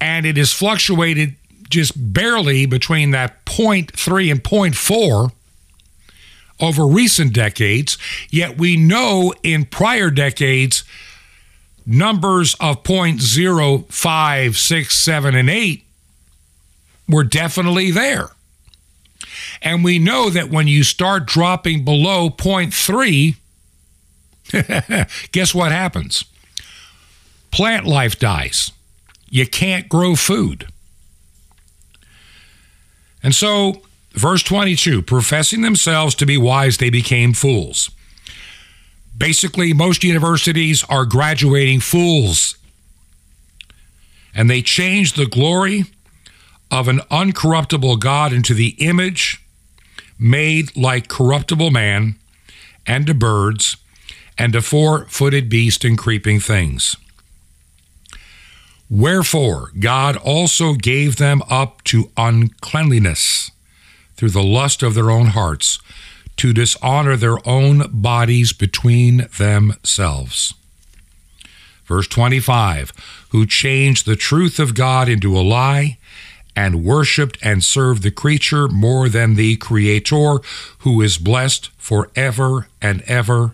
and 0.00 0.24
it 0.26 0.38
is 0.38 0.52
fluctuated 0.52 1.34
just 1.68 2.12
barely 2.12 2.66
between 2.66 3.12
that 3.12 3.44
0.3 3.44 4.30
and 4.30 4.42
0.4 4.42 5.32
over 6.60 6.86
recent 6.86 7.32
decades, 7.32 7.96
yet 8.30 8.58
we 8.58 8.76
know 8.76 9.32
in 9.42 9.64
prior 9.64 10.10
decades 10.10 10.84
numbers 11.86 12.54
of 12.60 12.82
0.05, 12.82 14.54
6, 14.54 14.96
7, 14.96 15.34
and 15.34 15.50
8 15.50 15.84
were 17.08 17.24
definitely 17.24 17.90
there. 17.90 18.30
And 19.62 19.84
we 19.84 19.98
know 19.98 20.30
that 20.30 20.50
when 20.50 20.68
you 20.68 20.84
start 20.84 21.26
dropping 21.26 21.84
below 21.84 22.30
0.3, 22.30 23.36
guess 25.32 25.54
what 25.54 25.72
happens? 25.72 26.24
Plant 27.50 27.86
life 27.86 28.18
dies. 28.18 28.72
You 29.28 29.46
can't 29.46 29.88
grow 29.88 30.14
food. 30.16 30.68
And 33.22 33.34
so, 33.34 33.82
verse 34.12 34.42
22 34.42 35.02
professing 35.02 35.62
themselves 35.62 36.14
to 36.16 36.26
be 36.26 36.38
wise, 36.38 36.78
they 36.78 36.90
became 36.90 37.32
fools. 37.32 37.90
Basically, 39.16 39.72
most 39.72 40.02
universities 40.02 40.84
are 40.88 41.04
graduating 41.04 41.80
fools. 41.80 42.56
And 44.34 44.48
they 44.48 44.62
changed 44.62 45.16
the 45.16 45.26
glory 45.26 45.84
of 46.70 46.88
an 46.88 47.00
uncorruptible 47.10 47.98
God 47.98 48.32
into 48.32 48.54
the 48.54 48.76
image 48.78 49.44
made 50.18 50.76
like 50.76 51.08
corruptible 51.08 51.70
man 51.70 52.14
and 52.86 53.06
to 53.06 53.14
birds 53.14 53.76
and 54.38 54.52
to 54.52 54.62
four 54.62 55.06
footed 55.06 55.48
beast 55.48 55.84
and 55.84 55.98
creeping 55.98 56.40
things. 56.40 56.96
Wherefore, 58.88 59.70
God 59.78 60.16
also 60.16 60.74
gave 60.74 61.16
them 61.16 61.42
up 61.48 61.84
to 61.84 62.10
uncleanliness 62.16 63.50
through 64.20 64.28
the 64.28 64.42
lust 64.42 64.82
of 64.82 64.92
their 64.92 65.10
own 65.10 65.28
hearts, 65.28 65.78
to 66.36 66.52
dishonor 66.52 67.16
their 67.16 67.38
own 67.48 67.84
bodies 67.90 68.52
between 68.52 69.26
themselves. 69.38 70.52
Verse 71.86 72.06
25 72.06 72.92
Who 73.30 73.46
changed 73.46 74.04
the 74.04 74.16
truth 74.16 74.58
of 74.58 74.74
God 74.74 75.08
into 75.08 75.34
a 75.34 75.40
lie, 75.40 75.96
and 76.54 76.84
worshiped 76.84 77.38
and 77.40 77.64
served 77.64 78.02
the 78.02 78.10
creature 78.10 78.68
more 78.68 79.08
than 79.08 79.36
the 79.36 79.56
Creator, 79.56 80.40
who 80.80 81.00
is 81.00 81.16
blessed 81.16 81.70
forever 81.78 82.68
and 82.82 83.00
ever. 83.06 83.52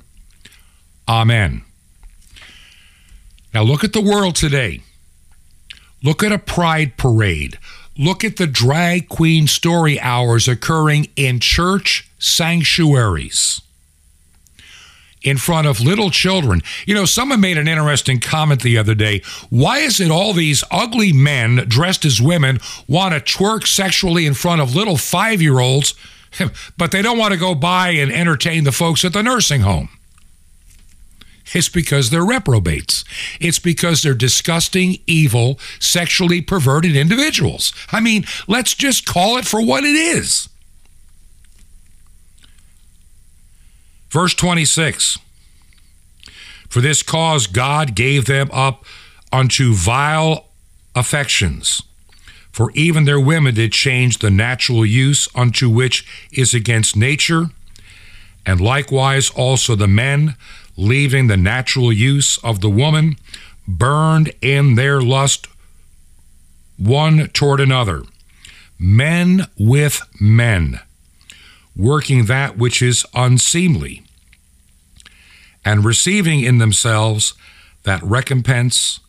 Amen. 1.06 1.62
Now 3.54 3.62
look 3.62 3.84
at 3.84 3.92
the 3.92 4.00
world 4.00 4.34
today. 4.34 4.80
Look 6.02 6.24
at 6.24 6.32
a 6.32 6.38
pride 6.38 6.96
parade. 6.96 7.56
Look 7.98 8.24
at 8.24 8.36
the 8.36 8.46
drag 8.46 9.08
queen 9.08 9.46
story 9.46 9.98
hours 10.00 10.48
occurring 10.48 11.08
in 11.16 11.40
church 11.40 12.10
sanctuaries 12.18 13.62
in 15.22 15.38
front 15.38 15.66
of 15.66 15.80
little 15.80 16.10
children. 16.10 16.62
You 16.86 16.94
know, 16.94 17.04
someone 17.04 17.40
made 17.40 17.58
an 17.58 17.66
interesting 17.66 18.20
comment 18.20 18.62
the 18.62 18.78
other 18.78 18.94
day. 18.94 19.22
Why 19.50 19.78
is 19.78 19.98
it 19.98 20.10
all 20.10 20.32
these 20.32 20.62
ugly 20.70 21.12
men 21.12 21.64
dressed 21.68 22.04
as 22.04 22.20
women 22.20 22.60
want 22.86 23.14
to 23.14 23.20
twerk 23.20 23.66
sexually 23.66 24.26
in 24.26 24.34
front 24.34 24.60
of 24.60 24.74
little 24.74 24.96
five 24.96 25.40
year 25.40 25.58
olds, 25.58 25.94
but 26.76 26.92
they 26.92 27.02
don't 27.02 27.18
want 27.18 27.32
to 27.32 27.40
go 27.40 27.54
by 27.54 27.90
and 27.90 28.12
entertain 28.12 28.64
the 28.64 28.72
folks 28.72 29.04
at 29.04 29.14
the 29.14 29.22
nursing 29.22 29.62
home? 29.62 29.88
It's 31.54 31.68
because 31.68 32.10
they're 32.10 32.24
reprobates. 32.24 33.04
It's 33.40 33.58
because 33.58 34.02
they're 34.02 34.14
disgusting, 34.14 34.98
evil, 35.06 35.60
sexually 35.78 36.40
perverted 36.40 36.96
individuals. 36.96 37.72
I 37.92 38.00
mean, 38.00 38.24
let's 38.48 38.74
just 38.74 39.06
call 39.06 39.38
it 39.38 39.46
for 39.46 39.64
what 39.64 39.84
it 39.84 39.94
is. 39.94 40.48
Verse 44.10 44.34
26 44.34 45.18
For 46.68 46.80
this 46.80 47.02
cause 47.02 47.46
God 47.46 47.94
gave 47.94 48.24
them 48.24 48.50
up 48.52 48.84
unto 49.32 49.72
vile 49.74 50.46
affections. 50.94 51.82
For 52.50 52.70
even 52.72 53.04
their 53.04 53.20
women 53.20 53.54
did 53.54 53.72
change 53.72 54.18
the 54.18 54.30
natural 54.30 54.86
use 54.86 55.28
unto 55.34 55.68
which 55.68 56.06
is 56.32 56.54
against 56.54 56.96
nature, 56.96 57.50
and 58.46 58.60
likewise 58.60 59.28
also 59.28 59.74
the 59.74 59.86
men 59.86 60.36
leaving 60.76 61.26
the 61.26 61.36
natural 61.36 61.92
use 61.92 62.38
of 62.38 62.60
the 62.60 62.70
woman, 62.70 63.16
burned 63.66 64.32
in 64.40 64.74
their 64.74 65.00
lust 65.00 65.48
one 66.76 67.28
toward 67.28 67.60
another. 67.60 68.02
Men 68.78 69.46
with 69.58 70.02
men, 70.20 70.80
working 71.74 72.26
that 72.26 72.58
which 72.58 72.82
is 72.82 73.06
unseemly, 73.14 74.02
and 75.64 75.84
receiving 75.84 76.40
in 76.40 76.58
themselves 76.58 77.34
that 77.84 78.02
recompense 78.02 79.00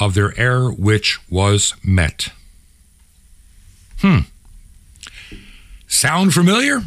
of 0.00 0.14
their 0.14 0.38
error 0.38 0.72
which 0.72 1.18
was 1.30 1.74
met. 1.84 2.28
Hmm. 4.00 4.20
Sound 5.86 6.32
familiar? 6.32 6.82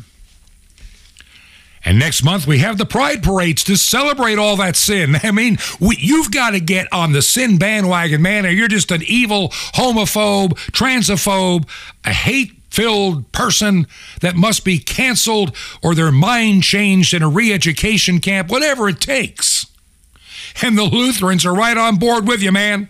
And 1.86 2.00
next 2.00 2.24
month 2.24 2.48
we 2.48 2.58
have 2.60 2.80
the 2.80 2.86
pride 2.86 3.22
parades 3.22 3.64
to 3.66 3.78
celebrate 3.78 4.40
all 4.40 4.58
that 4.58 4.76
sin. 4.76 5.18
I 5.24 5.32
mean, 5.32 5.58
we, 5.80 5.96
you've 6.00 6.32
got 6.32 6.52
to 6.52 6.60
get 6.60 6.92
on 6.92 7.12
the 7.12 7.22
sin 7.22 7.58
bandwagon, 7.58 8.22
man, 8.22 8.46
or 8.46 8.50
you're 8.50 8.68
just 8.68 8.92
an 8.92 9.04
evil 9.06 9.50
homophobe, 9.50 10.54
transphobe, 10.72 11.70
a 12.04 12.12
hate 12.12 12.52
filled 12.72 13.32
person 13.32 13.88
that 14.20 14.36
must 14.36 14.66
be 14.66 14.78
canceled 14.78 15.56
or 15.82 15.96
their 15.96 16.12
mind 16.12 16.64
changed 16.64 17.14
in 17.14 17.24
a 17.24 17.30
re 17.30 17.54
education 17.54 18.20
camp, 18.20 18.50
whatever 18.50 18.90
it 18.90 19.00
takes. 19.00 19.66
And 20.62 20.78
the 20.78 20.84
Lutherans 20.84 21.46
are 21.46 21.54
right 21.54 21.78
on 21.78 21.98
board 21.98 22.28
with 22.28 22.42
you, 22.42 22.52
man. 22.52 22.90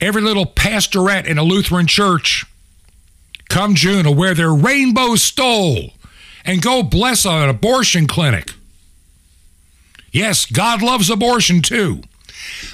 Every 0.00 0.20
little 0.20 0.46
pastorette 0.46 1.26
in 1.26 1.38
a 1.38 1.42
Lutheran 1.42 1.86
church 1.86 2.44
come 3.48 3.74
June 3.74 4.04
will 4.04 4.14
wear 4.14 4.34
their 4.34 4.52
rainbow 4.52 5.16
stole 5.16 5.92
and 6.46 6.62
go 6.62 6.82
bless 6.82 7.26
an 7.26 7.48
abortion 7.48 8.06
clinic. 8.06 8.54
Yes, 10.12 10.46
God 10.46 10.80
loves 10.80 11.10
abortion 11.10 11.60
too. 11.60 12.02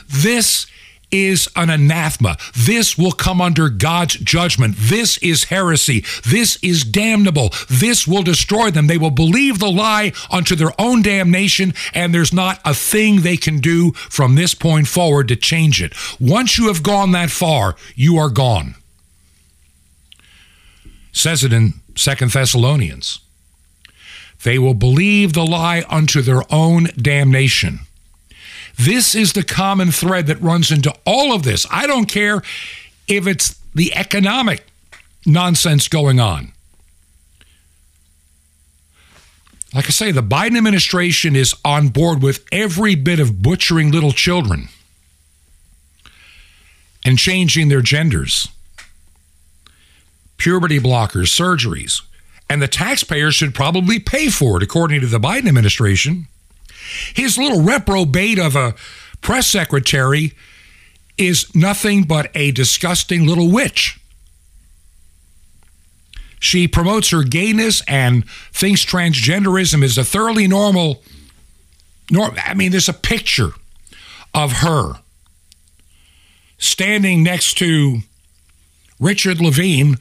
This 0.08 0.66
is 1.10 1.48
an 1.54 1.68
anathema. 1.68 2.38
This 2.56 2.96
will 2.96 3.12
come 3.12 3.40
under 3.40 3.68
God's 3.68 4.14
judgment. 4.14 4.76
This 4.78 5.18
is 5.18 5.44
heresy. 5.44 6.04
This 6.24 6.58
is 6.62 6.84
damnable. 6.84 7.50
This 7.68 8.06
will 8.06 8.22
destroy 8.22 8.70
them. 8.70 8.86
They 8.86 8.96
will 8.96 9.10
believe 9.10 9.58
the 9.58 9.70
lie 9.70 10.12
unto 10.30 10.56
their 10.56 10.72
own 10.80 11.02
damnation, 11.02 11.74
and 11.92 12.14
there's 12.14 12.32
not 12.32 12.60
a 12.64 12.74
thing 12.74 13.20
they 13.20 13.36
can 13.36 13.58
do 13.58 13.92
from 13.92 14.34
this 14.34 14.54
point 14.54 14.88
forward 14.88 15.28
to 15.28 15.36
change 15.36 15.82
it. 15.82 15.92
Once 16.18 16.56
you 16.56 16.68
have 16.68 16.82
gone 16.82 17.12
that 17.12 17.30
far, 17.30 17.76
you 17.94 18.16
are 18.16 18.30
gone. 18.30 18.74
Says 21.12 21.44
it 21.44 21.52
in 21.52 21.74
Second 21.94 22.30
Thessalonians. 22.30 23.20
They 24.44 24.58
will 24.58 24.74
believe 24.74 25.32
the 25.32 25.46
lie 25.46 25.84
unto 25.88 26.20
their 26.20 26.42
own 26.52 26.88
damnation. 26.96 27.80
This 28.76 29.14
is 29.14 29.32
the 29.32 29.44
common 29.44 29.92
thread 29.92 30.26
that 30.26 30.40
runs 30.40 30.70
into 30.70 30.94
all 31.06 31.32
of 31.32 31.42
this. 31.42 31.66
I 31.70 31.86
don't 31.86 32.06
care 32.06 32.42
if 33.06 33.26
it's 33.26 33.60
the 33.74 33.94
economic 33.94 34.66
nonsense 35.24 35.88
going 35.88 36.18
on. 36.18 36.52
Like 39.74 39.86
I 39.86 39.90
say, 39.90 40.12
the 40.12 40.22
Biden 40.22 40.58
administration 40.58 41.34
is 41.34 41.54
on 41.64 41.88
board 41.88 42.22
with 42.22 42.44
every 42.52 42.94
bit 42.94 43.20
of 43.20 43.42
butchering 43.42 43.90
little 43.90 44.12
children 44.12 44.68
and 47.04 47.18
changing 47.18 47.68
their 47.68 47.80
genders, 47.80 48.48
puberty 50.36 50.78
blockers, 50.78 51.30
surgeries. 51.30 52.02
And 52.52 52.60
the 52.60 52.68
taxpayers 52.68 53.34
should 53.34 53.54
probably 53.54 53.98
pay 53.98 54.28
for 54.28 54.58
it, 54.58 54.62
according 54.62 55.00
to 55.00 55.06
the 55.06 55.18
Biden 55.18 55.48
administration. 55.48 56.26
His 57.14 57.38
little 57.38 57.62
reprobate 57.62 58.38
of 58.38 58.54
a 58.54 58.74
press 59.22 59.46
secretary 59.46 60.34
is 61.16 61.54
nothing 61.54 62.02
but 62.02 62.30
a 62.34 62.50
disgusting 62.50 63.26
little 63.26 63.50
witch. 63.50 63.98
She 66.40 66.68
promotes 66.68 67.08
her 67.08 67.22
gayness 67.22 67.82
and 67.88 68.28
thinks 68.52 68.84
transgenderism 68.84 69.82
is 69.82 69.96
a 69.96 70.04
thoroughly 70.04 70.46
normal. 70.46 71.02
Norm, 72.10 72.34
I 72.36 72.52
mean, 72.52 72.70
there's 72.70 72.86
a 72.86 72.92
picture 72.92 73.52
of 74.34 74.52
her 74.58 74.96
standing 76.58 77.22
next 77.22 77.54
to 77.54 78.00
Richard 79.00 79.40
Levine, 79.40 79.96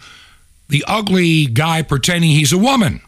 the 0.72 0.84
ugly 0.88 1.46
guy 1.46 1.82
pretending 1.82 2.32
he's 2.32 2.54
a 2.54 2.58
woman 2.58 3.02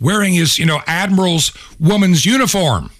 wearing 0.00 0.32
his, 0.32 0.58
you 0.58 0.66
know, 0.66 0.80
admiral's 0.86 1.52
woman's 1.78 2.26
uniform. 2.26 2.90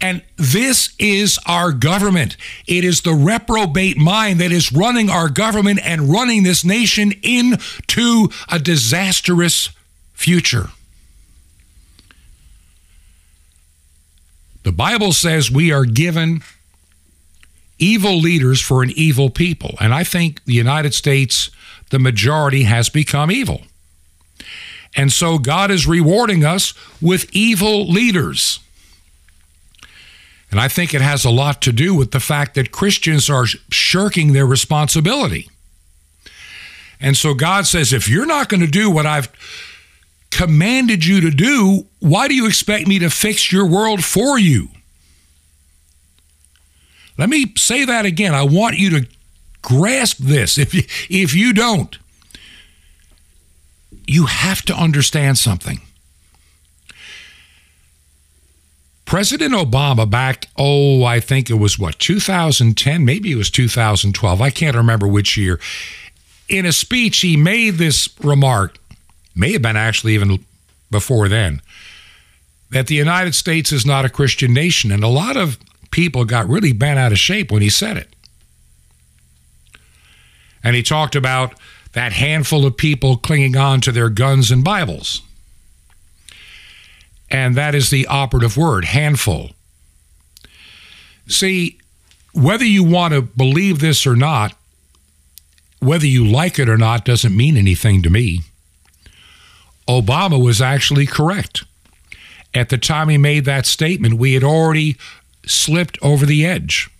And 0.00 0.22
this 0.36 0.94
is 0.98 1.38
our 1.46 1.72
government. 1.72 2.36
It 2.66 2.84
is 2.84 3.02
the 3.02 3.14
reprobate 3.14 3.96
mind 3.96 4.40
that 4.40 4.50
is 4.50 4.72
running 4.72 5.08
our 5.08 5.28
government 5.28 5.80
and 5.82 6.10
running 6.10 6.42
this 6.42 6.64
nation 6.64 7.12
into 7.22 8.28
a 8.50 8.58
disastrous 8.58 9.70
future. 10.12 10.70
The 14.64 14.72
Bible 14.72 15.12
says 15.12 15.50
we 15.50 15.72
are 15.72 15.84
given 15.84 16.42
evil 17.78 18.18
leaders 18.18 18.60
for 18.60 18.82
an 18.82 18.90
evil 18.94 19.30
people. 19.30 19.76
And 19.80 19.94
I 19.94 20.04
think 20.04 20.44
the 20.44 20.54
United 20.54 20.94
States, 20.94 21.50
the 21.92 22.00
majority, 22.00 22.64
has 22.64 22.88
become 22.88 23.30
evil. 23.30 23.62
And 24.96 25.12
so 25.12 25.38
God 25.38 25.70
is 25.70 25.86
rewarding 25.86 26.44
us 26.44 26.74
with 27.00 27.30
evil 27.32 27.88
leaders. 27.88 28.58
And 30.50 30.60
I 30.60 30.68
think 30.68 30.92
it 30.92 31.00
has 31.00 31.24
a 31.24 31.30
lot 31.30 31.62
to 31.62 31.72
do 31.72 31.94
with 31.94 32.10
the 32.10 32.20
fact 32.20 32.54
that 32.56 32.72
Christians 32.72 33.30
are 33.30 33.46
shirking 33.70 34.32
their 34.32 34.46
responsibility. 34.46 35.48
And 37.00 37.16
so 37.16 37.34
God 37.34 37.66
says, 37.66 37.92
if 37.92 38.08
you're 38.08 38.26
not 38.26 38.48
going 38.48 38.60
to 38.60 38.66
do 38.66 38.90
what 38.90 39.06
I've 39.06 39.32
commanded 40.30 41.04
you 41.04 41.20
to 41.22 41.30
do, 41.30 41.86
why 42.00 42.28
do 42.28 42.34
you 42.34 42.46
expect 42.46 42.86
me 42.86 42.98
to 42.98 43.10
fix 43.10 43.52
your 43.52 43.66
world 43.66 44.04
for 44.04 44.38
you? 44.38 44.68
Let 47.18 47.28
me 47.28 47.52
say 47.56 47.84
that 47.84 48.04
again. 48.06 48.34
I 48.34 48.42
want 48.42 48.78
you 48.78 48.90
to 48.90 49.06
grasp 49.62 50.18
this. 50.18 50.58
If 50.58 50.74
you, 50.74 50.82
if 51.08 51.34
you 51.34 51.52
don't, 51.52 51.96
you 54.06 54.26
have 54.26 54.62
to 54.62 54.74
understand 54.74 55.38
something. 55.38 55.80
President 59.04 59.52
Obama, 59.52 60.08
back, 60.08 60.48
oh, 60.56 61.04
I 61.04 61.20
think 61.20 61.50
it 61.50 61.54
was 61.54 61.78
what, 61.78 61.98
2010, 61.98 63.04
maybe 63.04 63.30
it 63.30 63.36
was 63.36 63.50
2012, 63.50 64.40
I 64.40 64.50
can't 64.50 64.76
remember 64.76 65.06
which 65.06 65.36
year. 65.36 65.60
In 66.48 66.64
a 66.64 66.72
speech, 66.72 67.20
he 67.20 67.36
made 67.36 67.74
this 67.74 68.08
remark, 68.22 68.78
may 69.34 69.52
have 69.52 69.62
been 69.62 69.76
actually 69.76 70.14
even 70.14 70.44
before 70.90 71.28
then, 71.28 71.60
that 72.70 72.86
the 72.86 72.94
United 72.94 73.34
States 73.34 73.70
is 73.70 73.84
not 73.84 74.06
a 74.06 74.08
Christian 74.08 74.54
nation. 74.54 74.90
And 74.90 75.04
a 75.04 75.08
lot 75.08 75.36
of 75.36 75.58
people 75.90 76.24
got 76.24 76.48
really 76.48 76.72
bent 76.72 76.98
out 76.98 77.12
of 77.12 77.18
shape 77.18 77.52
when 77.52 77.60
he 77.60 77.68
said 77.68 77.98
it. 77.98 78.08
And 80.62 80.76
he 80.76 80.82
talked 80.82 81.16
about 81.16 81.54
that 81.92 82.12
handful 82.12 82.64
of 82.64 82.76
people 82.76 83.16
clinging 83.16 83.56
on 83.56 83.80
to 83.82 83.92
their 83.92 84.08
guns 84.08 84.50
and 84.50 84.64
Bibles. 84.64 85.22
And 87.30 87.54
that 87.54 87.74
is 87.74 87.90
the 87.90 88.06
operative 88.06 88.56
word 88.56 88.84
handful. 88.84 89.50
See, 91.26 91.78
whether 92.32 92.64
you 92.64 92.84
want 92.84 93.14
to 93.14 93.22
believe 93.22 93.80
this 93.80 94.06
or 94.06 94.16
not, 94.16 94.54
whether 95.80 96.06
you 96.06 96.24
like 96.24 96.58
it 96.58 96.68
or 96.68 96.78
not, 96.78 97.04
doesn't 97.04 97.36
mean 97.36 97.56
anything 97.56 98.02
to 98.02 98.10
me. 98.10 98.42
Obama 99.88 100.42
was 100.42 100.60
actually 100.60 101.06
correct. 101.06 101.64
At 102.54 102.68
the 102.68 102.78
time 102.78 103.08
he 103.08 103.18
made 103.18 103.44
that 103.46 103.66
statement, 103.66 104.14
we 104.14 104.34
had 104.34 104.44
already 104.44 104.96
slipped 105.46 105.98
over 106.02 106.24
the 106.24 106.46
edge. 106.46 106.90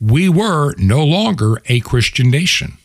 We 0.00 0.28
were 0.28 0.74
no 0.76 1.04
longer 1.04 1.60
a 1.66 1.80
Christian 1.80 2.30
nation 2.30 2.78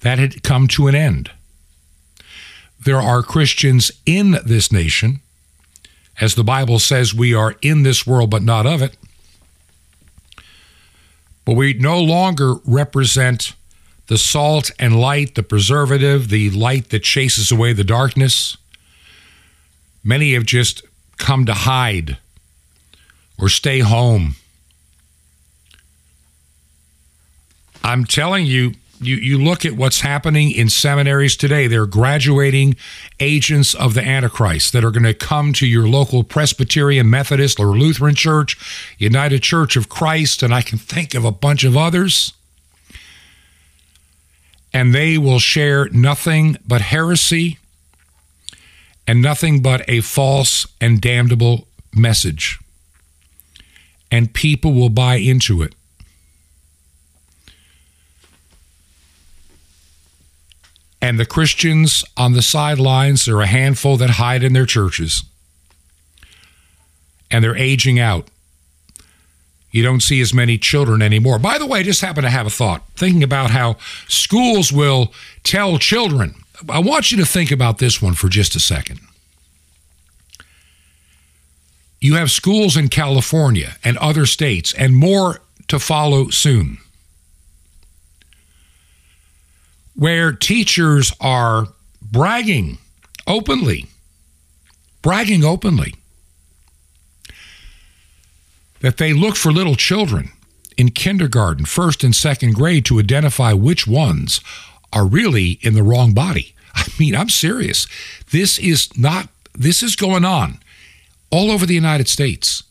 that 0.00 0.18
had 0.18 0.42
come 0.42 0.68
to 0.68 0.86
an 0.86 0.94
end. 0.94 1.30
There 2.82 3.00
are 3.00 3.22
Christians 3.22 3.90
in 4.06 4.38
this 4.44 4.70
nation. 4.72 5.20
As 6.20 6.34
the 6.34 6.44
Bible 6.44 6.78
says, 6.78 7.14
we 7.14 7.34
are 7.34 7.56
in 7.62 7.82
this 7.82 8.06
world, 8.06 8.30
but 8.30 8.42
not 8.42 8.66
of 8.66 8.82
it. 8.82 8.96
But 11.44 11.54
we 11.54 11.74
no 11.74 12.00
longer 12.00 12.54
represent 12.64 13.54
the 14.06 14.18
salt 14.18 14.70
and 14.78 14.98
light, 14.98 15.34
the 15.34 15.42
preservative, 15.42 16.28
the 16.28 16.50
light 16.50 16.90
that 16.90 17.02
chases 17.02 17.50
away 17.50 17.72
the 17.72 17.84
darkness. 17.84 18.56
Many 20.02 20.34
have 20.34 20.46
just 20.46 20.82
come 21.18 21.44
to 21.46 21.54
hide 21.54 22.16
or 23.38 23.48
stay 23.48 23.80
home. 23.80 24.34
I'm 27.82 28.04
telling 28.04 28.46
you, 28.46 28.74
You, 29.00 29.14
you 29.14 29.38
look 29.38 29.64
at 29.64 29.76
what's 29.76 30.00
happening 30.00 30.50
in 30.50 30.68
seminaries 30.68 31.36
today. 31.36 31.68
They're 31.68 31.86
graduating 31.86 32.74
agents 33.20 33.72
of 33.72 33.94
the 33.94 34.02
Antichrist 34.02 34.72
that 34.72 34.84
are 34.84 34.90
going 34.90 35.04
to 35.04 35.14
come 35.14 35.52
to 35.52 35.66
your 35.68 35.86
local 35.86 36.24
Presbyterian, 36.24 37.08
Methodist, 37.08 37.60
or 37.60 37.78
Lutheran 37.78 38.16
church, 38.16 38.58
United 38.98 39.40
Church 39.40 39.76
of 39.76 39.88
Christ, 39.88 40.42
and 40.42 40.52
I 40.52 40.62
can 40.62 40.78
think 40.78 41.14
of 41.14 41.24
a 41.24 41.30
bunch 41.30 41.62
of 41.62 41.76
others. 41.76 42.32
And 44.72 44.92
they 44.92 45.16
will 45.16 45.38
share 45.38 45.88
nothing 45.90 46.56
but 46.66 46.80
heresy 46.80 47.58
and 49.06 49.22
nothing 49.22 49.62
but 49.62 49.88
a 49.88 50.00
false 50.00 50.66
and 50.80 51.00
damnable 51.00 51.68
message. 51.94 52.58
And 54.10 54.32
people 54.32 54.72
will 54.72 54.88
buy 54.88 55.16
into 55.16 55.62
it. 55.62 55.74
And 61.00 61.18
the 61.18 61.26
Christians 61.26 62.04
on 62.16 62.32
the 62.32 62.42
sidelines 62.42 63.28
are 63.28 63.40
a 63.40 63.46
handful 63.46 63.96
that 63.98 64.10
hide 64.10 64.42
in 64.42 64.52
their 64.52 64.66
churches. 64.66 65.22
And 67.30 67.44
they're 67.44 67.56
aging 67.56 68.00
out. 68.00 68.28
You 69.70 69.82
don't 69.82 70.00
see 70.00 70.20
as 70.20 70.32
many 70.32 70.58
children 70.58 71.02
anymore. 71.02 71.38
By 71.38 71.58
the 71.58 71.66
way, 71.66 71.80
I 71.80 71.82
just 71.82 72.00
happen 72.00 72.24
to 72.24 72.30
have 72.30 72.46
a 72.46 72.50
thought, 72.50 72.82
thinking 72.96 73.22
about 73.22 73.50
how 73.50 73.76
schools 74.08 74.72
will 74.72 75.12
tell 75.44 75.78
children. 75.78 76.34
I 76.68 76.78
want 76.80 77.12
you 77.12 77.18
to 77.18 77.26
think 77.26 77.50
about 77.50 77.78
this 77.78 78.02
one 78.02 78.14
for 78.14 78.28
just 78.28 78.56
a 78.56 78.60
second. 78.60 79.00
You 82.00 82.14
have 82.14 82.30
schools 82.30 82.76
in 82.76 82.88
California 82.88 83.76
and 83.82 83.96
other 83.98 84.26
states, 84.26 84.72
and 84.72 84.96
more 84.96 85.40
to 85.68 85.78
follow 85.78 86.28
soon 86.28 86.78
where 89.98 90.30
teachers 90.30 91.12
are 91.20 91.66
bragging 92.00 92.78
openly, 93.26 93.86
bragging 95.02 95.44
openly 95.44 95.94
that 98.80 98.96
they 98.98 99.12
look 99.12 99.34
for 99.34 99.50
little 99.50 99.74
children 99.74 100.30
in 100.76 100.90
kindergarten, 100.92 101.64
first 101.64 102.04
and 102.04 102.14
second 102.14 102.54
grade 102.54 102.84
to 102.84 103.00
identify 103.00 103.52
which 103.52 103.88
ones 103.88 104.40
are 104.92 105.04
really 105.04 105.58
in 105.62 105.74
the 105.74 105.82
wrong 105.82 106.14
body. 106.14 106.54
I 106.76 106.86
mean, 106.96 107.16
I'm 107.16 107.28
serious. 107.28 107.88
This 108.30 108.56
is 108.56 108.96
not, 108.96 109.28
this 109.52 109.82
is 109.82 109.96
going 109.96 110.24
on 110.24 110.60
all 111.30 111.50
over 111.50 111.66
the 111.66 111.74
United 111.74 112.08
States. 112.08 112.62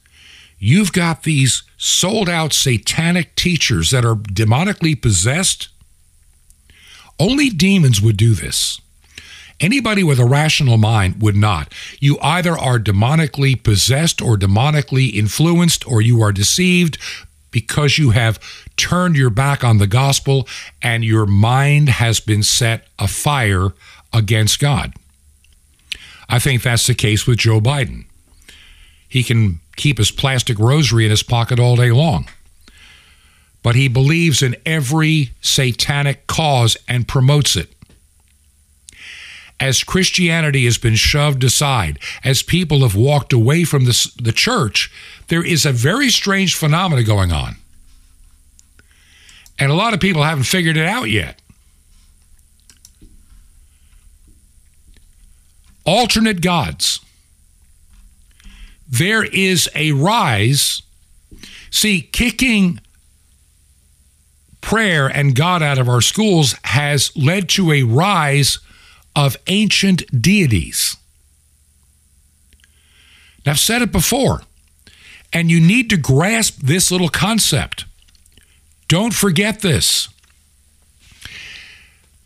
You've 0.60 0.92
got 0.92 1.24
these 1.24 1.64
sold 1.78 2.28
out 2.28 2.54
satanic 2.54 3.36
teachers 3.36 3.92
that 3.92 4.04
are 4.04 4.16
demonically 4.16 5.00
possessed 5.00 5.70
only 7.20 7.50
demons 7.50 8.02
would 8.02 8.18
do 8.18 8.34
this. 8.34 8.80
Anybody 9.60 10.04
with 10.04 10.20
a 10.20 10.26
rational 10.26 10.78
mind 10.78 11.22
would 11.22 11.36
not. 11.36 11.74
You 12.00 12.20
either 12.22 12.56
are 12.56 12.78
demonically 12.78 13.62
possessed 13.62 14.22
or 14.22 14.38
demonically 14.38 15.14
influenced, 15.14 15.88
or 15.88 16.00
you 16.00 16.22
are 16.22 16.32
deceived 16.32 17.00
because 17.50 17.98
you 17.98 18.12
have 18.12 18.40
turned 18.76 19.16
your 19.16 19.32
back 19.32 19.64
on 19.64 19.80
the 19.80 19.88
gospel 19.88 20.48
and 20.82 21.04
your 21.04 21.26
mind 21.26 21.90
has 21.90 22.20
been 22.20 22.44
set 22.44 22.88
afire 23.00 23.70
against 24.14 24.60
God. 24.60 24.94
I 26.30 26.38
think 26.38 26.62
that's 26.62 26.86
the 26.86 26.94
case 26.94 27.26
with 27.26 27.40
Joe 27.40 27.60
Biden. 27.60 28.06
He 29.08 29.24
can 29.24 29.60
keep 29.76 29.98
his 29.98 30.12
plastic 30.12 30.60
rosary 30.60 31.06
in 31.06 31.12
his 31.12 31.24
pocket 31.24 31.60
all 31.60 31.76
day 31.76 31.92
long 31.92 32.28
but 33.68 33.76
he 33.76 33.90
believes 33.90 34.42
in 34.42 34.56
every 34.66 35.32
satanic 35.42 36.26
cause 36.26 36.78
and 36.88 37.06
promotes 37.06 37.58
it. 37.58 37.74
As 39.60 39.84
Christianity 39.84 40.64
has 40.64 40.78
been 40.78 40.96
shoved 40.96 41.44
aside, 41.44 42.00
as 42.24 42.42
people 42.42 42.80
have 42.84 42.96
walked 42.96 43.34
away 43.34 43.66
from 43.66 43.84
the, 43.84 44.12
the 44.22 44.32
church, 44.32 44.90
there 45.28 45.44
is 45.44 45.66
a 45.66 45.74
very 45.74 46.10
strange 46.10 46.56
phenomena 46.56 47.04
going 47.04 47.34
on. 47.34 47.58
And 49.60 49.70
a 49.70 49.76
lot 49.76 49.94
of 49.94 50.00
people 50.00 50.24
haven't 50.24 50.46
figured 50.46 50.78
it 50.78 50.86
out 50.86 51.10
yet. 51.10 51.42
Alternate 55.84 56.40
gods. 56.40 57.02
There 58.88 59.24
is 59.24 59.70
a 59.76 59.92
rise. 59.92 60.82
See, 61.70 62.02
kicking 62.02 62.80
prayer 64.62 65.08
and 65.08 65.36
God 65.36 65.62
out 65.62 65.78
of 65.78 65.90
our 65.90 66.02
schools 66.02 66.56
has 66.64 67.16
led 67.16 67.50
to 67.50 67.72
a 67.72 67.84
rise 67.84 68.60
of 69.16 69.38
ancient 69.48 70.22
deities. 70.22 70.96
Now, 73.46 73.54
I've 73.54 73.60
said 73.60 73.82
it 73.82 73.92
before, 73.92 74.42
and 75.32 75.50
you 75.50 75.60
need 75.60 75.90
to 75.90 75.98
grasp 75.98 76.60
this 76.62 76.92
little 76.92 77.10
concept. 77.10 77.86
Don't 78.88 79.14
forget 79.14 79.62
this. 79.62 80.10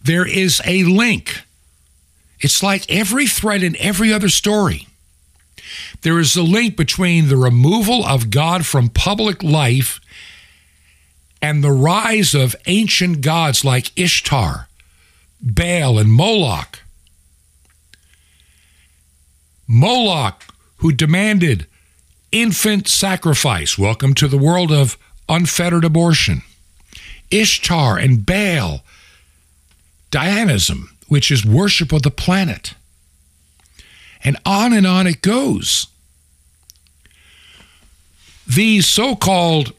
There 0.04 0.28
is 0.28 0.62
a 0.65 0.84
link. 0.84 1.43
It's 2.39 2.63
like 2.63 2.89
every 2.89 3.28
thread 3.28 3.62
in 3.62 3.76
every 3.78 4.12
other 4.12 4.30
story. 4.30 4.88
There 6.01 6.19
is 6.19 6.36
a 6.36 6.43
link 6.43 6.75
between 6.75 7.27
the 7.27 7.38
removal 7.38 8.05
of 8.05 8.29
God 8.29 8.65
from 8.65 8.89
public 8.89 9.43
life 9.43 9.99
and 11.41 11.63
the 11.63 11.71
rise 11.71 12.34
of 12.34 12.55
ancient 12.67 13.21
gods 13.21 13.65
like 13.65 13.97
Ishtar, 13.97 14.67
Baal, 15.41 15.97
and 15.97 16.12
Moloch. 16.12 16.79
Moloch, 19.67 20.43
who 20.77 20.91
demanded 20.91 21.65
infant 22.31 22.88
sacrifice. 22.88 23.77
Welcome 23.77 24.13
to 24.15 24.27
the 24.27 24.38
world 24.38 24.71
of 24.71 24.97
unfettered 25.27 25.86
abortion. 25.86 26.43
Ishtar 27.31 27.97
and 27.97 28.25
Baal, 28.25 28.84
Gaianism, 30.12 30.89
which 31.07 31.31
is 31.31 31.45
worship 31.45 31.91
of 31.91 32.03
the 32.03 32.12
planet. 32.12 32.73
And 34.23 34.38
on 34.45 34.73
and 34.73 34.86
on 34.86 35.07
it 35.07 35.21
goes. 35.21 35.88
These 38.47 38.88
so 38.88 39.15
called 39.15 39.73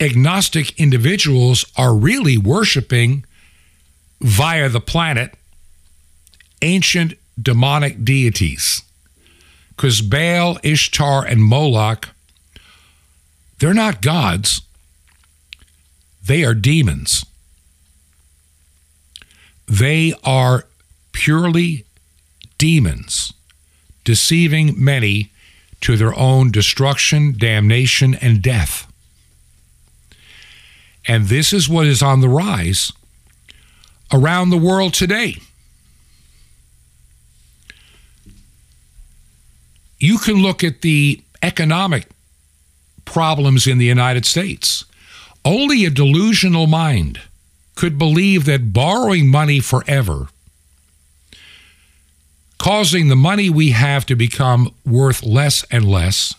agnostic 0.00 0.78
individuals 0.80 1.64
are 1.76 1.94
really 1.94 2.38
worshiping 2.38 3.24
via 4.20 4.68
the 4.68 4.80
planet 4.80 5.34
ancient 6.62 7.14
demonic 7.40 8.04
deities. 8.04 8.82
Because 9.70 10.00
Baal, 10.02 10.58
Ishtar, 10.62 11.24
and 11.24 11.42
Moloch, 11.42 12.10
they're 13.58 13.74
not 13.74 14.02
gods, 14.02 14.62
they 16.24 16.44
are 16.44 16.54
demons. 16.54 17.24
They 19.66 20.14
are 20.24 20.66
purely 21.12 21.84
demons, 22.60 23.32
deceiving 24.04 24.74
many 24.76 25.32
to 25.80 25.96
their 25.96 26.14
own 26.14 26.50
destruction, 26.50 27.34
damnation, 27.36 28.14
and 28.14 28.42
death. 28.42 28.86
And 31.08 31.28
this 31.28 31.54
is 31.54 31.70
what 31.70 31.86
is 31.86 32.02
on 32.02 32.20
the 32.20 32.28
rise 32.28 32.92
around 34.12 34.50
the 34.50 34.58
world 34.58 34.92
today. 34.92 35.36
You 39.98 40.18
can 40.18 40.34
look 40.34 40.62
at 40.62 40.82
the 40.82 41.22
economic 41.42 42.08
problems 43.06 43.66
in 43.66 43.78
the 43.78 43.86
United 43.86 44.26
States. 44.26 44.84
Only 45.46 45.86
a 45.86 45.90
delusional 45.90 46.66
mind 46.66 47.22
could 47.74 47.96
believe 47.96 48.44
that 48.44 48.74
borrowing 48.74 49.28
money 49.28 49.60
forever, 49.60 50.28
causing 52.60 53.08
the 53.08 53.16
money 53.16 53.48
we 53.48 53.70
have 53.70 54.04
to 54.04 54.14
become 54.14 54.70
worth 54.84 55.22
less 55.22 55.64
and 55.70 55.82
less, 55.82 56.34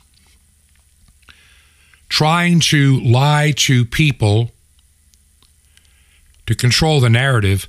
trying 2.09 2.59
to 2.59 2.99
lie 2.99 3.51
to 3.57 3.83
people 3.83 4.51
to 6.45 6.53
control 6.53 6.99
the 6.99 7.09
narrative 7.09 7.67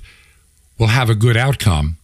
will 0.77 0.87
have 0.87 1.09
a 1.09 1.15
good 1.15 1.35
outcome. 1.35 1.97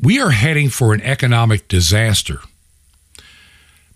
We 0.00 0.18
are 0.18 0.30
heading 0.30 0.70
for 0.70 0.94
an 0.94 1.02
economic 1.02 1.68
disaster. 1.68 2.40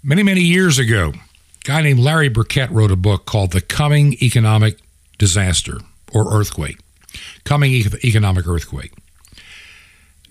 Many, 0.03 0.23
many 0.23 0.43
years 0.43 0.79
ago, 0.79 1.15
a 1.15 1.65
guy 1.65 1.81
named 1.81 2.01
Larry 2.01 2.29
Burkett 2.29 2.71
wrote 2.71 2.93
a 2.93 2.97
book 2.97 3.25
called 3.25 3.53
The 3.53 3.63
Coming 3.63 4.13
Economic 4.21 4.79
Disaster 5.17 5.79
or 6.13 6.39
Earthquake. 6.39 6.79
Coming 7.45 7.73
Economic 8.05 8.47
Earthquake. 8.47 8.93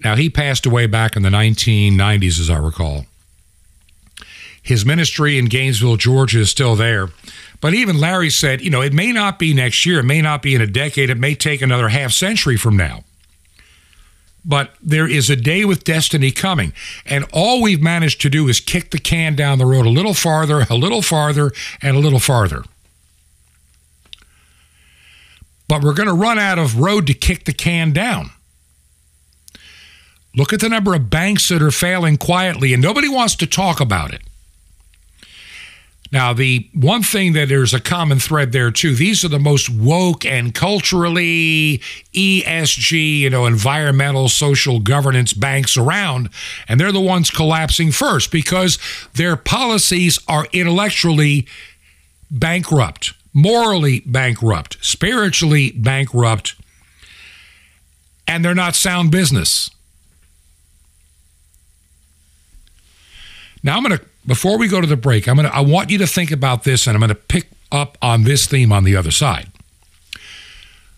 Now, 0.04 0.16
he 0.16 0.30
passed 0.30 0.66
away 0.66 0.86
back 0.86 1.16
in 1.16 1.24
the 1.24 1.30
1990s, 1.30 2.40
as 2.40 2.50
I 2.50 2.58
recall. 2.58 3.06
His 4.62 4.86
ministry 4.86 5.38
in 5.38 5.46
Gainesville, 5.46 5.98
Georgia 5.98 6.40
is 6.40 6.50
still 6.50 6.76
there. 6.76 7.08
But 7.62 7.74
even 7.74 8.00
Larry 8.00 8.30
said, 8.30 8.62
you 8.62 8.70
know, 8.70 8.82
it 8.82 8.94
may 8.94 9.12
not 9.12 9.40
be 9.40 9.54
next 9.54 9.86
year, 9.86 10.00
it 10.00 10.04
may 10.04 10.22
not 10.22 10.42
be 10.42 10.54
in 10.54 10.62
a 10.62 10.68
decade, 10.68 11.10
it 11.10 11.18
may 11.18 11.36
take 11.36 11.62
another 11.62 11.90
half 11.90 12.12
century 12.12 12.58
from 12.58 12.78
now. 12.78 13.04
But 14.46 14.76
there 14.82 15.10
is 15.10 15.30
a 15.30 15.36
day 15.36 15.66
with 15.66 15.84
destiny 15.84 16.32
coming. 16.32 16.74
And 17.06 17.26
all 17.34 17.62
we've 17.62 17.82
managed 17.82 18.22
to 18.22 18.30
do 18.30 18.48
is 18.48 18.60
kick 18.60 18.92
the 18.92 19.00
can 19.00 19.36
down 19.36 19.58
the 19.58 19.66
road 19.66 19.86
a 19.86 19.90
little 19.90 20.14
farther, 20.14 20.66
a 20.70 20.76
little 20.76 21.02
farther, 21.02 21.52
and 21.82 21.98
a 21.98 22.00
little 22.00 22.20
farther. 22.20 22.64
But 25.68 25.84
we're 25.84 25.94
going 25.94 26.08
to 26.08 26.14
run 26.14 26.40
out 26.40 26.60
of 26.60 26.80
road 26.80 27.08
to 27.08 27.14
kick 27.14 27.46
the 27.46 27.54
can 27.54 27.92
down. 27.92 28.32
Look 30.38 30.54
at 30.54 30.60
the 30.60 30.70
number 30.70 30.94
of 30.94 31.10
banks 31.10 31.50
that 31.50 31.64
are 31.64 31.72
failing 31.72 32.16
quietly, 32.16 32.72
and 32.72 32.82
nobody 32.82 33.10
wants 33.10 33.36
to 33.38 33.48
talk 33.48 33.82
about 33.82 34.14
it. 34.14 34.22
Now, 36.12 36.32
the 36.32 36.70
one 36.74 37.02
thing 37.02 37.34
that 37.34 37.50
there's 37.50 37.74
a 37.74 37.82
common 37.82 38.20
thread 38.20 38.52
there 38.52 38.70
too, 38.70 38.94
these 38.94 39.26
are 39.26 39.30
the 39.30 39.40
most 39.40 39.68
woke 39.68 40.26
and 40.26 40.54
culturally 40.54 41.82
ESG, 42.14 43.20
you 43.20 43.30
know, 43.32 43.48
environmental 43.48 44.30
social 44.30 44.80
governance 44.80 45.34
banks 45.34 45.76
around, 45.76 46.30
and 46.68 46.80
they're 46.80 46.92
the 46.92 47.02
ones 47.02 47.32
collapsing 47.32 47.92
first 47.92 48.32
because 48.32 48.78
their 49.16 49.36
policies 49.36 50.20
are 50.28 50.48
intellectually 50.54 51.48
bankrupt, 52.30 53.14
morally 53.34 54.02
bankrupt, 54.06 54.78
spiritually 54.82 55.72
bankrupt, 55.72 56.56
and 58.28 58.46
they're 58.46 58.56
not 58.56 58.76
sound 58.76 59.12
business. 59.12 59.72
Now 63.68 63.76
I'm 63.76 63.84
going 63.84 63.98
to 63.98 64.06
before 64.26 64.58
we 64.58 64.70
go 64.70 64.80
to 64.80 64.88
the 64.88 64.96
break, 64.96 65.28
I'm 65.28 65.36
going 65.36 65.48
to 65.48 65.54
I 65.54 65.60
want 65.60 65.90
you 65.90 65.98
to 65.98 66.08
think 66.08 66.32
about 66.32 66.64
this 66.64 66.88
and 66.88 66.96
I'm 66.96 67.02
going 67.02 67.10
to 67.10 67.16
pick 67.16 67.50
up 67.70 67.98
on 68.02 68.24
this 68.24 68.48
theme 68.48 68.72
on 68.72 68.86
the 68.86 68.96
other 68.96 69.12
side. 69.12 69.50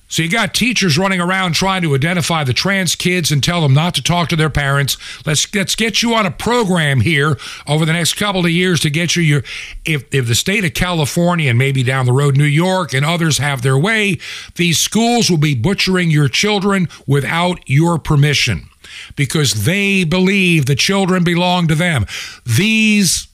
So 0.07 0.21
you 0.21 0.29
got 0.29 0.53
teachers 0.53 0.97
running 0.97 1.19
around 1.19 1.53
trying 1.53 1.81
to 1.81 1.95
identify 1.95 2.43
the 2.43 2.53
trans 2.53 2.95
kids 2.95 3.31
and 3.31 3.43
tell 3.43 3.61
them 3.61 3.73
not 3.73 3.95
to 3.95 4.03
talk 4.03 4.29
to 4.29 4.35
their 4.35 4.51
parents. 4.51 4.97
Let's 5.25 5.51
let's 5.55 5.75
get 5.75 6.03
you 6.03 6.13
on 6.13 6.27
a 6.27 6.31
program 6.31 7.01
here 7.01 7.39
over 7.67 7.87
the 7.87 7.93
next 7.93 8.13
couple 8.13 8.45
of 8.45 8.51
years 8.51 8.79
to 8.81 8.91
get 8.91 9.15
you 9.15 9.23
your 9.23 9.43
if 9.83 10.13
if 10.13 10.27
the 10.27 10.35
state 10.35 10.63
of 10.63 10.75
California 10.75 11.49
and 11.49 11.57
maybe 11.57 11.81
down 11.81 12.05
the 12.05 12.13
road 12.13 12.37
New 12.37 12.43
York 12.43 12.93
and 12.93 13.03
others 13.03 13.39
have 13.39 13.63
their 13.63 13.79
way, 13.79 14.19
these 14.55 14.77
schools 14.77 15.31
will 15.31 15.37
be 15.37 15.55
butchering 15.55 16.11
your 16.11 16.29
children 16.29 16.87
without 17.07 17.67
your 17.67 17.97
permission 17.97 18.68
because 19.15 19.65
they 19.65 20.03
believe 20.03 20.65
the 20.65 20.75
children 20.75 21.23
belong 21.23 21.67
to 21.67 21.75
them. 21.75 22.05
These 22.45 23.27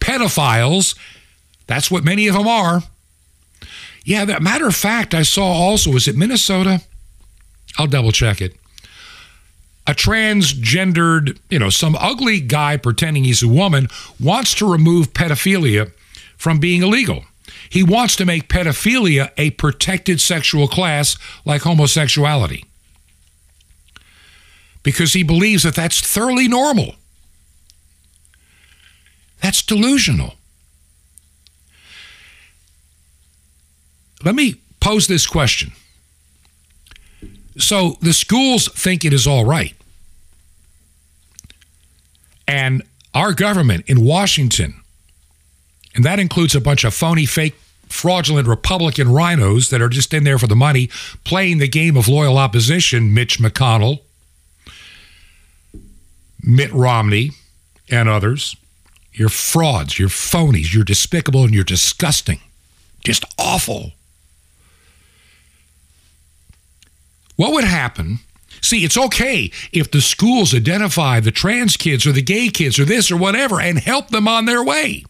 pedophiles, 0.00 0.96
that's 1.66 1.90
what 1.90 2.04
many 2.04 2.26
of 2.28 2.34
them 2.34 2.46
are. 2.46 2.82
Yeah, 4.04 4.24
that 4.24 4.42
matter 4.42 4.68
of 4.68 4.76
fact, 4.76 5.14
I 5.14 5.22
saw 5.22 5.44
also, 5.44 5.90
was 5.90 6.06
it 6.06 6.16
Minnesota? 6.16 6.82
I'll 7.76 7.88
double 7.88 8.12
check 8.12 8.40
it. 8.40 8.56
A 9.88 9.92
transgendered, 9.92 11.38
you 11.50 11.58
know, 11.58 11.70
some 11.70 11.96
ugly 11.96 12.40
guy 12.40 12.76
pretending 12.76 13.24
he's 13.24 13.42
a 13.42 13.48
woman 13.48 13.88
wants 14.18 14.54
to 14.54 14.70
remove 14.70 15.12
pedophilia 15.12 15.92
from 16.36 16.58
being 16.58 16.82
illegal. 16.82 17.24
He 17.68 17.82
wants 17.82 18.16
to 18.16 18.24
make 18.24 18.48
pedophilia 18.48 19.30
a 19.36 19.50
protected 19.50 20.20
sexual 20.20 20.68
class 20.68 21.16
like 21.44 21.62
homosexuality 21.62 22.64
because 24.86 25.14
he 25.14 25.24
believes 25.24 25.64
that 25.64 25.74
that's 25.74 26.00
thoroughly 26.00 26.46
normal. 26.46 26.94
That's 29.42 29.60
delusional. 29.60 30.34
Let 34.24 34.36
me 34.36 34.60
pose 34.78 35.08
this 35.08 35.26
question. 35.26 35.72
So 37.58 37.96
the 38.00 38.12
schools 38.12 38.68
think 38.68 39.04
it 39.04 39.12
is 39.12 39.26
all 39.26 39.44
right. 39.44 39.74
And 42.46 42.84
our 43.12 43.32
government 43.32 43.86
in 43.88 44.04
Washington, 44.04 44.82
and 45.96 46.04
that 46.04 46.20
includes 46.20 46.54
a 46.54 46.60
bunch 46.60 46.84
of 46.84 46.94
phony, 46.94 47.26
fake, 47.26 47.56
fraudulent 47.88 48.46
Republican 48.46 49.10
rhinos 49.12 49.68
that 49.70 49.82
are 49.82 49.88
just 49.88 50.14
in 50.14 50.22
there 50.22 50.38
for 50.38 50.46
the 50.46 50.54
money, 50.54 50.88
playing 51.24 51.58
the 51.58 51.66
game 51.66 51.96
of 51.96 52.06
loyal 52.06 52.38
opposition, 52.38 53.12
Mitch 53.12 53.40
McConnell, 53.40 54.02
Mitt 56.46 56.72
Romney 56.72 57.32
and 57.90 58.08
others. 58.08 58.56
You're 59.12 59.28
frauds, 59.28 59.98
you're 59.98 60.08
phonies, 60.08 60.72
you're 60.72 60.84
despicable, 60.84 61.44
and 61.44 61.54
you're 61.54 61.64
disgusting. 61.64 62.40
Just 63.04 63.24
awful. 63.38 63.92
What 67.36 67.52
would 67.52 67.64
happen? 67.64 68.20
See, 68.60 68.84
it's 68.84 68.96
okay 68.96 69.50
if 69.72 69.90
the 69.90 70.00
schools 70.00 70.54
identify 70.54 71.20
the 71.20 71.30
trans 71.30 71.76
kids 71.76 72.06
or 72.06 72.12
the 72.12 72.22
gay 72.22 72.48
kids 72.48 72.78
or 72.78 72.84
this 72.84 73.10
or 73.10 73.16
whatever 73.16 73.60
and 73.60 73.78
help 73.78 74.08
them 74.08 74.26
on 74.26 74.44
their 74.44 74.62
way 74.62 75.04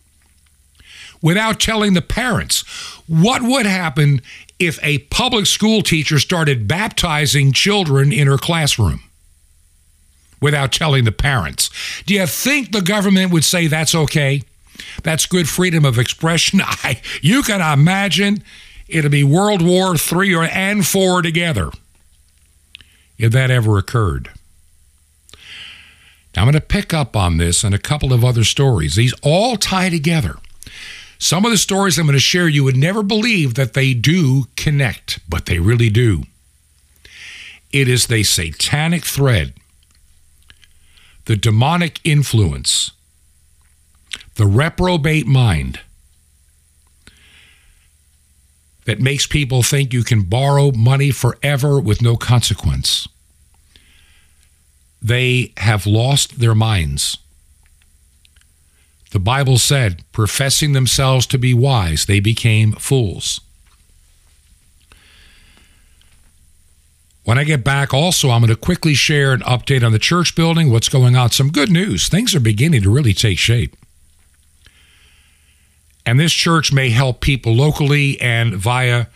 without 1.22 1.60
telling 1.60 1.94
the 1.94 2.02
parents. 2.02 2.62
What 3.06 3.42
would 3.42 3.66
happen 3.66 4.20
if 4.58 4.78
a 4.82 4.98
public 4.98 5.46
school 5.46 5.82
teacher 5.82 6.18
started 6.18 6.68
baptizing 6.68 7.52
children 7.52 8.12
in 8.12 8.26
her 8.26 8.38
classroom? 8.38 9.05
Without 10.40 10.72
telling 10.72 11.04
the 11.04 11.12
parents. 11.12 11.70
Do 12.04 12.14
you 12.14 12.26
think 12.26 12.72
the 12.72 12.82
government 12.82 13.32
would 13.32 13.44
say 13.44 13.66
that's 13.66 13.94
okay? 13.94 14.42
That's 15.02 15.26
good 15.26 15.48
freedom 15.48 15.84
of 15.84 15.98
expression. 15.98 16.60
I, 16.64 17.00
you 17.22 17.42
can 17.42 17.60
imagine 17.60 18.42
it'll 18.88 19.10
be 19.10 19.24
World 19.24 19.62
War 19.62 19.96
Three 19.96 20.34
or, 20.34 20.44
and 20.44 20.86
four 20.86 21.22
together 21.22 21.70
if 23.18 23.32
that 23.32 23.50
ever 23.50 23.78
occurred. 23.78 24.30
Now, 26.34 26.42
I'm 26.42 26.46
going 26.46 26.52
to 26.54 26.60
pick 26.60 26.92
up 26.92 27.16
on 27.16 27.38
this 27.38 27.64
and 27.64 27.74
a 27.74 27.78
couple 27.78 28.12
of 28.12 28.24
other 28.24 28.44
stories. 28.44 28.94
These 28.94 29.14
all 29.22 29.56
tie 29.56 29.88
together. 29.88 30.36
Some 31.18 31.46
of 31.46 31.50
the 31.50 31.56
stories 31.56 31.98
I'm 31.98 32.04
going 32.04 32.12
to 32.12 32.20
share 32.20 32.46
you 32.46 32.62
would 32.64 32.76
never 32.76 33.02
believe 33.02 33.54
that 33.54 33.72
they 33.72 33.94
do 33.94 34.44
connect, 34.54 35.18
but 35.28 35.46
they 35.46 35.58
really 35.58 35.88
do. 35.88 36.24
It 37.72 37.88
is 37.88 38.06
the 38.06 38.22
satanic 38.22 39.04
thread 39.04 39.54
the 41.26 41.36
demonic 41.36 42.00
influence, 42.04 42.92
the 44.36 44.46
reprobate 44.46 45.26
mind 45.26 45.80
that 48.84 49.00
makes 49.00 49.26
people 49.26 49.62
think 49.62 49.92
you 49.92 50.04
can 50.04 50.22
borrow 50.22 50.70
money 50.70 51.10
forever 51.10 51.80
with 51.80 52.00
no 52.00 52.16
consequence. 52.16 53.08
They 55.02 55.52
have 55.58 55.86
lost 55.86 56.38
their 56.38 56.54
minds. 56.54 57.18
The 59.10 59.18
Bible 59.18 59.58
said, 59.58 60.04
professing 60.12 60.72
themselves 60.72 61.26
to 61.28 61.38
be 61.38 61.52
wise, 61.54 62.06
they 62.06 62.20
became 62.20 62.72
fools. 62.72 63.40
When 67.26 67.40
I 67.40 67.42
get 67.44 67.64
back, 67.64 67.92
also, 67.92 68.30
I'm 68.30 68.40
going 68.40 68.54
to 68.54 68.56
quickly 68.56 68.94
share 68.94 69.32
an 69.32 69.40
update 69.40 69.84
on 69.84 69.90
the 69.90 69.98
church 69.98 70.36
building, 70.36 70.70
what's 70.70 70.88
going 70.88 71.16
on. 71.16 71.32
Some 71.32 71.50
good 71.50 71.72
news. 71.72 72.08
Things 72.08 72.36
are 72.36 72.40
beginning 72.40 72.82
to 72.82 72.90
really 72.90 73.12
take 73.12 73.36
shape. 73.36 73.74
And 76.06 76.20
this 76.20 76.32
church 76.32 76.72
may 76.72 76.90
help 76.90 77.20
people 77.20 77.52
locally 77.52 78.20
and 78.20 78.54
via 78.54 79.06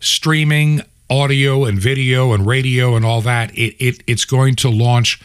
streaming, 0.00 0.80
audio 1.10 1.66
and 1.66 1.78
video 1.78 2.32
and 2.32 2.46
radio 2.46 2.96
and 2.96 3.04
all 3.04 3.20
that. 3.20 3.50
It, 3.54 3.76
it, 3.78 4.02
it's 4.06 4.24
going 4.24 4.56
to 4.56 4.70
launch 4.70 5.20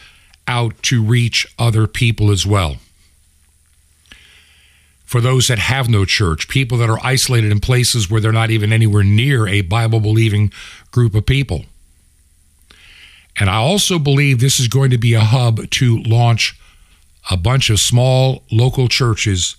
out 0.46 0.74
to 0.82 1.02
reach 1.02 1.46
other 1.58 1.86
people 1.86 2.30
as 2.30 2.44
well. 2.44 2.76
For 5.06 5.22
those 5.22 5.48
that 5.48 5.58
have 5.58 5.88
no 5.88 6.04
church, 6.04 6.48
people 6.48 6.76
that 6.76 6.90
are 6.90 7.00
isolated 7.02 7.50
in 7.50 7.60
places 7.60 8.10
where 8.10 8.20
they're 8.20 8.30
not 8.30 8.50
even 8.50 8.74
anywhere 8.74 9.04
near 9.04 9.48
a 9.48 9.62
Bible 9.62 10.00
believing 10.00 10.52
group 10.90 11.14
of 11.14 11.24
people. 11.24 11.64
And 13.38 13.50
I 13.50 13.56
also 13.56 13.98
believe 13.98 14.40
this 14.40 14.58
is 14.58 14.68
going 14.68 14.90
to 14.90 14.98
be 14.98 15.14
a 15.14 15.20
hub 15.20 15.70
to 15.70 16.02
launch 16.02 16.58
a 17.30 17.36
bunch 17.36 17.70
of 17.70 17.80
small 17.80 18.42
local 18.50 18.88
churches 18.88 19.56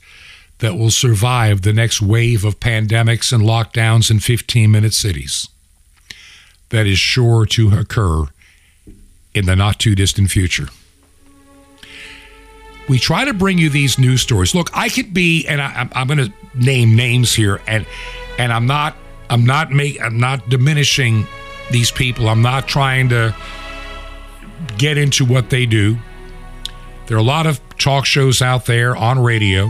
that 0.59 0.75
will 0.75 0.89
survive 0.89 1.61
the 1.61 1.73
next 1.73 2.01
wave 2.01 2.43
of 2.43 2.59
pandemics 2.59 3.31
and 3.31 3.43
lockdowns 3.43 4.09
in 4.09 4.19
15 4.19 4.71
minute 4.71 4.93
cities. 4.93 5.47
That 6.69 6.87
is 6.87 6.97
sure 6.97 7.45
to 7.47 7.77
occur 7.77 8.25
in 9.33 9.45
the 9.45 9.55
not 9.55 9.79
too 9.79 9.95
distant 9.95 10.31
future. 10.31 10.67
We 12.89 12.97
try 12.97 13.25
to 13.25 13.33
bring 13.33 13.57
you 13.57 13.69
these 13.69 13.99
news 13.99 14.21
stories. 14.21 14.55
Look, 14.55 14.69
I 14.73 14.89
could 14.89 15.13
be, 15.13 15.45
and 15.45 15.61
I, 15.61 15.87
am 15.93 16.07
going 16.07 16.17
to 16.19 16.33
name 16.55 16.95
names 16.95 17.33
here, 17.33 17.61
and 17.67 17.85
and 18.39 18.53
I'm 18.53 18.65
not, 18.65 18.95
I'm 19.29 19.45
not 19.45 19.71
make, 19.71 20.01
I'm 20.01 20.19
not 20.19 20.47
diminishing 20.49 21.27
these 21.69 21.91
people. 21.91 22.29
I'm 22.29 22.41
not 22.41 22.67
trying 22.67 23.09
to 23.09 23.35
get 24.77 24.97
into 24.97 25.25
what 25.25 25.49
they 25.49 25.65
do. 25.65 25.97
There 27.07 27.17
are 27.17 27.19
a 27.19 27.23
lot 27.23 27.45
of 27.47 27.59
talk 27.77 28.05
shows 28.05 28.41
out 28.41 28.65
there 28.65 28.95
on 28.95 29.19
radio. 29.19 29.69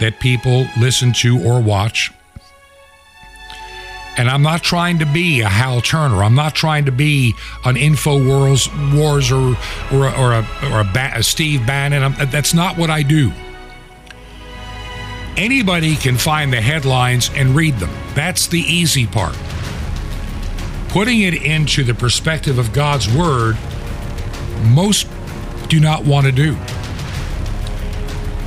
that 0.00 0.18
people 0.18 0.66
listen 0.80 1.12
to 1.12 1.40
or 1.46 1.60
watch. 1.60 2.12
And 4.16 4.28
I'm 4.28 4.42
not 4.42 4.62
trying 4.62 4.98
to 4.98 5.06
be 5.06 5.40
a 5.40 5.48
Hal 5.48 5.80
Turner. 5.80 6.24
I'm 6.24 6.34
not 6.34 6.54
trying 6.54 6.84
to 6.86 6.92
be 6.92 7.34
an 7.64 7.76
Infowars 7.76 8.68
Wars 8.94 9.30
or 9.30 9.56
or 9.90 10.08
a, 10.08 10.12
or 10.20 10.32
a, 10.32 10.46
or 10.70 10.80
a, 10.80 10.84
ba- 10.92 11.12
a 11.14 11.22
Steve 11.22 11.66
Bannon. 11.66 12.02
I'm, 12.02 12.30
that's 12.30 12.52
not 12.52 12.76
what 12.76 12.90
I 12.90 13.02
do. 13.02 13.32
Anybody 15.36 15.94
can 15.96 16.18
find 16.18 16.52
the 16.52 16.60
headlines 16.60 17.30
and 17.34 17.56
read 17.56 17.76
them. 17.78 17.90
That's 18.14 18.48
the 18.48 18.60
easy 18.60 19.06
part. 19.06 19.38
Putting 20.88 21.20
it 21.20 21.42
into 21.42 21.84
the 21.84 21.94
perspective 21.94 22.58
of 22.58 22.72
God's 22.74 23.08
Word, 23.14 23.56
most 24.62 25.06
do 25.68 25.80
not 25.80 26.04
want 26.04 26.26
to 26.26 26.32
do. 26.32 26.56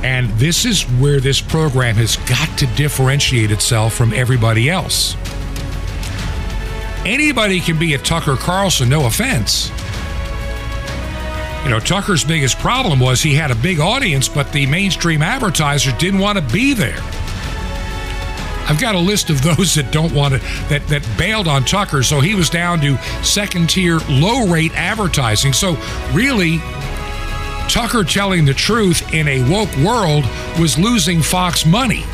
And 0.02 0.30
this 0.38 0.64
is 0.64 0.82
where 0.82 1.20
this 1.20 1.40
program 1.40 1.96
has 1.96 2.16
got 2.16 2.58
to 2.58 2.66
differentiate 2.76 3.50
itself 3.50 3.94
from 3.94 4.12
everybody 4.12 4.70
else. 4.70 5.16
Anybody 7.04 7.60
can 7.60 7.78
be 7.78 7.94
a 7.94 7.98
Tucker 7.98 8.36
Carlson, 8.36 8.88
no 8.88 9.06
offense. 9.06 9.70
You 11.64 11.70
know, 11.70 11.80
Tucker's 11.80 12.22
biggest 12.22 12.58
problem 12.58 13.00
was 13.00 13.22
he 13.22 13.34
had 13.34 13.50
a 13.50 13.56
big 13.56 13.80
audience, 13.80 14.28
but 14.28 14.52
the 14.52 14.66
mainstream 14.66 15.22
advertisers 15.22 15.92
didn't 15.94 16.20
want 16.20 16.38
to 16.38 16.52
be 16.52 16.74
there. 16.74 17.00
I've 18.68 18.80
got 18.80 18.94
a 18.94 18.98
list 18.98 19.30
of 19.30 19.42
those 19.42 19.74
that 19.74 19.92
don't 19.92 20.12
want 20.12 20.34
to 20.34 20.40
that 20.68 20.86
that 20.88 21.06
bailed 21.16 21.48
on 21.48 21.64
Tucker, 21.64 22.02
so 22.02 22.20
he 22.20 22.34
was 22.34 22.50
down 22.50 22.80
to 22.80 22.96
second 23.22 23.70
tier, 23.70 23.98
low 24.08 24.46
rate 24.46 24.72
advertising. 24.74 25.52
So 25.52 25.76
really, 26.12 26.58
Tucker 27.68 28.04
telling 28.04 28.44
the 28.44 28.54
truth 28.54 29.12
in 29.12 29.28
a 29.28 29.48
woke 29.50 29.74
world 29.78 30.24
was 30.58 30.78
losing 30.78 31.22
Fox 31.22 31.64
money. 31.64 32.04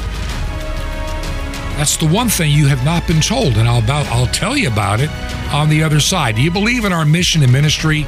That's 1.77 1.97
the 1.97 2.07
one 2.07 2.29
thing 2.29 2.53
you 2.53 2.69
have 2.69 2.85
not 2.85 3.07
been 3.07 3.21
told, 3.21 3.57
and 3.57 3.67
I'll 3.67 3.83
about 3.83 4.07
I'll 4.07 4.27
tell 4.27 4.57
you 4.57 4.69
about 4.69 5.01
it 5.01 5.11
on 5.53 5.69
the 5.69 5.83
other 5.83 6.01
side. 6.01 6.37
Do 6.37 6.43
you 6.43 6.51
believe 6.51 6.85
in 6.85 6.93
our 6.93 7.05
mission 7.05 7.43
and 7.43 7.51
ministry? 7.51 8.07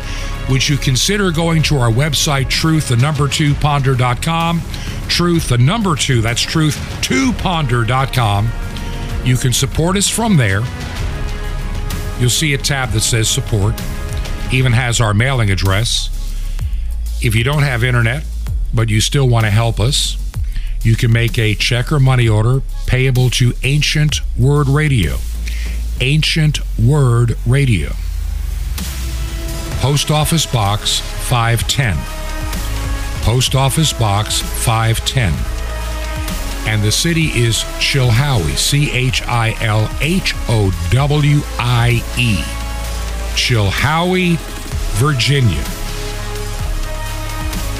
Would 0.51 0.68
you 0.68 0.76
consider 0.76 1.30
going 1.30 1.62
to 1.64 1.78
our 1.78 1.90
website, 1.90 2.49
truth, 2.49 2.88
the 2.88 2.97
number 2.97 3.26
two 3.26 3.55
ponder.com? 3.55 4.61
Truth, 5.09 5.48
the 5.48 5.59
number 5.59 5.94
two, 5.94 6.20
that's 6.20 6.40
truth, 6.40 6.78
two 7.02 7.32
ponder.com. 7.34 8.48
You 9.24 9.36
can 9.36 9.52
support 9.52 9.96
us 9.96 10.09
from 10.09 10.36
there. 10.36 10.62
You'll 12.18 12.30
see 12.30 12.55
a 12.55 12.59
tab 12.59 12.90
that 12.90 13.00
says 13.00 13.28
support, 13.28 13.74
even 14.52 14.72
has 14.72 15.00
our 15.00 15.14
mailing 15.14 15.50
address. 15.50 16.11
If 17.22 17.34
you 17.34 17.44
don't 17.44 17.62
have 17.62 17.82
internet, 17.82 18.24
but 18.72 18.88
you 18.88 19.00
still 19.00 19.28
want 19.28 19.44
to 19.46 19.50
help 19.50 19.80
us, 19.80 20.16
you 20.82 20.96
can 20.96 21.12
make 21.12 21.38
a 21.38 21.55
check 21.55 21.90
or 21.90 21.98
money 21.98 22.28
order 22.28 22.61
payable 22.86 23.30
to 23.30 23.55
Ancient 23.62 24.20
Word 24.38 24.68
Radio. 24.68 25.16
Ancient 26.00 26.59
Word 26.78 27.38
Radio. 27.46 27.92
Post 29.80 30.11
Office 30.11 30.46
Box 30.46 31.00
510. 31.28 32.24
Post 33.25 33.55
Office 33.55 33.93
Box 33.95 34.43
510. 34.43 35.33
And 36.70 36.83
the 36.83 36.93
city 36.93 37.29
is 37.29 37.64
Chilhowie, 37.81 38.55
C 38.55 38.91
H 38.91 39.22
I 39.27 39.57
L 39.62 39.89
H 40.03 40.35
O 40.47 40.70
W 40.91 41.41
I 41.59 42.03
E. 42.18 42.43
Chilhowie, 43.35 44.37
Virginia. 44.99 45.64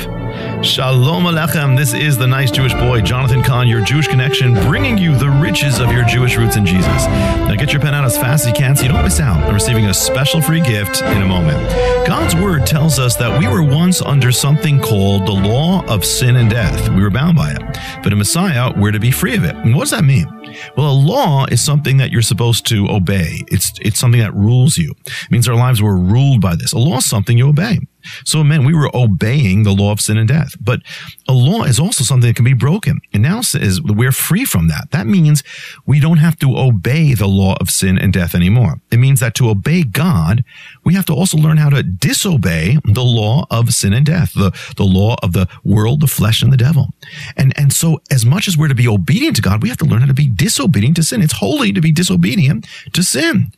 Shalom 0.66 1.24
Aleichem. 1.24 1.78
This 1.78 1.93
is 1.93 2.18
the 2.18 2.28
nice 2.28 2.51
Jewish 2.51 2.74
boy, 2.74 2.99
Jonathan 2.99 3.41
Cahn, 3.41 3.70
your 3.70 3.80
Jewish 3.86 4.10
connection, 4.10 4.53
bringing 4.53 4.97
you 4.97 5.18
the 5.18 5.30
riches 5.30 5.80
of 5.80 5.93
your 5.93 6.03
Jewish 6.03 6.36
roots 6.36 6.58
in 6.58 6.66
Jesus. 6.66 7.05
Now 7.05 7.55
get 7.55 7.72
your 7.72 7.82
pen 7.82 7.93
out 7.93 8.03
as 8.03 8.18
fast 8.18 8.45
as 8.45 8.49
you 8.49 8.53
can 8.53 8.76
so 8.76 8.84
you 8.84 8.89
don't 8.89 9.01
miss 9.01 9.22
out 9.22 9.41
on 9.45 9.53
receiving 9.53 9.86
a 9.86 9.93
special 9.93 10.41
free 10.41 10.60
gift 10.60 11.01
in 11.01 11.22
a 11.22 11.26
moment. 11.26 11.58
God's 12.05 12.36
word 12.36 12.66
tells 12.66 12.99
us 12.99 13.16
that 13.16 13.39
we 13.39 13.47
were 13.47 13.64
once 13.64 14.01
under 14.01 14.34
something 14.34 14.82
called 14.82 15.26
the 15.26 15.32
law 15.32 15.86
of 15.86 16.03
sin 16.03 16.36
and 16.36 16.49
death. 16.49 16.89
We 16.89 17.01
were 17.01 17.10
bound 17.10 17.38
by 17.38 17.51
it. 17.51 17.62
But 18.03 18.12
in 18.12 18.18
Messiah, 18.18 18.74
we're 18.76 18.91
to 18.91 18.99
be 18.99 19.12
free 19.12 19.38
of 19.38 19.45
it. 19.45 19.55
And 19.55 19.74
what 19.74 19.84
does 19.84 19.91
that 19.91 20.03
mean? 20.03 20.36
Well, 20.75 20.91
a 20.91 20.93
law 20.93 21.45
is 21.45 21.63
something 21.63 21.97
that 21.97 22.11
you're 22.11 22.21
supposed 22.21 22.65
to 22.67 22.87
obey. 22.89 23.43
It's 23.47 23.73
it's 23.81 23.99
something 23.99 24.21
that 24.21 24.33
rules 24.33 24.77
you. 24.77 24.93
It 25.05 25.31
means 25.31 25.47
our 25.47 25.55
lives 25.55 25.81
were 25.81 25.97
ruled 25.97 26.41
by 26.41 26.55
this. 26.55 26.73
A 26.73 26.77
law 26.77 26.97
is 26.97 27.09
something 27.09 27.37
you 27.37 27.49
obey. 27.49 27.79
So 28.26 28.41
it 28.41 28.45
meant 28.45 28.66
we 28.66 28.74
were 28.74 28.91
obeying 28.93 29.64
the 29.64 29.72
law 29.72 29.91
of 29.91 30.01
sin 30.01 30.18
and 30.18 30.28
death. 30.28 30.55
But 30.60 30.82
a 31.28 31.34
law 31.34 31.64
is 31.64 31.80
also 31.80 32.03
something 32.03 32.28
that 32.28 32.36
can 32.36 32.45
be 32.45 32.53
broken. 32.53 32.99
And 33.14 33.24
now 33.24 33.41
says 33.41 33.82
we're 33.82 34.12
free 34.12 34.45
from 34.45 34.68
that. 34.68 34.91
That 34.91 35.08
means 35.08 35.43
we 35.86 35.99
don't 35.99 36.18
have 36.18 36.38
to 36.39 36.58
obey 36.58 37.14
the 37.14 37.28
law 37.28 37.55
of 37.60 37.70
sin 37.70 37.97
and 37.97 38.14
death 38.14 38.36
anymore. 38.36 38.80
It 38.91 38.97
means 38.97 39.20
that 39.20 39.36
to 39.36 39.49
obey 39.49 39.84
God, 39.84 40.43
we 40.84 40.93
have 40.93 41.05
to 41.08 41.14
also 41.14 41.38
learn 41.38 41.58
how 41.58 41.70
to 41.70 41.84
disobey 41.84 42.78
the 42.84 43.03
law 43.03 43.45
of 43.49 43.74
sin 43.74 43.93
and 43.93 44.05
death, 44.05 44.34
the, 44.34 44.51
the 44.76 44.84
law 44.84 45.16
of 45.24 45.34
the 45.34 45.47
world, 45.64 46.01
the 46.01 46.08
flesh, 46.08 46.41
and 46.41 46.51
the 46.51 46.58
devil. 46.58 46.88
And, 47.36 47.53
and 47.58 47.74
so 47.74 48.01
as 48.12 48.26
much 48.26 48.47
as 48.47 48.58
we're 48.58 48.68
to 48.68 48.76
be 48.76 48.88
obedient 48.88 49.36
to 49.38 49.41
God, 49.41 49.62
we 49.62 49.70
have 49.70 49.78
to 49.80 49.86
learn 49.86 50.01
how 50.01 50.08
to 50.08 50.14
be 50.14 50.30
disobedient 50.30 50.95
to 50.97 51.03
sin. 51.03 51.22
It's 51.22 51.34
holy 51.34 51.74
to 51.74 51.82
be 51.82 51.91
disobedient 51.91 52.68
to 52.93 53.03
sin. 53.03 53.51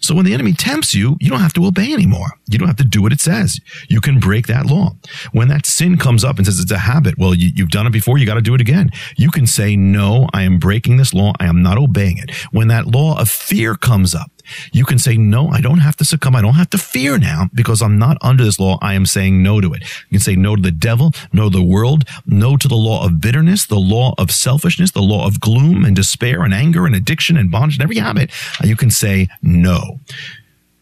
So 0.00 0.14
when 0.14 0.24
the 0.24 0.34
enemy 0.34 0.52
tempts 0.52 0.94
you, 0.94 1.16
you 1.20 1.30
don't 1.30 1.40
have 1.40 1.52
to 1.54 1.66
obey 1.66 1.92
anymore. 1.92 2.38
You 2.48 2.58
don't 2.58 2.68
have 2.68 2.76
to 2.76 2.84
do 2.84 3.02
what 3.02 3.12
it 3.12 3.20
says. 3.20 3.60
You 3.88 4.00
can 4.00 4.18
break 4.18 4.46
that 4.46 4.66
law. 4.66 4.96
When 5.32 5.48
that 5.48 5.66
sin 5.66 5.96
comes 5.96 6.24
up 6.24 6.36
and 6.36 6.46
says 6.46 6.60
it's 6.60 6.70
a 6.70 6.78
habit, 6.78 7.16
well, 7.18 7.34
you, 7.34 7.52
have 7.58 7.70
done 7.70 7.86
it 7.86 7.92
before, 7.92 8.18
you 8.18 8.26
got 8.26 8.34
to 8.34 8.42
do 8.42 8.54
it 8.54 8.60
again. 8.60 8.90
You 9.16 9.30
can 9.30 9.46
say, 9.46 9.76
no, 9.76 10.28
I 10.32 10.42
am 10.42 10.58
breaking 10.58 10.96
this 10.96 11.14
law. 11.14 11.32
I 11.40 11.46
am 11.46 11.62
not 11.62 11.78
obeying 11.78 12.18
it. 12.18 12.30
When 12.52 12.68
that 12.68 12.86
law 12.86 13.18
of 13.18 13.28
fear 13.28 13.74
comes 13.74 14.14
up, 14.14 14.30
you 14.72 14.84
can 14.84 14.98
say, 14.98 15.16
no, 15.16 15.48
I 15.48 15.60
don't 15.60 15.78
have 15.78 15.96
to 15.96 16.04
succumb. 16.04 16.36
I 16.36 16.42
don't 16.42 16.54
have 16.54 16.70
to 16.70 16.78
fear 16.78 17.18
now 17.18 17.48
because 17.54 17.82
I'm 17.82 17.98
not 17.98 18.18
under 18.20 18.44
this 18.44 18.58
law. 18.58 18.78
I 18.82 18.94
am 18.94 19.06
saying 19.06 19.42
no 19.42 19.60
to 19.60 19.72
it. 19.72 19.82
You 19.82 20.18
can 20.18 20.20
say 20.20 20.36
no 20.36 20.56
to 20.56 20.62
the 20.62 20.70
devil, 20.70 21.12
no 21.32 21.50
to 21.50 21.56
the 21.56 21.64
world, 21.64 22.04
no 22.26 22.56
to 22.56 22.68
the 22.68 22.76
law 22.76 23.04
of 23.04 23.20
bitterness, 23.20 23.66
the 23.66 23.76
law 23.76 24.14
of 24.18 24.30
selfishness, 24.30 24.90
the 24.92 25.02
law 25.02 25.26
of 25.26 25.40
gloom 25.40 25.84
and 25.84 25.96
despair 25.96 26.42
and 26.42 26.54
anger 26.54 26.86
and 26.86 26.94
addiction 26.94 27.36
and 27.36 27.50
bondage 27.50 27.76
and 27.76 27.82
every 27.82 27.98
habit. 27.98 28.30
You 28.62 28.76
can 28.76 28.90
say 28.90 29.28
no. 29.42 30.00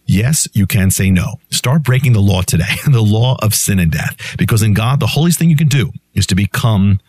Yes, 0.04 0.48
you 0.52 0.66
can 0.66 0.90
say 0.90 1.10
no. 1.10 1.40
Start 1.50 1.84
breaking 1.84 2.12
the 2.12 2.20
law 2.20 2.42
today, 2.42 2.74
the 2.86 3.02
law 3.02 3.36
of 3.40 3.54
sin 3.54 3.78
and 3.78 3.90
death, 3.90 4.36
because 4.36 4.62
in 4.62 4.74
God, 4.74 5.00
the 5.00 5.06
holiest 5.06 5.38
thing 5.38 5.50
you 5.50 5.56
can 5.56 5.68
do 5.68 5.92
is 6.14 6.26
to 6.26 6.34
become 6.34 7.00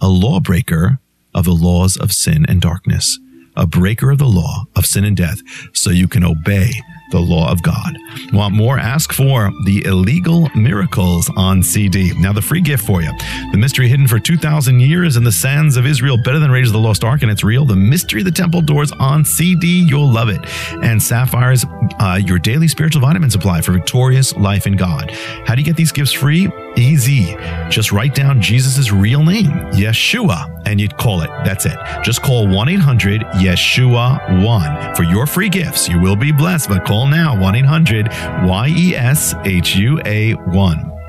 a 0.00 0.08
lawbreaker 0.08 1.00
of 1.34 1.44
the 1.44 1.52
laws 1.52 1.96
of 1.96 2.12
sin 2.12 2.44
and 2.48 2.60
darkness 2.60 3.18
a 3.56 3.66
breaker 3.66 4.10
of 4.10 4.18
the 4.18 4.26
law 4.26 4.64
of 4.76 4.86
sin 4.86 5.04
and 5.04 5.16
death, 5.16 5.40
so 5.72 5.90
you 5.90 6.08
can 6.08 6.24
obey 6.24 6.72
the 7.12 7.20
law 7.20 7.52
of 7.52 7.62
God. 7.62 7.96
Want 8.32 8.54
more? 8.54 8.78
Ask 8.78 9.12
for 9.12 9.50
the 9.66 9.84
illegal 9.84 10.48
miracles 10.56 11.30
on 11.36 11.62
CD. 11.62 12.12
Now, 12.18 12.32
the 12.32 12.42
free 12.42 12.60
gift 12.60 12.84
for 12.84 13.02
you 13.02 13.12
the 13.52 13.58
mystery 13.58 13.86
hidden 13.86 14.08
for 14.08 14.18
2,000 14.18 14.80
years 14.80 15.16
in 15.16 15.24
the 15.24 15.30
sands 15.30 15.76
of 15.76 15.86
Israel, 15.86 16.16
better 16.16 16.38
than 16.38 16.50
Raiders 16.50 16.70
of 16.70 16.72
the 16.72 16.78
Lost 16.78 17.04
Ark, 17.04 17.22
and 17.22 17.30
it's 17.30 17.44
real. 17.44 17.66
The 17.66 17.76
mystery 17.76 18.22
of 18.22 18.24
the 18.24 18.32
temple 18.32 18.62
doors 18.62 18.90
on 18.92 19.24
CD. 19.24 19.84
You'll 19.86 20.10
love 20.10 20.30
it. 20.30 20.40
And 20.82 21.02
Sapphires, 21.02 21.66
uh, 22.00 22.18
your 22.24 22.38
daily 22.38 22.66
spiritual 22.66 23.02
vitamin 23.02 23.30
supply 23.30 23.60
for 23.60 23.72
victorious 23.72 24.34
life 24.36 24.66
in 24.66 24.76
God. 24.76 25.10
How 25.44 25.54
do 25.54 25.60
you 25.60 25.66
get 25.66 25.76
these 25.76 25.92
gifts 25.92 26.12
free? 26.12 26.50
Easy. 26.76 27.36
Just 27.68 27.92
write 27.92 28.14
down 28.14 28.40
Jesus' 28.40 28.92
real 28.92 29.22
name, 29.22 29.50
Yeshua, 29.72 30.62
and 30.66 30.80
you'd 30.80 30.96
call 30.96 31.22
it. 31.22 31.30
That's 31.44 31.66
it. 31.66 31.78
Just 32.02 32.22
call 32.22 32.48
1 32.48 32.68
800 32.68 33.22
Yeshua 33.36 34.44
1 34.44 34.94
for 34.94 35.02
your 35.02 35.26
free 35.26 35.48
gifts. 35.48 35.88
You 35.88 36.00
will 36.00 36.16
be 36.16 36.32
blessed, 36.32 36.68
but 36.68 36.84
call 36.84 37.06
now 37.06 37.38
1 37.38 37.54
800 37.56 38.08
Y 38.08 38.74
E 38.76 38.96
S 38.96 39.34
H 39.44 39.76
U 39.76 40.00
A 40.04 40.32
1. 40.32 41.01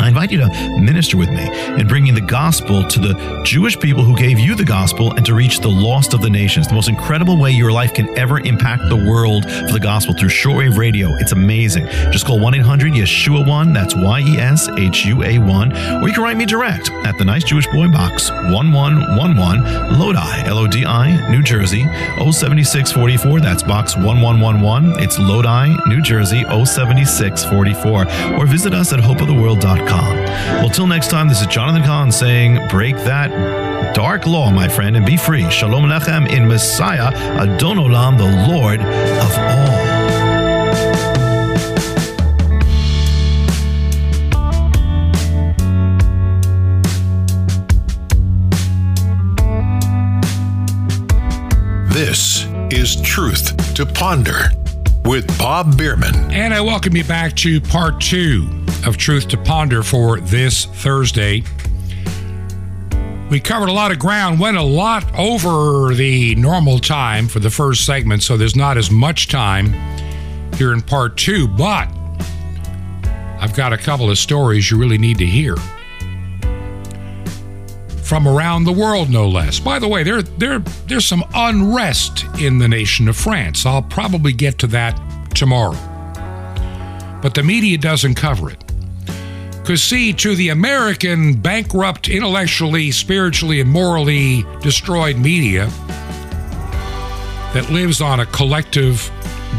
I 0.00 0.06
invite 0.06 0.30
you 0.30 0.38
to 0.38 0.48
minister 0.80 1.16
with 1.16 1.28
me 1.28 1.44
in 1.78 1.88
bringing 1.88 2.14
the 2.14 2.20
gospel 2.20 2.86
to 2.86 3.00
the 3.00 3.42
Jewish 3.44 3.78
people 3.78 4.04
who 4.04 4.16
gave 4.16 4.38
you 4.38 4.54
the 4.54 4.64
gospel 4.64 5.12
and 5.14 5.26
to 5.26 5.34
reach 5.34 5.58
the 5.58 5.68
lost 5.68 6.14
of 6.14 6.22
the 6.22 6.30
nations. 6.30 6.68
The 6.68 6.74
most 6.74 6.88
incredible 6.88 7.36
way 7.36 7.50
your 7.50 7.72
life 7.72 7.94
can 7.94 8.16
ever 8.16 8.38
impact 8.40 8.88
the 8.88 8.96
world 8.96 9.44
for 9.44 9.72
the 9.72 9.80
gospel 9.80 10.14
through 10.14 10.28
shortwave 10.28 10.78
radio. 10.78 11.14
It's 11.16 11.32
amazing. 11.32 11.86
Just 12.12 12.26
call 12.26 12.38
1 12.38 12.54
800 12.54 12.92
Yeshua 12.92 13.44
1, 13.46 13.72
that's 13.72 13.96
Y 13.96 14.20
E 14.20 14.38
S 14.38 14.68
H 14.78 15.04
U 15.06 15.24
A 15.24 15.38
1, 15.38 15.72
or 16.02 16.08
you 16.08 16.14
can 16.14 16.22
write 16.22 16.36
me 16.36 16.46
direct 16.46 16.90
at 17.04 17.18
the 17.18 17.24
Nice 17.24 17.42
Jewish 17.42 17.66
Boy 17.66 17.88
Box 17.88 18.30
1111 18.30 19.98
Lodi, 19.98 20.46
L 20.46 20.58
O 20.58 20.68
D 20.68 20.86
I, 20.86 21.28
New 21.30 21.42
Jersey 21.42 21.82
07644. 22.18 23.40
That's 23.40 23.64
box 23.64 23.96
1111. 23.96 25.02
It's 25.02 25.18
Lodi, 25.18 25.74
New 25.88 26.00
Jersey 26.02 26.44
07644. 26.44 28.38
Or 28.38 28.46
visit 28.46 28.74
us 28.74 28.92
at 28.92 29.00
hopeoftheworld.com. 29.00 29.87
Well, 29.90 30.70
till 30.70 30.86
next 30.86 31.08
time, 31.08 31.28
this 31.28 31.40
is 31.40 31.46
Jonathan 31.46 31.82
Cahn 31.82 32.12
saying, 32.12 32.68
break 32.68 32.96
that 32.96 33.94
dark 33.94 34.26
law, 34.26 34.50
my 34.50 34.68
friend, 34.68 34.96
and 34.96 35.06
be 35.06 35.16
free. 35.16 35.48
Shalom 35.50 35.84
Lechem 35.84 36.28
in 36.28 36.46
Messiah, 36.46 37.06
Adon 37.38 37.78
Olam, 37.78 38.18
the 38.18 38.24
Lord 38.52 38.80
of 38.80 39.38
all. 39.38 39.88
This 51.92 52.46
is 52.70 53.00
Truth 53.00 53.74
to 53.74 53.86
Ponder 53.86 54.50
with 55.04 55.26
Bob 55.38 55.78
Bierman. 55.78 56.30
And 56.30 56.52
I 56.52 56.60
welcome 56.60 56.96
you 56.96 57.04
back 57.04 57.34
to 57.36 57.60
part 57.60 58.00
two 58.00 58.66
of 58.86 58.96
Truth 58.96 59.28
to 59.28 59.36
Ponder 59.38 59.82
for 59.82 60.20
this 60.20 60.66
Thursday. 60.66 61.42
We 63.30 63.40
covered 63.40 63.68
a 63.68 63.72
lot 63.72 63.92
of 63.92 63.98
ground, 63.98 64.40
went 64.40 64.56
a 64.56 64.62
lot 64.62 65.04
over 65.18 65.94
the 65.94 66.34
normal 66.36 66.78
time 66.78 67.28
for 67.28 67.40
the 67.40 67.50
first 67.50 67.84
segment, 67.84 68.22
so 68.22 68.36
there's 68.36 68.56
not 68.56 68.78
as 68.78 68.90
much 68.90 69.28
time 69.28 69.72
here 70.54 70.72
in 70.72 70.80
part 70.80 71.16
two, 71.16 71.46
but 71.46 71.88
I've 73.40 73.54
got 73.54 73.72
a 73.72 73.78
couple 73.78 74.10
of 74.10 74.18
stories 74.18 74.70
you 74.70 74.78
really 74.78 74.98
need 74.98 75.18
to 75.18 75.26
hear. 75.26 75.56
From 78.02 78.26
around 78.26 78.64
the 78.64 78.72
world, 78.72 79.10
no 79.10 79.28
less. 79.28 79.60
By 79.60 79.78
the 79.78 79.86
way, 79.86 80.02
there, 80.02 80.22
there, 80.22 80.60
there's 80.86 81.04
some 81.04 81.22
unrest 81.34 82.24
in 82.40 82.58
the 82.58 82.66
nation 82.66 83.06
of 83.08 83.16
France. 83.16 83.66
I'll 83.66 83.82
probably 83.82 84.32
get 84.32 84.58
to 84.60 84.66
that 84.68 84.98
tomorrow. 85.34 85.76
But 87.20 87.34
the 87.34 87.42
media 87.42 87.76
doesn't 87.76 88.14
cover 88.14 88.50
it. 88.50 88.64
Because, 89.68 89.82
see, 89.82 90.14
to 90.14 90.34
the 90.34 90.48
American 90.48 91.34
bankrupt, 91.34 92.08
intellectually, 92.08 92.90
spiritually, 92.90 93.60
and 93.60 93.70
morally 93.70 94.46
destroyed 94.62 95.18
media 95.18 95.66
that 97.52 97.68
lives 97.70 98.00
on 98.00 98.20
a 98.20 98.24
collective 98.24 99.10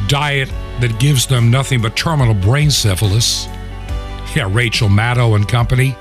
diet 0.08 0.50
that 0.80 1.00
gives 1.00 1.28
them 1.28 1.52
nothing 1.52 1.80
but 1.80 1.96
terminal 1.96 2.34
brain 2.34 2.72
syphilis, 2.72 3.46
yeah, 4.36 4.50
Rachel 4.50 4.90
Maddow 4.90 5.36
and 5.36 5.48
company. 5.48 5.96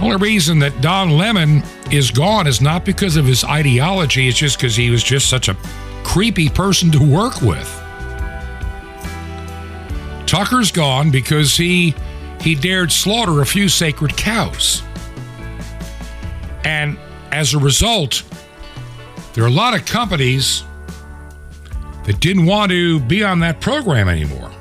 Only 0.00 0.16
reason 0.16 0.58
that 0.60 0.80
Don 0.80 1.10
Lemon 1.10 1.62
is 1.90 2.10
gone 2.10 2.46
is 2.46 2.62
not 2.62 2.86
because 2.86 3.16
of 3.16 3.26
his 3.26 3.44
ideology, 3.44 4.28
it's 4.28 4.38
just 4.38 4.56
because 4.56 4.74
he 4.74 4.88
was 4.88 5.04
just 5.04 5.28
such 5.28 5.50
a 5.50 5.56
creepy 6.04 6.48
person 6.48 6.90
to 6.92 7.00
work 7.00 7.42
with. 7.42 7.70
Tucker's 10.24 10.72
gone 10.72 11.10
because 11.10 11.54
he 11.54 11.94
he 12.46 12.54
dared 12.54 12.92
slaughter 12.92 13.40
a 13.40 13.46
few 13.46 13.68
sacred 13.68 14.16
cows. 14.16 14.80
And 16.62 16.96
as 17.32 17.54
a 17.54 17.58
result, 17.58 18.22
there 19.34 19.42
are 19.42 19.48
a 19.48 19.50
lot 19.50 19.74
of 19.74 19.84
companies 19.84 20.62
that 22.04 22.20
didn't 22.20 22.46
want 22.46 22.70
to 22.70 23.00
be 23.00 23.24
on 23.24 23.40
that 23.40 23.60
program 23.60 24.08
anymore. 24.08 24.52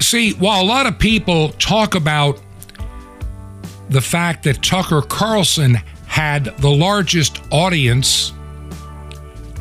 See, 0.00 0.34
while 0.34 0.62
a 0.62 0.64
lot 0.64 0.86
of 0.86 1.00
people 1.00 1.48
talk 1.48 1.96
about 1.96 2.40
the 3.88 4.00
fact 4.00 4.44
that 4.44 4.62
Tucker 4.62 5.02
Carlson 5.02 5.74
had 6.06 6.44
the 6.58 6.70
largest 6.70 7.40
audience 7.50 8.32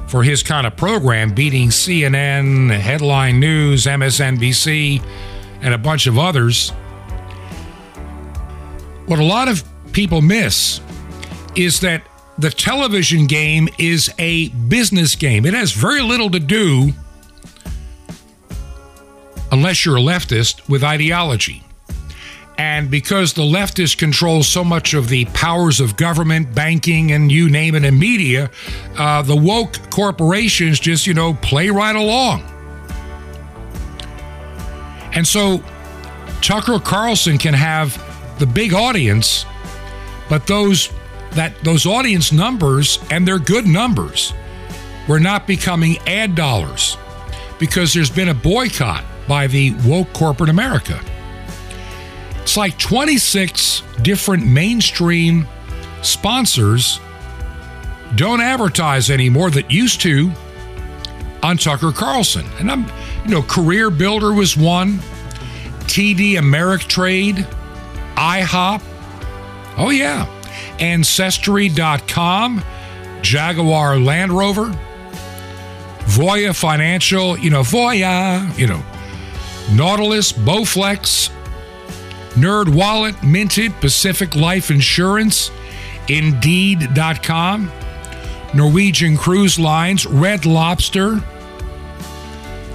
for 0.08 0.22
his 0.22 0.44
kind 0.44 0.68
of 0.68 0.78
program, 0.78 1.34
beating 1.34 1.70
CNN, 1.70 2.70
Headline 2.78 3.40
News, 3.40 3.86
MSNBC, 3.86 5.04
and 5.62 5.74
a 5.74 5.80
bunch 5.80 6.06
of 6.06 6.20
others. 6.20 6.72
What 9.08 9.20
a 9.20 9.24
lot 9.24 9.48
of 9.48 9.64
people 9.94 10.22
miss 10.22 10.82
is 11.56 11.80
that 11.80 12.04
the 12.38 12.50
television 12.50 13.26
game 13.26 13.68
is 13.80 14.14
a 14.20 14.50
business 14.50 15.16
game. 15.16 15.46
It 15.46 15.54
has 15.54 15.72
very 15.72 16.02
little 16.02 16.30
to 16.30 16.40
do, 16.40 16.92
unless 19.52 19.86
you're 19.86 19.96
a 19.96 20.02
leftist, 20.02 20.68
with 20.70 20.84
ideology. 20.84 21.64
And 22.58 22.92
because 22.92 23.34
the 23.34 23.44
leftists 23.44 23.98
control 23.98 24.44
so 24.44 24.64
much 24.64 24.94
of 24.94 25.08
the 25.08 25.26
powers 25.26 25.80
of 25.80 25.96
government, 25.96 26.54
banking, 26.54 27.12
and 27.12 27.32
you 27.32 27.50
name 27.50 27.76
it, 27.76 27.86
and 27.86 27.98
media, 28.00 28.52
uh, 28.98 29.22
the 29.22 29.36
woke 29.36 29.78
corporations 29.90 30.80
just, 30.80 31.08
you 31.08 31.14
know, 31.14 31.34
play 31.36 31.70
right 31.70 31.96
along. 31.96 32.44
And 35.14 35.26
so 35.26 35.64
Tucker 36.42 36.80
Carlson 36.80 37.38
can 37.38 37.54
have 37.54 38.04
the 38.40 38.46
big 38.46 38.74
audience, 38.74 39.46
but 40.30 40.48
those 40.48 40.90
that 41.32 41.54
those 41.64 41.86
audience 41.86 42.32
numbers 42.32 43.00
and 43.12 43.28
they're 43.28 43.40
good 43.40 43.66
numbers 43.66 44.34
were 45.08 45.20
not 45.20 45.48
becoming 45.48 45.98
ad 46.08 46.36
dollars 46.36 46.98
because 47.60 47.94
there's 47.94 48.10
been 48.10 48.30
a 48.30 48.34
boycott 48.34 49.04
by 49.28 49.48
the 49.48 49.74
woke 49.86 50.12
corporate 50.14 50.50
America. 50.50 51.00
It's 52.42 52.56
like 52.56 52.78
26 52.78 53.84
different 54.02 54.46
mainstream 54.46 55.48
sponsors 56.02 57.00
don't 58.16 58.40
advertise 58.40 59.10
anymore 59.10 59.50
that 59.52 59.70
used 59.70 60.02
to 60.02 60.32
on 61.44 61.58
Tucker 61.58 61.92
Carlson. 61.92 62.46
And 62.60 62.72
I'm, 62.72 62.86
you 63.26 63.32
know, 63.32 63.42
Career 63.42 63.90
Builder 63.90 64.34
was 64.34 64.56
one, 64.56 65.00
TD 65.88 66.34
Ameritrade, 66.34 67.46
IHOP. 68.18 68.82
Oh, 69.78 69.92
yeah. 69.92 70.26
Ancestry.com, 70.80 72.64
Jaguar 73.22 73.98
Land 74.00 74.32
Rover, 74.32 74.76
Voya 76.06 76.56
Financial, 76.56 77.38
you 77.38 77.50
know, 77.50 77.62
Voya, 77.62 78.58
you 78.58 78.66
know, 78.68 78.84
Nautilus, 79.72 80.32
Bowflex, 80.32 81.30
Nerd 82.34 82.74
Wallet, 82.74 83.22
Minted, 83.24 83.74
Pacific 83.82 84.36
Life 84.36 84.72
Insurance, 84.72 85.52
Indeed.com, 86.08 87.72
Norwegian 88.54 89.18
Cruise 89.18 89.60
Lines, 89.60 90.06
Red 90.06 90.46
Lobster. 90.46 91.22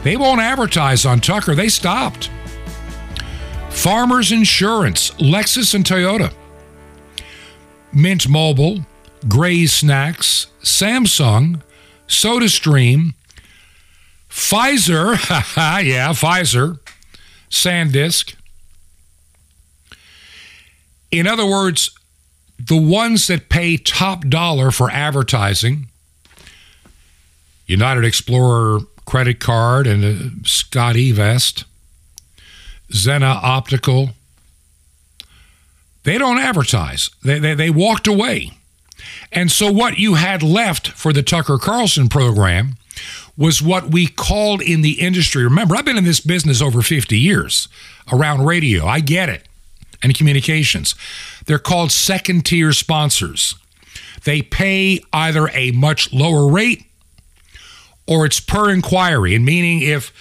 They 0.02 0.16
won't 0.16 0.40
advertise 0.40 1.06
on 1.06 1.20
Tucker. 1.20 1.54
They 1.54 1.68
stopped. 1.68 2.30
Farmers 3.72 4.30
Insurance, 4.30 5.10
Lexus 5.12 5.74
and 5.74 5.84
Toyota, 5.84 6.32
Mint 7.92 8.28
Mobile, 8.28 8.86
Gray's 9.28 9.72
Snacks, 9.72 10.46
Samsung, 10.62 11.62
SodaStream, 12.06 13.14
Pfizer, 14.30 15.16
yeah, 15.84 16.08
Pfizer, 16.10 16.78
SanDisk. 17.50 18.34
In 21.10 21.26
other 21.26 21.46
words, 21.46 21.90
the 22.58 22.80
ones 22.80 23.26
that 23.26 23.48
pay 23.48 23.76
top 23.76 24.28
dollar 24.28 24.70
for 24.70 24.90
advertising, 24.90 25.88
United 27.66 28.04
Explorer 28.04 28.80
credit 29.04 29.40
card 29.40 29.86
and 29.86 30.04
uh, 30.04 30.08
a 30.08 30.48
Scott 30.48 30.96
E 30.96 31.12
vest, 31.12 31.64
Zenni 32.92 33.34
Optical, 33.42 34.10
they 36.04 36.18
don't 36.18 36.38
advertise. 36.38 37.10
They, 37.22 37.38
they, 37.38 37.54
they 37.54 37.70
walked 37.70 38.06
away. 38.06 38.52
And 39.32 39.50
so, 39.50 39.72
what 39.72 39.98
you 39.98 40.14
had 40.14 40.42
left 40.42 40.88
for 40.88 41.12
the 41.12 41.22
Tucker 41.22 41.58
Carlson 41.58 42.08
program 42.08 42.76
was 43.36 43.62
what 43.62 43.90
we 43.90 44.06
called 44.06 44.60
in 44.60 44.82
the 44.82 45.00
industry. 45.00 45.42
Remember, 45.42 45.74
I've 45.74 45.84
been 45.84 45.96
in 45.96 46.04
this 46.04 46.20
business 46.20 46.60
over 46.60 46.82
50 46.82 47.18
years 47.18 47.68
around 48.12 48.44
radio. 48.44 48.86
I 48.86 49.00
get 49.00 49.28
it. 49.28 49.46
And 50.02 50.14
communications. 50.14 50.94
They're 51.46 51.60
called 51.60 51.92
second 51.92 52.44
tier 52.44 52.72
sponsors. 52.72 53.54
They 54.24 54.42
pay 54.42 55.00
either 55.12 55.48
a 55.52 55.70
much 55.70 56.12
lower 56.12 56.50
rate 56.50 56.84
or 58.06 58.26
it's 58.26 58.40
per 58.40 58.70
inquiry, 58.70 59.34
and 59.34 59.44
meaning 59.44 59.80
if 59.80 60.12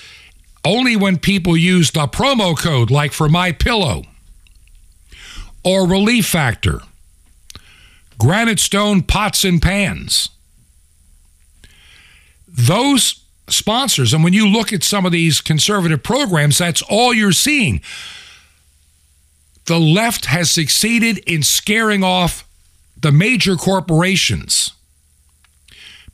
only 0.64 0.95
when 0.95 1.18
people 1.18 1.57
use 1.57 1.91
the 1.91 2.07
promo 2.07 2.57
code, 2.57 2.91
like 2.91 3.12
for 3.12 3.28
my 3.28 3.51
pillow, 3.51 4.03
or 5.64 5.88
Relief 5.88 6.26
Factor, 6.26 6.82
Granite 8.18 8.59
Stone 8.59 9.03
Pots 9.03 9.43
and 9.43 9.62
Pans. 9.62 10.30
Those 12.47 13.24
sponsors, 13.47 14.14
and 14.14 14.24
when 14.24 14.34
you 14.34 14.47
look 14.47 14.72
at 14.72 14.84
some 14.84 15.05
of 15.05 15.12
these 15.12 15.41
conservative 15.41 16.03
programs, 16.03 16.57
that's 16.57 16.82
all 16.84 17.14
you're 17.14 17.32
seeing. 17.32 17.82
The 19.66 19.80
left 19.80 20.26
has 20.26 20.51
succeeded 20.51 21.20
in 21.20 21.43
scaring 21.43 22.03
off 22.03 22.47
the 22.99 23.12
major 23.12 23.55
corporations 23.55 24.74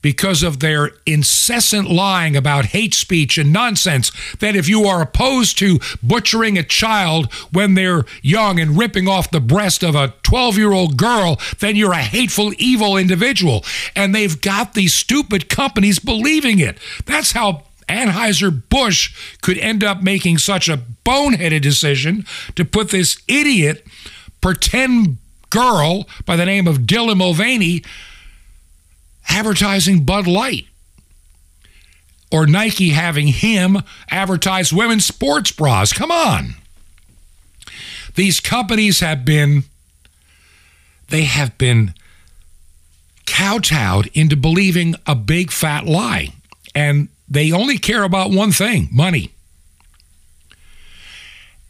because 0.02 0.44
of 0.44 0.60
their 0.60 0.92
incessant 1.06 1.90
lying 1.90 2.36
about 2.36 2.66
hate 2.66 2.94
speech 2.94 3.38
and 3.38 3.52
nonsense 3.52 4.12
that 4.40 4.56
if 4.56 4.70
you 4.70 4.86
are 4.86 5.02
opposed 5.02 5.58
to 5.58 5.80
butchering 6.04 6.58
a 6.58 6.64
child 6.64 7.32
when 7.52 7.74
they're 7.74 8.06
young 8.22 8.60
and 8.60 8.78
ripping 8.78 9.08
off 9.08 9.32
the 9.32 9.40
breast 9.40 9.84
of 9.84 9.96
a 9.96 10.14
12 10.24 10.58
year 10.58 10.72
old 10.72 10.98
girl, 10.98 11.40
then 11.60 11.76
you're 11.76 11.94
a 11.94 11.98
hateful, 11.98 12.54
evil 12.58 12.98
individual. 12.98 13.66
And 13.96 14.14
they've 14.14 14.40
got 14.40 14.74
these 14.74 14.94
stupid 14.94 15.50
companies 15.50 16.00
believing 16.00 16.60
it. 16.60 16.78
That's 17.06 17.32
how 17.32 17.64
Anheuser-Busch 17.90 19.38
could 19.42 19.58
end 19.58 19.84
up 19.84 20.02
making 20.02 20.38
such 20.40 20.68
a 20.70 20.82
boneheaded 21.06 21.62
decision 21.62 22.26
to 22.56 22.66
put 22.66 22.90
this 22.90 23.22
idiot 23.28 23.86
pretend 24.42 25.18
girl 25.50 26.08
by 26.26 26.36
the 26.36 26.46
name 26.46 26.68
of 26.68 26.80
Dylan 26.80 27.18
Mulvaney 27.18 27.84
advertising 29.28 30.04
Bud 30.04 30.28
Light. 30.28 30.68
Or 32.32 32.46
Nike 32.46 32.90
having 32.90 33.28
him 33.28 33.78
advertise 34.10 34.74
women's 34.74 35.06
sports 35.06 35.52
bras. 35.52 35.94
Come 35.94 36.12
on. 36.12 36.56
These 38.16 38.40
companies 38.40 39.00
have 39.00 39.24
been 39.24 39.64
they 41.10 41.24
have 41.24 41.58
been 41.58 41.94
kowtowed 43.26 44.10
into 44.14 44.36
believing 44.36 44.96
a 45.06 45.16
big 45.16 45.52
fat 45.52 45.86
lie. 45.86 46.30
And 46.76 47.08
they 47.30 47.52
only 47.52 47.78
care 47.78 48.04
about 48.04 48.32
one 48.32 48.52
thing 48.52 48.90
money. 48.92 49.32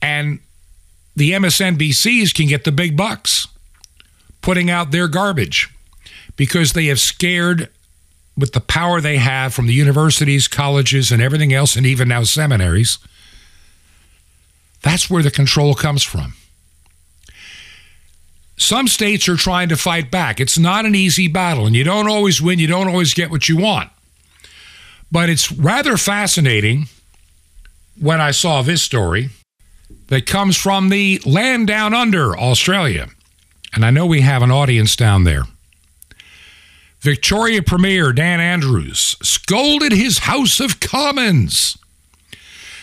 And 0.01 0.39
the 1.15 1.31
MSNBCs 1.31 2.33
can 2.33 2.47
get 2.47 2.63
the 2.63 2.71
big 2.71 2.95
bucks 2.95 3.47
putting 4.41 4.69
out 4.69 4.91
their 4.91 5.07
garbage 5.07 5.69
because 6.37 6.71
they 6.71 6.85
have 6.85 6.99
scared 6.99 7.69
with 8.37 8.53
the 8.53 8.61
power 8.61 9.01
they 9.01 9.17
have 9.17 9.53
from 9.53 9.67
the 9.67 9.73
universities, 9.73 10.47
colleges, 10.47 11.11
and 11.11 11.21
everything 11.21 11.51
else, 11.51 11.75
and 11.75 11.85
even 11.85 12.07
now 12.07 12.23
seminaries. 12.23 12.99
That's 14.83 15.09
where 15.09 15.23
the 15.23 15.31
control 15.31 15.73
comes 15.73 16.03
from. 16.03 16.35
Some 18.55 18.87
states 18.87 19.27
are 19.27 19.35
trying 19.35 19.69
to 19.69 19.77
fight 19.77 20.09
back. 20.09 20.39
It's 20.39 20.57
not 20.57 20.85
an 20.85 20.95
easy 20.95 21.27
battle, 21.27 21.65
and 21.65 21.75
you 21.75 21.83
don't 21.83 22.09
always 22.09 22.41
win, 22.41 22.59
you 22.59 22.67
don't 22.67 22.87
always 22.87 23.13
get 23.13 23.29
what 23.29 23.49
you 23.49 23.57
want. 23.57 23.89
But 25.11 25.29
it's 25.29 25.51
rather 25.51 25.97
fascinating 25.97 26.85
when 27.99 28.21
I 28.21 28.31
saw 28.31 28.61
this 28.61 28.81
story 28.81 29.29
that 30.07 30.25
comes 30.25 30.57
from 30.57 30.89
the 30.89 31.21
land 31.25 31.67
down 31.67 31.93
under 31.93 32.37
Australia. 32.37 33.07
And 33.73 33.85
I 33.85 33.89
know 33.89 34.05
we 34.05 34.21
have 34.21 34.41
an 34.41 34.51
audience 34.51 34.95
down 34.95 35.23
there. 35.23 35.43
Victoria 36.99 37.61
Premier 37.61 38.11
Dan 38.11 38.39
Andrews 38.39 39.15
scolded 39.21 39.91
his 39.91 40.19
House 40.19 40.59
of 40.59 40.79
Commons 40.79 41.77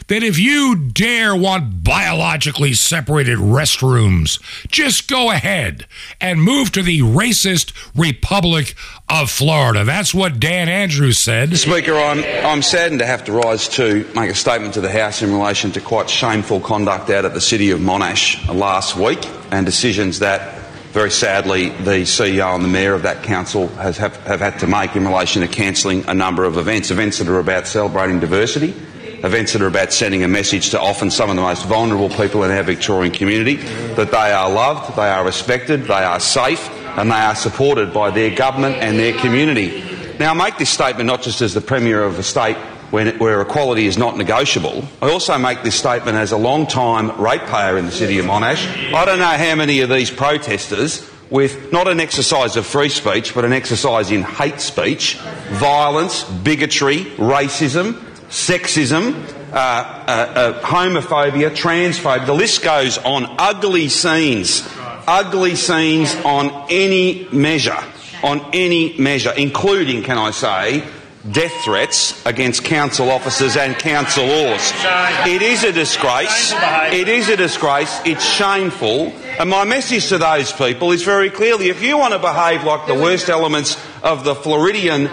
that 0.08 0.22
if 0.22 0.38
you 0.38 0.76
dare 0.76 1.34
want 1.34 1.82
biologically 1.82 2.74
separated 2.74 3.38
restrooms, 3.38 4.40
just 4.68 5.08
go 5.08 5.30
ahead 5.30 5.86
and 6.20 6.42
move 6.42 6.70
to 6.72 6.82
the 6.82 7.00
racist 7.00 7.72
Republic 7.96 8.74
of 9.08 9.30
Florida. 9.30 9.84
That's 9.84 10.14
what 10.14 10.38
Dan 10.38 10.68
Andrews 10.68 11.18
said. 11.18 11.56
Speaker, 11.56 11.94
I'm, 11.94 12.22
I'm 12.44 12.62
saddened 12.62 13.00
to 13.00 13.06
have 13.06 13.24
to 13.24 13.32
rise 13.32 13.68
to 13.70 14.06
make 14.14 14.30
a 14.30 14.34
statement 14.34 14.74
to 14.74 14.80
the 14.80 14.92
House 14.92 15.22
in 15.22 15.32
relation 15.32 15.72
to 15.72 15.80
quite 15.80 16.10
shameful 16.10 16.60
conduct 16.60 17.10
out 17.10 17.24
at 17.24 17.34
the 17.34 17.40
City 17.40 17.70
of 17.70 17.80
Monash 17.80 18.46
last 18.54 18.96
week 18.96 19.26
and 19.50 19.64
decisions 19.64 20.18
that 20.20 20.63
very 20.94 21.10
sadly, 21.10 21.70
the 21.70 22.02
CEO 22.06 22.54
and 22.54 22.62
the 22.62 22.68
Mayor 22.68 22.94
of 22.94 23.02
that 23.02 23.24
council 23.24 23.66
has, 23.66 23.96
have, 23.98 24.16
have 24.28 24.38
had 24.38 24.60
to 24.60 24.68
make 24.68 24.94
in 24.94 25.04
relation 25.04 25.42
to 25.42 25.48
cancelling 25.48 26.06
a 26.06 26.14
number 26.14 26.44
of 26.44 26.56
events, 26.56 26.92
events 26.92 27.18
that 27.18 27.26
are 27.26 27.40
about 27.40 27.66
celebrating 27.66 28.20
diversity, 28.20 28.70
events 29.24 29.54
that 29.54 29.62
are 29.62 29.66
about 29.66 29.92
sending 29.92 30.22
a 30.22 30.28
message 30.28 30.70
to 30.70 30.80
often 30.80 31.10
some 31.10 31.30
of 31.30 31.34
the 31.34 31.42
most 31.42 31.66
vulnerable 31.66 32.08
people 32.10 32.44
in 32.44 32.52
our 32.52 32.62
Victorian 32.62 33.12
community 33.12 33.56
that 33.56 34.12
they 34.12 34.30
are 34.30 34.48
loved, 34.48 34.94
they 34.94 35.08
are 35.08 35.24
respected, 35.24 35.82
they 35.82 35.94
are 36.04 36.20
safe, 36.20 36.70
and 36.96 37.10
they 37.10 37.16
are 37.16 37.34
supported 37.34 37.92
by 37.92 38.10
their 38.10 38.32
government 38.32 38.76
and 38.76 38.96
their 38.96 39.14
community. 39.14 39.82
Now, 40.20 40.30
I 40.30 40.34
make 40.34 40.58
this 40.58 40.70
statement 40.70 41.08
not 41.08 41.22
just 41.22 41.40
as 41.40 41.54
the 41.54 41.60
Premier 41.60 42.04
of 42.04 42.20
a 42.20 42.22
state 42.22 42.56
when, 42.94 43.18
where 43.18 43.40
equality 43.40 43.86
is 43.86 43.98
not 43.98 44.16
negotiable. 44.16 44.84
I 45.02 45.10
also 45.10 45.36
make 45.36 45.64
this 45.64 45.74
statement 45.74 46.16
as 46.16 46.30
a 46.30 46.36
long-time 46.36 47.20
ratepayer 47.20 47.76
in 47.76 47.86
the 47.86 47.90
city 47.90 48.20
of 48.20 48.24
Monash. 48.24 48.94
I 48.94 49.04
don't 49.04 49.18
know 49.18 49.24
how 49.26 49.56
many 49.56 49.80
of 49.80 49.90
these 49.90 50.12
protesters 50.12 51.10
with 51.28 51.72
not 51.72 51.88
an 51.88 51.98
exercise 51.98 52.54
of 52.56 52.64
free 52.64 52.88
speech, 52.88 53.34
but 53.34 53.44
an 53.44 53.52
exercise 53.52 54.12
in 54.12 54.22
hate 54.22 54.60
speech, 54.60 55.16
violence, 55.50 56.22
bigotry, 56.22 57.06
racism, 57.16 57.94
sexism, 58.28 59.14
uh, 59.52 59.56
uh, 59.56 59.56
uh, 59.56 60.60
homophobia, 60.60 61.50
transphobia. 61.50 62.26
The 62.26 62.32
list 62.32 62.62
goes 62.62 62.98
on. 62.98 63.26
Ugly 63.38 63.88
scenes, 63.88 64.62
ugly 65.08 65.56
scenes 65.56 66.14
on 66.24 66.66
any 66.70 67.26
measure, 67.32 67.82
on 68.22 68.40
any 68.52 68.96
measure, 68.98 69.32
including, 69.36 70.04
can 70.04 70.16
I 70.16 70.30
say, 70.30 70.84
death 71.30 71.52
threats 71.64 72.24
against 72.26 72.64
council 72.64 73.10
officers 73.10 73.56
and 73.56 73.76
councillors. 73.76 74.72
It 75.26 75.42
is 75.42 75.64
a 75.64 75.72
disgrace. 75.72 76.52
It 76.92 77.08
is 77.08 77.28
a 77.28 77.36
disgrace. 77.36 78.00
It's 78.04 78.24
shameful. 78.24 79.12
And 79.38 79.50
my 79.50 79.64
message 79.64 80.08
to 80.08 80.18
those 80.18 80.52
people 80.52 80.92
is 80.92 81.02
very 81.02 81.30
clearly 81.30 81.68
if 81.68 81.82
you 81.82 81.98
want 81.98 82.12
to 82.12 82.18
behave 82.18 82.64
like 82.64 82.86
the 82.86 82.94
worst 82.94 83.28
elements 83.28 83.82
of 84.02 84.24
the 84.24 84.34
Floridian 84.34 85.08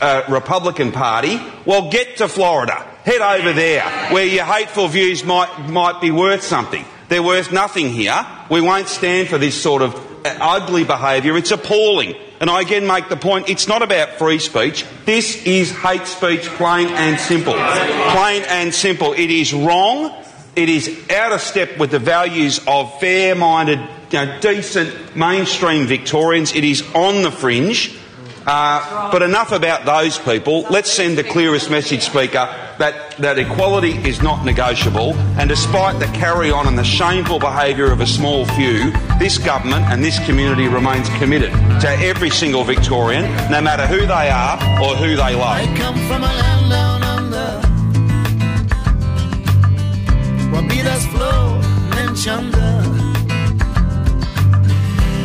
uh, 0.00 0.24
Republican 0.28 0.92
Party, 0.92 1.40
well, 1.64 1.90
get 1.90 2.18
to 2.18 2.28
Florida. 2.28 2.74
Head 3.04 3.20
over 3.20 3.52
there 3.52 3.82
where 4.12 4.26
your 4.26 4.44
hateful 4.44 4.88
views 4.88 5.24
might, 5.24 5.68
might 5.68 6.00
be 6.00 6.10
worth 6.10 6.42
something. 6.42 6.84
They're 7.08 7.22
worth 7.22 7.52
nothing 7.52 7.88
here. 7.88 8.26
We 8.50 8.60
won't 8.60 8.88
stand 8.88 9.28
for 9.28 9.38
this 9.38 9.60
sort 9.60 9.80
of 9.80 9.94
uh, 10.26 10.36
ugly 10.40 10.84
behaviour. 10.84 11.36
It's 11.36 11.50
appalling. 11.50 12.14
And 12.40 12.48
I 12.48 12.60
again 12.60 12.86
make 12.86 13.08
the 13.08 13.16
point, 13.16 13.48
it's 13.48 13.66
not 13.66 13.82
about 13.82 14.12
free 14.12 14.38
speech. 14.38 14.84
This 15.04 15.44
is 15.44 15.72
hate 15.72 16.06
speech, 16.06 16.46
plain 16.50 16.88
and 16.88 17.18
simple. 17.18 17.54
Plain 17.54 18.44
and 18.48 18.72
simple. 18.72 19.12
It 19.12 19.30
is 19.30 19.52
wrong. 19.52 20.14
It 20.54 20.68
is 20.68 20.88
out 21.10 21.32
of 21.32 21.40
step 21.40 21.78
with 21.78 21.90
the 21.90 21.98
values 21.98 22.60
of 22.66 23.00
fair-minded, 23.00 23.80
you 23.80 24.24
know, 24.24 24.40
decent, 24.40 25.16
mainstream 25.16 25.86
Victorians. 25.86 26.54
It 26.54 26.64
is 26.64 26.82
on 26.94 27.22
the 27.22 27.30
fringe. 27.32 27.97
Uh, 28.46 29.10
but 29.12 29.22
enough 29.22 29.52
about 29.52 29.84
those 29.84 30.18
people. 30.18 30.62
Let's 30.70 30.90
send 30.90 31.18
the 31.18 31.24
clearest 31.24 31.70
message, 31.70 32.02
Speaker, 32.02 32.48
that, 32.78 33.16
that 33.18 33.38
equality 33.38 33.92
is 34.08 34.22
not 34.22 34.44
negotiable. 34.44 35.14
And 35.38 35.48
despite 35.48 35.98
the 35.98 36.06
carry 36.18 36.50
on 36.50 36.66
and 36.66 36.78
the 36.78 36.84
shameful 36.84 37.38
behaviour 37.38 37.90
of 37.92 38.00
a 38.00 38.06
small 38.06 38.46
few, 38.46 38.92
this 39.18 39.38
government 39.38 39.84
and 39.86 40.02
this 40.02 40.24
community 40.24 40.68
remains 40.68 41.08
committed 41.18 41.52
to 41.80 41.88
every 42.00 42.30
single 42.30 42.64
Victorian, 42.64 43.24
no 43.50 43.60
matter 43.60 43.86
who 43.86 44.00
they 44.00 44.30
are 44.30 44.56
or 44.82 44.96
who 44.96 45.16
they 45.16 45.34
love. 45.34 45.58
I 45.58 45.66
come 45.76 45.94
from 46.08 46.22
a 46.22 46.26
land 46.26 46.70
down 46.70 47.02
under 47.02 47.68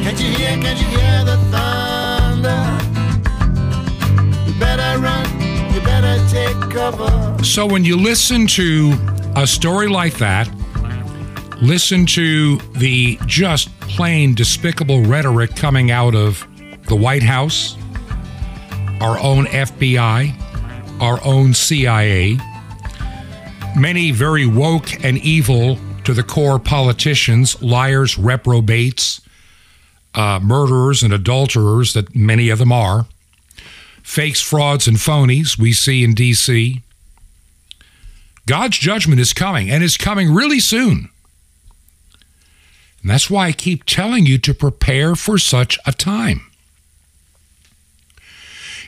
Can't 0.03 0.19
you 0.19 0.31
hear, 0.35 0.61
can't 0.61 0.79
you 0.79 0.87
hear 0.87 1.25
the 1.25 1.37
thunder? 1.49 1.92
So 7.43 7.65
when 7.65 7.85
you 7.85 7.97
listen 7.97 8.47
to 8.47 8.93
a 9.35 9.45
story 9.45 9.87
like 9.87 10.15
that, 10.17 10.49
listen 11.61 12.05
to 12.07 12.57
the 12.77 13.19
just 13.25 13.69
plain 13.81 14.33
despicable 14.33 15.03
rhetoric 15.03 15.55
coming 15.55 15.91
out 15.91 16.15
of 16.15 16.45
the 16.87 16.95
White 16.95 17.23
House, 17.23 17.77
our 19.01 19.19
own 19.19 19.45
FBI, 19.45 20.33
our 21.01 21.19
own 21.23 21.53
CIA, 21.53 22.37
many 23.75 24.11
very 24.11 24.45
woke 24.45 25.03
and 25.03 25.17
evil 25.19 25.77
to 26.05 26.13
the 26.13 26.23
core 26.23 26.59
politicians, 26.59 27.61
liars, 27.61 28.17
reprobates, 28.17 29.21
uh, 30.15 30.39
murderers, 30.41 31.03
and 31.03 31.13
adulterers 31.13 31.93
that 31.93 32.15
many 32.15 32.49
of 32.49 32.59
them 32.59 32.71
are, 32.71 33.05
fakes, 34.03 34.41
frauds, 34.41 34.87
and 34.87 34.97
phonies 34.97 35.57
we 35.57 35.73
see 35.73 36.03
in 36.03 36.13
D.C. 36.13 36.83
God's 38.45 38.77
judgment 38.77 39.19
is 39.19 39.33
coming, 39.33 39.71
and 39.71 39.83
it's 39.83 39.97
coming 39.97 40.33
really 40.33 40.59
soon. 40.59 41.09
And 43.01 43.09
that's 43.09 43.29
why 43.29 43.47
I 43.47 43.51
keep 43.51 43.85
telling 43.85 44.25
you 44.25 44.37
to 44.39 44.53
prepare 44.53 45.15
for 45.15 45.37
such 45.37 45.77
a 45.85 45.91
time. 45.91 46.41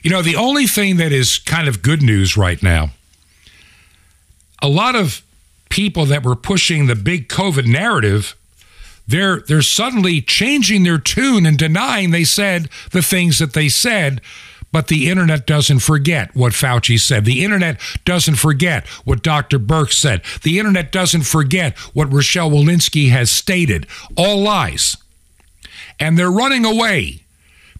You 0.03 0.11
know, 0.11 0.21
the 0.21 0.35
only 0.35 0.67
thing 0.67 0.97
that 0.97 1.11
is 1.11 1.39
kind 1.39 1.67
of 1.67 1.81
good 1.81 2.01
news 2.01 2.37
right 2.37 2.61
now, 2.61 2.91
a 4.61 4.67
lot 4.67 4.95
of 4.95 5.23
people 5.69 6.05
that 6.05 6.23
were 6.23 6.35
pushing 6.35 6.85
the 6.85 6.95
big 6.95 7.27
COVID 7.27 7.65
narrative, 7.65 8.35
they're 9.07 9.41
they're 9.41 9.61
suddenly 9.61 10.21
changing 10.21 10.83
their 10.83 10.97
tune 10.97 11.45
and 11.45 11.57
denying 11.57 12.11
they 12.11 12.23
said 12.23 12.69
the 12.91 13.01
things 13.01 13.39
that 13.39 13.53
they 13.53 13.67
said. 13.67 14.21
But 14.71 14.87
the 14.87 15.09
internet 15.09 15.47
doesn't 15.47 15.79
forget 15.79 16.35
what 16.35 16.51
Fauci 16.51 16.99
said. 16.99 17.23
The 17.23 17.43
internet 17.43 17.79
doesn't 18.03 18.35
forget 18.35 18.85
what 19.05 19.23
Dr. 19.23 19.57
Birx 19.57 19.93
said. 19.93 20.21
The 20.43 20.59
internet 20.59 20.91
doesn't 20.91 21.23
forget 21.23 21.77
what 21.93 22.11
Rochelle 22.11 22.49
Walensky 22.49 23.09
has 23.09 23.31
stated. 23.31 23.87
All 24.17 24.41
lies. 24.41 24.97
And 25.97 26.17
they're 26.17 26.31
running 26.31 26.65
away 26.65 27.21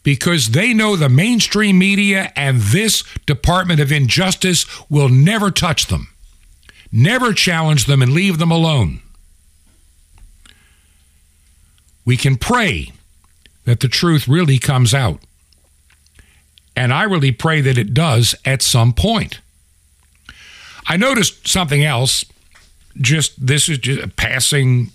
because 0.03 0.51
they 0.51 0.73
know 0.73 0.95
the 0.95 1.09
mainstream 1.09 1.77
media 1.77 2.31
and 2.35 2.61
this 2.61 3.03
Department 3.25 3.79
of 3.81 3.91
Injustice 3.91 4.65
will 4.89 5.09
never 5.09 5.51
touch 5.51 5.87
them, 5.87 6.07
never 6.91 7.33
challenge 7.33 7.85
them, 7.85 8.01
and 8.01 8.13
leave 8.13 8.37
them 8.37 8.51
alone. 8.51 9.01
We 12.05 12.17
can 12.17 12.37
pray 12.37 12.93
that 13.65 13.79
the 13.79 13.87
truth 13.87 14.27
really 14.27 14.59
comes 14.59 14.93
out. 14.93 15.21
And 16.75 16.93
I 16.93 17.03
really 17.03 17.31
pray 17.31 17.61
that 17.61 17.77
it 17.77 17.93
does 17.93 18.35
at 18.43 18.61
some 18.61 18.93
point. 18.93 19.39
I 20.87 20.97
noticed 20.97 21.47
something 21.47 21.83
else. 21.83 22.25
Just 22.99 23.45
this 23.45 23.69
is 23.69 23.77
just 23.79 24.15
passing 24.15 24.91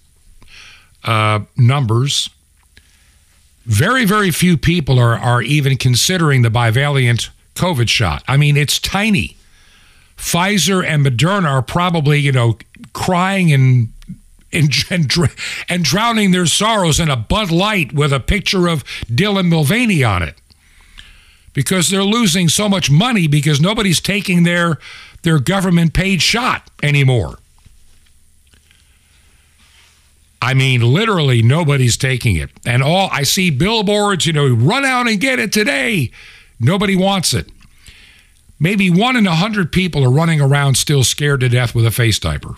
uh, 1.05 1.41
numbers. 1.57 2.31
Very, 3.67 4.05
very 4.05 4.31
few 4.31 4.57
people 4.57 4.99
are, 4.99 5.17
are 5.17 5.43
even 5.43 5.77
considering 5.77 6.43
the 6.43 6.49
bivalent 6.49 7.29
COVID 7.55 7.89
shot. 7.89 8.23
I 8.27 8.37
mean, 8.37 8.57
it's 8.57 8.79
tiny. 8.79 9.37
Pfizer 10.17 10.85
and 10.85 11.05
Moderna 11.05 11.51
are 11.51 11.63
probably, 11.63 12.19
you 12.19 12.33
know, 12.33 12.59
crying 12.93 13.53
and 13.53 13.93
and, 14.53 14.75
and, 14.91 15.11
and 15.69 15.85
drowning 15.85 16.33
their 16.33 16.47
sorrows 16.47 16.99
in 16.99 17.09
a 17.09 17.17
Bud 17.17 17.51
Light 17.51 17.93
with 17.93 18.13
a 18.13 18.21
picture 18.21 18.67
of 18.67 18.85
Dylan 19.07 19.49
Mulvaney 19.49 20.03
on 20.03 20.23
it 20.23 20.40
because 21.53 21.89
they're 21.89 22.05
losing 22.05 22.49
so 22.49 22.69
much 22.69 22.91
money 22.91 23.27
because 23.27 23.61
nobody's 23.61 24.01
taking 24.01 24.45
their 24.45 24.79
their 25.23 25.39
government 25.39 25.93
paid 25.93 26.23
shot 26.23 26.71
anymore. 26.83 27.39
I 30.43 30.55
mean, 30.55 30.81
literally 30.81 31.43
nobody's 31.43 31.97
taking 31.99 32.37
it. 32.37 32.51
And 32.65 32.83
all 32.83 33.11
I 33.13 33.25
see 33.25 33.51
billboards, 33.51 34.25
you 34.25 34.33
know, 34.33 34.49
run 34.49 34.85
out 34.85 35.07
and 35.07 35.21
get 35.21 35.39
it 35.39 35.53
today. 35.53 36.11
Nobody 36.59 36.97
wants 36.97 37.35
it. 37.35 37.51
Maybe 38.59 38.91
one 38.91 39.17
in 39.17 39.27
a 39.27 39.35
hundred 39.35 39.73
people 39.73 40.05
are 40.05 40.11
running 40.11 40.41
around 40.41 40.77
still 40.77 41.05
scared 41.05 41.41
to 41.41 41.49
death 41.49 41.75
with 41.75 41.87
a 41.87 41.91
face 41.91 42.19
diaper. 42.19 42.55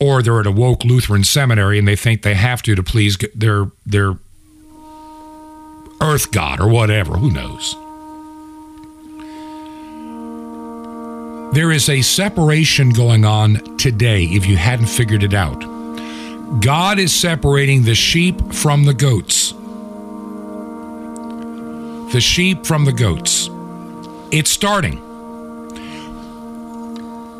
Or 0.00 0.22
they're 0.22 0.40
at 0.40 0.46
a 0.46 0.52
woke 0.52 0.84
Lutheran 0.84 1.24
seminary 1.24 1.78
and 1.78 1.88
they 1.88 1.96
think 1.96 2.22
they 2.22 2.34
have 2.34 2.62
to 2.62 2.74
to 2.74 2.82
please 2.82 3.18
their 3.34 3.70
their 3.84 4.14
earth 6.00 6.30
god 6.30 6.60
or 6.60 6.68
whatever. 6.68 7.16
Who 7.16 7.30
knows? 7.30 7.76
There 11.54 11.72
is 11.72 11.88
a 11.88 12.02
separation 12.02 12.90
going 12.90 13.24
on 13.24 13.78
today 13.78 14.24
if 14.24 14.46
you 14.46 14.56
hadn't 14.56 14.88
figured 14.88 15.22
it 15.22 15.34
out. 15.34 15.58
God 16.60 16.98
is 16.98 17.12
separating 17.12 17.82
the 17.82 17.94
sheep 17.94 18.52
from 18.52 18.84
the 18.84 18.94
goats. 18.94 19.52
The 22.12 22.20
sheep 22.20 22.66
from 22.66 22.84
the 22.84 22.92
goats. 22.92 23.48
It's 24.30 24.50
starting. 24.50 24.98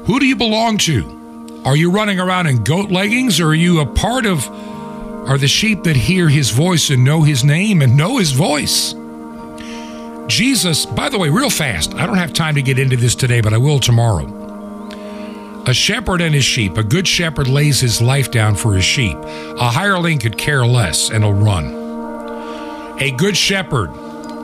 Who 0.06 0.18
do 0.18 0.26
you 0.26 0.36
belong 0.36 0.78
to? 0.78 1.62
Are 1.64 1.76
you 1.76 1.90
running 1.90 2.18
around 2.18 2.46
in 2.46 2.64
goat 2.64 2.90
leggings 2.90 3.40
or 3.40 3.48
are 3.48 3.54
you 3.54 3.80
a 3.80 3.86
part 3.86 4.24
of 4.24 4.46
are 5.28 5.38
the 5.38 5.46
sheep 5.46 5.82
that 5.82 5.94
hear 5.94 6.28
his 6.28 6.50
voice 6.50 6.88
and 6.88 7.04
know 7.04 7.22
his 7.22 7.44
name 7.44 7.82
and 7.82 7.96
know 7.96 8.16
his 8.16 8.32
voice? 8.32 8.94
Jesus, 10.26 10.86
by 10.86 11.10
the 11.10 11.18
way, 11.18 11.28
real 11.28 11.50
fast, 11.50 11.94
I 11.94 12.06
don't 12.06 12.16
have 12.16 12.32
time 12.32 12.54
to 12.54 12.62
get 12.62 12.78
into 12.78 12.96
this 12.96 13.14
today, 13.14 13.42
but 13.42 13.52
I 13.52 13.58
will 13.58 13.78
tomorrow. 13.78 14.34
A 15.66 15.74
shepherd 15.74 16.22
and 16.22 16.34
his 16.34 16.46
sheep, 16.46 16.78
a 16.78 16.82
good 16.82 17.06
shepherd 17.06 17.46
lays 17.46 17.78
his 17.78 18.00
life 18.00 18.30
down 18.30 18.54
for 18.54 18.74
his 18.74 18.86
sheep. 18.86 19.18
A 19.18 19.68
hireling 19.68 20.18
could 20.18 20.38
care 20.38 20.64
less 20.64 21.10
and 21.10 21.22
will 21.22 21.34
run. 21.34 22.98
A 22.98 23.10
good 23.10 23.36
shepherd 23.36 23.90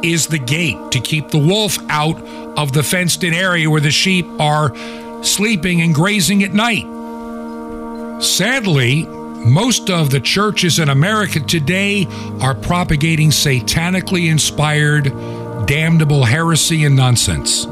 is 0.04 0.26
the 0.26 0.38
gate 0.38 0.76
to 0.90 1.00
keep 1.00 1.30
the 1.30 1.38
wolf 1.38 1.78
out 1.88 2.20
of 2.58 2.74
the 2.74 2.82
fenced 2.82 3.24
in 3.24 3.32
area 3.32 3.70
where 3.70 3.80
the 3.80 3.90
sheep 3.90 4.26
are 4.38 4.74
sleeping 5.24 5.80
and 5.80 5.94
grazing 5.94 6.44
at 6.44 6.52
night. 6.52 6.84
Sadly, 8.22 9.06
most 9.44 9.90
of 9.90 10.10
the 10.10 10.20
churches 10.20 10.78
in 10.78 10.88
America 10.88 11.40
today 11.40 12.06
are 12.40 12.54
propagating 12.54 13.30
satanically 13.30 14.30
inspired 14.30 15.04
damnable 15.66 16.24
heresy 16.24 16.84
and 16.84 16.96
nonsense. 16.96 17.66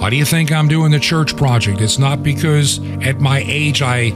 Why 0.00 0.10
do 0.10 0.16
you 0.16 0.24
think 0.24 0.52
I'm 0.52 0.68
doing 0.68 0.90
the 0.92 1.00
church 1.00 1.36
project? 1.36 1.80
It's 1.80 1.98
not 1.98 2.22
because 2.22 2.78
at 3.02 3.20
my 3.20 3.42
age 3.46 3.80
I 3.80 4.12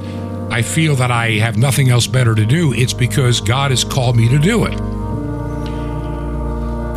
I 0.50 0.62
feel 0.62 0.96
that 0.96 1.10
I 1.10 1.32
have 1.32 1.58
nothing 1.58 1.90
else 1.90 2.06
better 2.06 2.34
to 2.34 2.46
do. 2.46 2.72
It's 2.72 2.94
because 2.94 3.40
God 3.40 3.70
has 3.70 3.84
called 3.84 4.16
me 4.16 4.28
to 4.28 4.38
do 4.38 4.64
it. 4.64 4.76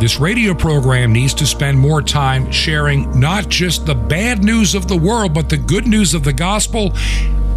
This 0.00 0.18
radio 0.18 0.52
program 0.52 1.12
needs 1.12 1.32
to 1.34 1.46
spend 1.46 1.78
more 1.78 2.02
time 2.02 2.50
sharing 2.50 3.20
not 3.20 3.48
just 3.48 3.86
the 3.86 3.94
bad 3.94 4.42
news 4.42 4.74
of 4.74 4.88
the 4.88 4.96
world, 4.96 5.32
but 5.32 5.48
the 5.48 5.58
good 5.58 5.86
news 5.86 6.12
of 6.12 6.24
the 6.24 6.32
gospel. 6.32 6.92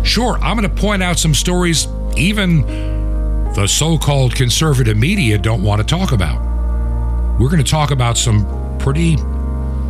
Sure, 0.06 0.38
I'm 0.38 0.56
going 0.56 0.70
to 0.70 0.82
point 0.82 1.02
out 1.02 1.18
some 1.18 1.34
stories 1.34 1.88
even 2.16 2.62
the 3.56 3.68
so 3.68 3.98
called 3.98 4.36
conservative 4.36 4.98
media 4.98 5.38
don't 5.38 5.64
want 5.64 5.82
to 5.82 5.88
talk 5.88 6.12
about. 6.12 6.40
We're 7.40 7.50
going 7.50 7.64
to 7.64 7.70
talk 7.70 7.92
about 7.92 8.18
some 8.18 8.78
pretty 8.78 9.18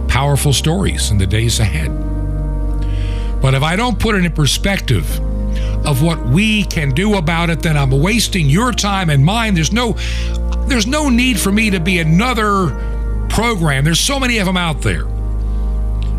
powerful 0.08 0.54
stories 0.54 1.12
in 1.12 1.18
the 1.18 1.28
days 1.28 1.60
ahead. 1.60 1.92
But 3.42 3.54
if 3.54 3.62
I 3.62 3.76
don't 3.76 4.00
put 4.00 4.16
it 4.16 4.24
in 4.24 4.32
perspective 4.32 5.20
of 5.86 6.02
what 6.02 6.26
we 6.26 6.64
can 6.64 6.92
do 6.92 7.18
about 7.18 7.50
it, 7.50 7.62
then 7.62 7.76
I'm 7.78 7.92
wasting 7.92 8.50
your 8.50 8.72
time 8.72 9.10
and 9.10 9.24
mine. 9.24 9.54
There's 9.54 9.74
no 9.74 9.94
there's 10.68 10.88
no 10.88 11.10
need 11.10 11.40
for 11.40 11.52
me 11.52 11.70
to 11.72 11.80
be 11.80 12.00
another 12.00 12.70
program. 13.30 13.84
There's 13.84 14.00
so 14.00 14.20
many 14.20 14.38
of 14.38 14.46
them 14.46 14.58
out 14.58 14.82
there. 14.82 15.06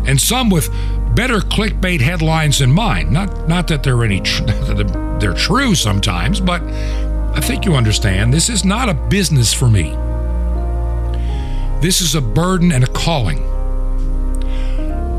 And 0.05 0.21
some 0.21 0.49
with 0.49 0.69
better 1.17 1.39
clickbait 1.39 1.99
headlines 1.99 2.59
than 2.59 2.71
mine. 2.71 3.11
Not 3.11 3.49
not 3.49 3.67
that 3.69 3.81
they're 3.81 4.03
any 4.03 4.21
tr- 4.21 4.43
they're 5.19 5.33
true 5.33 5.73
sometimes, 5.73 6.39
but 6.39 6.61
I 6.61 7.41
think 7.41 7.65
you 7.65 7.73
understand. 7.73 8.31
This 8.31 8.49
is 8.49 8.63
not 8.63 8.87
a 8.87 8.93
business 8.93 9.51
for 9.51 9.67
me. 9.67 9.97
This 11.81 12.01
is 12.01 12.13
a 12.13 12.21
burden 12.21 12.71
and 12.71 12.83
a 12.83 12.87
calling. 12.87 13.43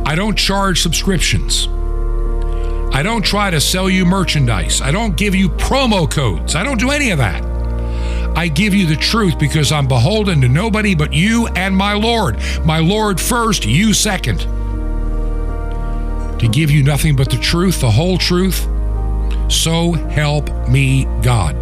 I 0.07 0.15
don't 0.15 0.39
charge 0.39 0.83
subscriptions. 0.83 1.67
I 2.95 3.03
don't 3.03 3.25
try 3.25 3.51
to 3.51 3.61
sell 3.61 3.91
you 3.91 4.07
merchandise. 4.07 4.81
I 4.81 4.93
don't 4.93 5.17
give 5.17 5.35
you 5.35 5.49
promo 5.49 6.09
codes. 6.09 6.55
I 6.55 6.63
don't 6.63 6.79
do 6.79 6.91
any 6.91 7.11
of 7.11 7.19
that. 7.19 7.45
I 8.37 8.47
give 8.47 8.73
you 8.73 8.87
the 8.87 8.97
truth 8.97 9.37
because 9.37 9.73
I'm 9.73 9.89
beholden 9.89 10.41
to 10.43 10.49
nobody 10.49 10.95
but 10.95 11.13
you 11.13 11.49
and 11.49 11.77
my 11.77 11.95
Lord. 11.95 12.39
My 12.65 12.79
Lord 12.79 13.21
first, 13.21 13.67
you 13.67 13.93
second. 13.93 14.47
To 16.39 16.49
give 16.49 16.71
you 16.71 16.83
nothing 16.83 17.17
but 17.17 17.31
the 17.31 17.39
truth, 17.39 17.81
the 17.81 17.91
whole 17.91 18.19
truth. 18.19 18.67
So 19.49 19.93
help 19.93 20.69
me 20.69 21.05
God. 21.23 21.57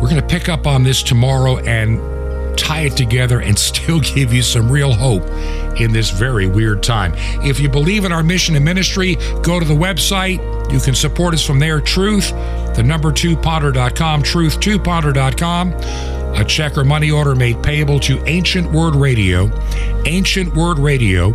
We're 0.00 0.10
going 0.10 0.20
to 0.20 0.26
pick 0.26 0.48
up 0.48 0.66
on 0.66 0.82
this 0.82 1.02
tomorrow 1.02 1.58
and 1.58 1.98
tie 2.58 2.82
it 2.82 2.96
together 2.96 3.40
and 3.40 3.58
still 3.58 4.00
give 4.00 4.32
you 4.32 4.42
some 4.42 4.70
real 4.70 4.92
hope 4.92 5.24
in 5.80 5.92
this 5.92 6.10
very 6.10 6.46
weird 6.46 6.82
time. 6.82 7.12
If 7.42 7.60
you 7.60 7.68
believe 7.68 8.04
in 8.04 8.12
our 8.12 8.22
mission 8.22 8.56
and 8.56 8.64
ministry, 8.64 9.16
go 9.42 9.58
to 9.58 9.64
the 9.64 9.74
website. 9.74 10.38
You 10.72 10.80
can 10.80 10.94
support 10.94 11.34
us 11.34 11.44
from 11.44 11.58
there. 11.58 11.80
Truth, 11.80 12.30
the 12.76 12.82
number 12.82 13.12
two 13.12 13.36
ponder.com, 13.36 14.22
truth2ponder.com. 14.22 16.23
A 16.36 16.44
check 16.44 16.76
or 16.76 16.84
money 16.84 17.10
order 17.10 17.34
made 17.34 17.62
payable 17.62 17.98
to 18.00 18.22
Ancient 18.26 18.70
Word 18.70 18.94
Radio, 18.96 19.50
Ancient 20.04 20.54
Word 20.54 20.78
Radio, 20.78 21.32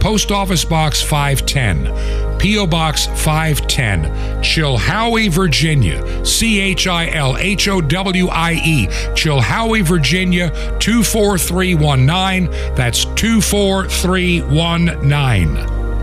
Post 0.00 0.30
Office 0.32 0.64
Box 0.64 1.02
510, 1.02 2.38
P.O. 2.38 2.66
Box 2.66 3.06
510, 3.06 4.04
Chilhowie, 4.42 5.30
Virginia, 5.30 6.24
C 6.24 6.60
H 6.60 6.86
I 6.86 7.08
L 7.10 7.36
H 7.36 7.68
O 7.68 7.80
W 7.80 8.28
I 8.28 8.52
E, 8.64 8.86
Chilhowie, 9.14 9.82
Virginia 9.82 10.50
24319. 10.80 12.50
That's 12.74 13.04
24319. 13.04 15.54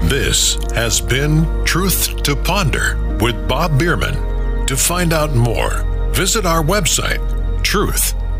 This 0.07 0.55
has 0.73 1.01
been 1.01 1.65
Truth 1.65 2.23
to 2.23 2.35
Ponder 2.35 2.97
with 3.19 3.47
Bob 3.47 3.77
Bierman. 3.77 4.15
To 4.67 4.77
find 4.77 5.11
out 5.11 5.33
more, 5.33 5.83
visit 6.11 6.45
our 6.45 6.63
website, 6.63 7.19
truth, 7.63 8.13